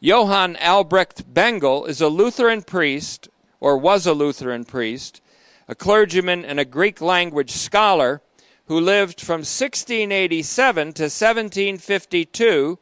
Johann 0.00 0.56
Albrecht 0.56 1.34
Bengel 1.34 1.86
is 1.86 2.00
a 2.00 2.08
Lutheran 2.08 2.62
priest, 2.62 3.28
or 3.60 3.76
was 3.76 4.06
a 4.06 4.14
Lutheran 4.14 4.64
priest, 4.64 5.20
a 5.68 5.74
clergyman 5.74 6.44
and 6.44 6.58
a 6.58 6.64
Greek 6.64 7.02
language 7.02 7.50
scholar 7.50 8.22
who 8.66 8.80
lived 8.80 9.20
from 9.20 9.40
1687 9.40 10.92
to 10.94 11.02
1752, 11.02 12.78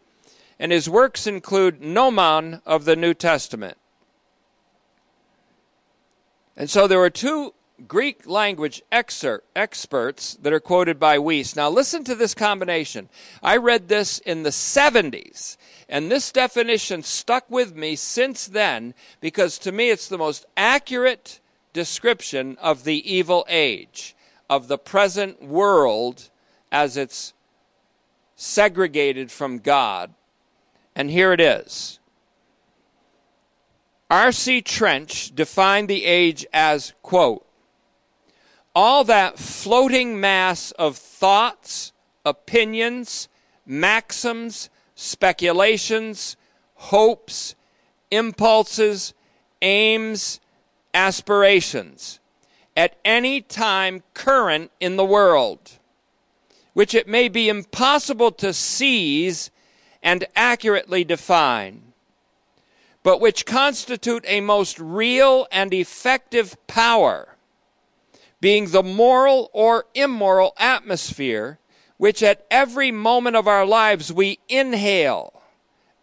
and 0.60 0.70
his 0.70 0.88
works 0.88 1.26
include 1.26 1.80
Gnomon 1.80 2.62
of 2.64 2.84
the 2.84 2.94
New 2.94 3.14
Testament. 3.14 3.76
And 6.56 6.70
so 6.70 6.86
there 6.86 6.98
were 6.98 7.10
two 7.10 7.54
Greek 7.86 8.26
language 8.26 8.82
excer- 8.90 9.40
experts 9.54 10.34
that 10.42 10.52
are 10.52 10.60
quoted 10.60 10.98
by 10.98 11.18
Wuest. 11.18 11.54
Now, 11.54 11.70
listen 11.70 12.02
to 12.04 12.14
this 12.14 12.34
combination. 12.34 13.08
I 13.42 13.56
read 13.56 13.88
this 13.88 14.18
in 14.18 14.42
the 14.42 14.50
70s, 14.50 15.56
and 15.88 16.10
this 16.10 16.32
definition 16.32 17.02
stuck 17.02 17.48
with 17.48 17.76
me 17.76 17.94
since 17.94 18.46
then 18.46 18.94
because 19.20 19.58
to 19.58 19.72
me 19.72 19.90
it's 19.90 20.08
the 20.08 20.18
most 20.18 20.46
accurate 20.56 21.40
description 21.72 22.56
of 22.60 22.84
the 22.84 23.12
evil 23.12 23.46
age, 23.48 24.16
of 24.50 24.66
the 24.66 24.78
present 24.78 25.42
world 25.42 26.30
as 26.72 26.96
it's 26.96 27.32
segregated 28.34 29.30
from 29.30 29.58
God. 29.58 30.14
And 30.96 31.10
here 31.10 31.32
it 31.32 31.40
is. 31.40 32.00
R.C. 34.10 34.62
Trench 34.62 35.34
defined 35.34 35.88
the 35.88 36.04
age 36.04 36.46
as, 36.52 36.94
quote, 37.02 37.44
all 38.74 39.04
that 39.04 39.38
floating 39.38 40.20
mass 40.20 40.70
of 40.72 40.96
thoughts, 40.96 41.92
opinions, 42.24 43.28
maxims, 43.66 44.70
speculations, 44.94 46.36
hopes, 46.74 47.54
impulses, 48.10 49.14
aims, 49.62 50.40
aspirations 50.94 52.20
at 52.76 52.96
any 53.04 53.40
time 53.40 54.02
current 54.14 54.70
in 54.78 54.96
the 54.96 55.04
world, 55.04 55.78
which 56.74 56.94
it 56.94 57.08
may 57.08 57.28
be 57.28 57.48
impossible 57.48 58.30
to 58.30 58.52
seize 58.52 59.50
and 60.02 60.24
accurately 60.36 61.02
define, 61.02 61.92
but 63.02 63.20
which 63.20 63.44
constitute 63.44 64.24
a 64.28 64.40
most 64.40 64.78
real 64.78 65.46
and 65.50 65.74
effective 65.74 66.56
power 66.68 67.36
being 68.40 68.70
the 68.70 68.82
moral 68.82 69.50
or 69.52 69.86
immoral 69.94 70.54
atmosphere 70.58 71.58
which 71.98 72.22
at 72.22 72.46
every 72.50 72.90
moment 72.90 73.36
of 73.36 73.46
our 73.46 73.66
lives 73.66 74.10
we 74.10 74.38
inhale, 74.48 75.42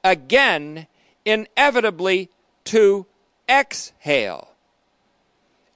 again, 0.04 0.88
inevitably 1.24 2.30
to 2.66 3.08
exhale. 3.50 4.50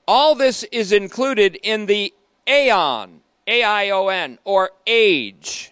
All 0.07 0.36
this 0.36 0.64
is 0.66 0.91
included 0.91 1.57
in 1.64 1.86
the 1.86 2.14
aeon, 2.47 3.22
A 3.47 3.64
I 3.64 3.89
O 3.89 4.10
N, 4.10 4.38
or 4.43 4.72
age, 4.86 5.72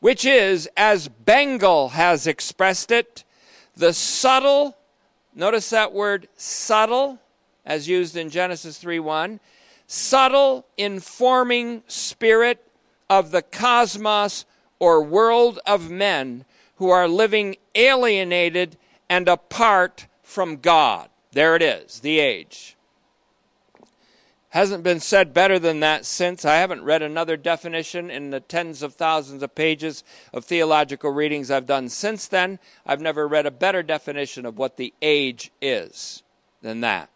which 0.00 0.24
is, 0.24 0.68
as 0.76 1.08
Bengel 1.08 1.92
has 1.92 2.26
expressed 2.26 2.90
it, 2.90 3.24
the 3.74 3.94
subtle, 3.94 4.76
notice 5.34 5.70
that 5.70 5.92
word 5.94 6.28
subtle, 6.36 7.18
as 7.64 7.88
used 7.88 8.16
in 8.16 8.28
Genesis 8.28 8.76
3 8.76 8.98
1 8.98 9.40
subtle, 9.88 10.66
informing 10.76 11.82
spirit 11.88 12.64
of 13.10 13.32
the 13.32 13.42
cosmos 13.42 14.44
or 14.78 15.02
world 15.02 15.58
of 15.66 15.90
men 15.90 16.44
who 16.76 16.90
are 16.90 17.08
living 17.08 17.56
alienated 17.74 18.76
and 19.08 19.26
apart 19.26 20.06
from 20.22 20.58
God. 20.58 21.08
There 21.32 21.56
it 21.56 21.62
is, 21.62 22.00
the 22.00 22.20
age. 22.20 22.76
Hasn't 24.50 24.82
been 24.82 25.00
said 25.00 25.34
better 25.34 25.58
than 25.58 25.80
that 25.80 26.06
since. 26.06 26.44
I 26.44 26.56
haven't 26.56 26.84
read 26.84 27.02
another 27.02 27.36
definition 27.36 28.10
in 28.10 28.30
the 28.30 28.40
tens 28.40 28.82
of 28.82 28.94
thousands 28.94 29.42
of 29.42 29.54
pages 29.54 30.04
of 30.32 30.44
theological 30.44 31.10
readings 31.10 31.50
I've 31.50 31.66
done 31.66 31.88
since 31.88 32.26
then. 32.26 32.58
I've 32.86 33.00
never 33.00 33.26
read 33.28 33.46
a 33.46 33.50
better 33.50 33.82
definition 33.82 34.46
of 34.46 34.56
what 34.56 34.76
the 34.76 34.94
age 35.02 35.50
is 35.60 36.22
than 36.62 36.80
that. 36.80 37.10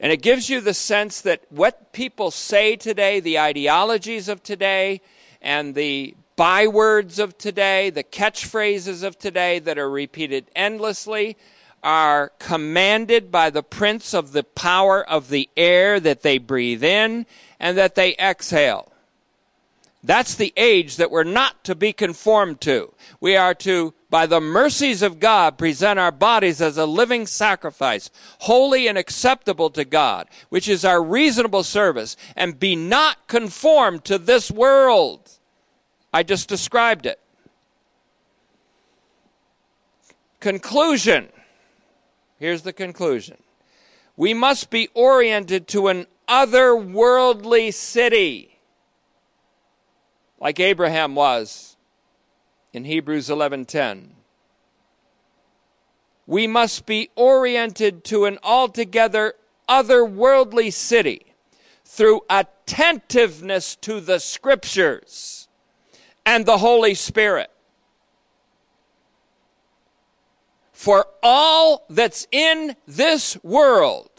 And 0.00 0.12
it 0.12 0.22
gives 0.22 0.48
you 0.48 0.60
the 0.60 0.74
sense 0.74 1.20
that 1.22 1.42
what 1.50 1.92
people 1.92 2.30
say 2.30 2.76
today, 2.76 3.20
the 3.20 3.38
ideologies 3.38 4.28
of 4.28 4.42
today, 4.42 5.00
and 5.42 5.74
the 5.74 6.14
bywords 6.36 7.18
of 7.18 7.36
today, 7.36 7.90
the 7.90 8.04
catchphrases 8.04 9.02
of 9.02 9.18
today 9.18 9.58
that 9.58 9.78
are 9.78 9.90
repeated 9.90 10.46
endlessly, 10.54 11.36
are 11.82 12.30
commanded 12.38 13.30
by 13.30 13.50
the 13.50 13.62
prince 13.62 14.14
of 14.14 14.32
the 14.32 14.44
power 14.44 15.04
of 15.08 15.28
the 15.28 15.48
air 15.56 15.98
that 16.00 16.22
they 16.22 16.38
breathe 16.38 16.84
in 16.84 17.26
and 17.58 17.76
that 17.76 17.94
they 17.94 18.14
exhale. 18.16 18.92
That's 20.02 20.34
the 20.36 20.52
age 20.56 20.96
that 20.96 21.10
we're 21.10 21.24
not 21.24 21.64
to 21.64 21.74
be 21.74 21.92
conformed 21.92 22.60
to. 22.62 22.94
We 23.20 23.36
are 23.36 23.54
to 23.54 23.94
by 24.10 24.26
the 24.26 24.40
mercies 24.40 25.02
of 25.02 25.20
God, 25.20 25.58
present 25.58 25.98
our 25.98 26.12
bodies 26.12 26.60
as 26.60 26.78
a 26.78 26.86
living 26.86 27.26
sacrifice, 27.26 28.10
holy 28.40 28.88
and 28.88 28.96
acceptable 28.96 29.70
to 29.70 29.84
God, 29.84 30.28
which 30.48 30.68
is 30.68 30.84
our 30.84 31.02
reasonable 31.02 31.62
service, 31.62 32.16
and 32.34 32.58
be 32.58 32.74
not 32.74 33.26
conformed 33.26 34.04
to 34.04 34.18
this 34.18 34.50
world. 34.50 35.30
I 36.12 36.22
just 36.22 36.48
described 36.48 37.04
it. 37.04 37.20
Conclusion. 40.40 41.28
Here's 42.38 42.62
the 42.62 42.72
conclusion. 42.72 43.36
We 44.16 44.32
must 44.32 44.70
be 44.70 44.88
oriented 44.94 45.68
to 45.68 45.88
an 45.88 46.06
otherworldly 46.26 47.74
city, 47.74 48.58
like 50.40 50.60
Abraham 50.60 51.14
was 51.14 51.77
in 52.72 52.84
Hebrews 52.84 53.28
11:10. 53.28 54.14
We 56.26 56.46
must 56.46 56.84
be 56.84 57.10
oriented 57.16 58.04
to 58.04 58.26
an 58.26 58.38
altogether 58.42 59.34
otherworldly 59.68 60.72
city 60.72 61.34
through 61.84 62.22
attentiveness 62.28 63.76
to 63.76 64.00
the 64.00 64.18
scriptures 64.20 65.48
and 66.26 66.44
the 66.44 66.58
Holy 66.58 66.94
Spirit. 66.94 67.50
For 70.72 71.06
all 71.22 71.86
that's 71.88 72.26
in 72.30 72.76
this 72.86 73.42
world 73.42 74.10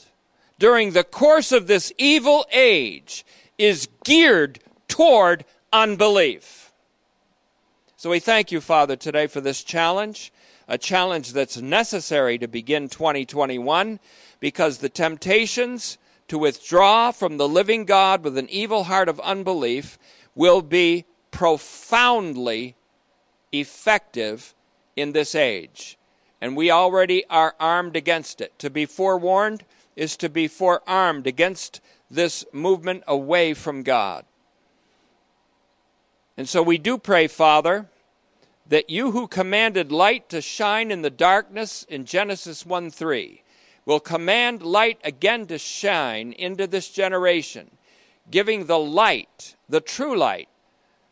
during 0.58 0.91
the 0.91 1.06
course 1.06 1.52
of 1.52 1.68
this 1.68 1.93
evil 1.97 2.45
age 2.52 3.26
is 3.58 3.88
geared 4.04 4.60
toward 4.88 5.45
unbelief. 5.72 6.59
So 8.00 8.10
we 8.12 8.20
thank 8.20 8.50
you, 8.50 8.62
Father, 8.62 8.95
today 8.95 9.28
for 9.28 9.41
this 9.41 9.62
challenge, 9.62 10.32
a 10.70 10.78
challenge 10.78 11.34
that's 11.34 11.58
necessary 11.58 12.38
to 12.38 12.47
begin 12.47 12.88
2021 12.88 14.00
because 14.39 14.78
the 14.78 14.88
temptations 14.88 15.97
to 16.30 16.38
withdraw 16.38 17.12
from 17.12 17.36
the 17.36 17.50
living 17.50 17.84
God 17.84 18.24
with 18.24 18.38
an 18.38 18.50
evil 18.50 18.86
heart 18.86 19.10
of 19.10 19.20
unbelief 19.20 20.00
will 20.34 20.62
be 20.62 21.04
profoundly 21.32 22.78
effective 23.52 24.56
in 24.95 25.12
this 25.12 25.36
age. 25.36 25.97
And 26.39 26.56
we 26.56 26.72
already 26.72 27.26
are 27.26 27.54
armed 27.60 27.97
against 27.97 28.39
it. 28.39 28.58
To 28.60 28.70
be 28.70 28.86
forewarned 28.86 29.66
is 29.97 30.16
to 30.16 30.30
be 30.30 30.47
forearmed 30.47 31.28
against 31.28 31.82
this 32.10 32.45
movement 32.54 33.04
away 33.08 33.54
from 33.54 33.84
God. 33.84 34.24
And 36.40 36.48
so 36.48 36.64
we 36.64 36.78
do 36.78 36.98
pray, 36.98 37.28
Father, 37.28 37.90
that 38.66 38.90
you 38.90 39.12
who 39.12 39.28
commanded 39.28 39.92
light 39.92 40.30
to 40.30 40.40
shine 40.40 40.90
in 40.90 41.02
the 41.02 41.10
darkness 41.10 41.86
in 41.90 42.06
Genesis 42.06 42.66
1 42.66 42.92
3 42.92 43.44
will 43.86 44.00
command 44.00 44.62
light 44.62 45.02
again 45.04 45.48
to 45.48 45.58
shine 45.58 46.32
into 46.32 46.66
this 46.66 46.88
generation, 46.88 47.72
giving 48.32 48.68
the 48.68 48.80
light, 48.80 49.58
the 49.68 49.82
true 49.82 50.18
light, 50.18 50.48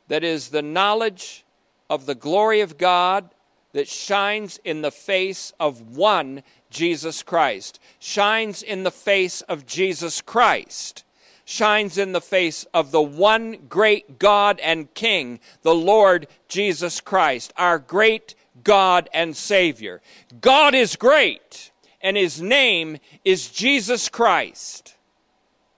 that 0.07 0.23
is 0.23 0.47
the 0.47 0.61
knowledge 0.61 1.43
of 1.89 2.05
the 2.05 2.15
glory 2.15 2.61
of 2.61 2.77
God, 2.77 3.29
that 3.73 3.89
shines 3.89 4.61
in 4.63 4.81
the 4.81 4.91
face 4.91 5.51
of 5.59 5.97
one 5.97 6.41
Jesus 6.69 7.21
Christ, 7.21 7.81
shines 7.99 8.63
in 8.63 8.83
the 8.83 8.91
face 8.91 9.41
of 9.41 9.65
Jesus 9.65 10.21
Christ, 10.21 11.03
shines 11.49 11.97
in 11.97 12.11
the 12.11 12.19
face 12.19 12.65
of 12.73 12.91
the 12.91 13.01
one 13.01 13.57
great 13.69 14.19
God 14.19 14.59
and 14.59 14.93
King, 14.93 15.39
the 15.61 15.73
Lord 15.73 16.27
Jesus 16.49 16.99
Christ, 16.99 17.53
our 17.55 17.79
great 17.79 18.35
God 18.65 19.07
and 19.13 19.35
Savior. 19.35 20.01
God 20.41 20.75
is 20.75 20.97
great, 20.97 21.71
and 22.01 22.17
His 22.17 22.41
name 22.41 22.97
is 23.23 23.49
Jesus 23.49 24.09
Christ. 24.09 24.97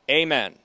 Amen. 0.10 0.56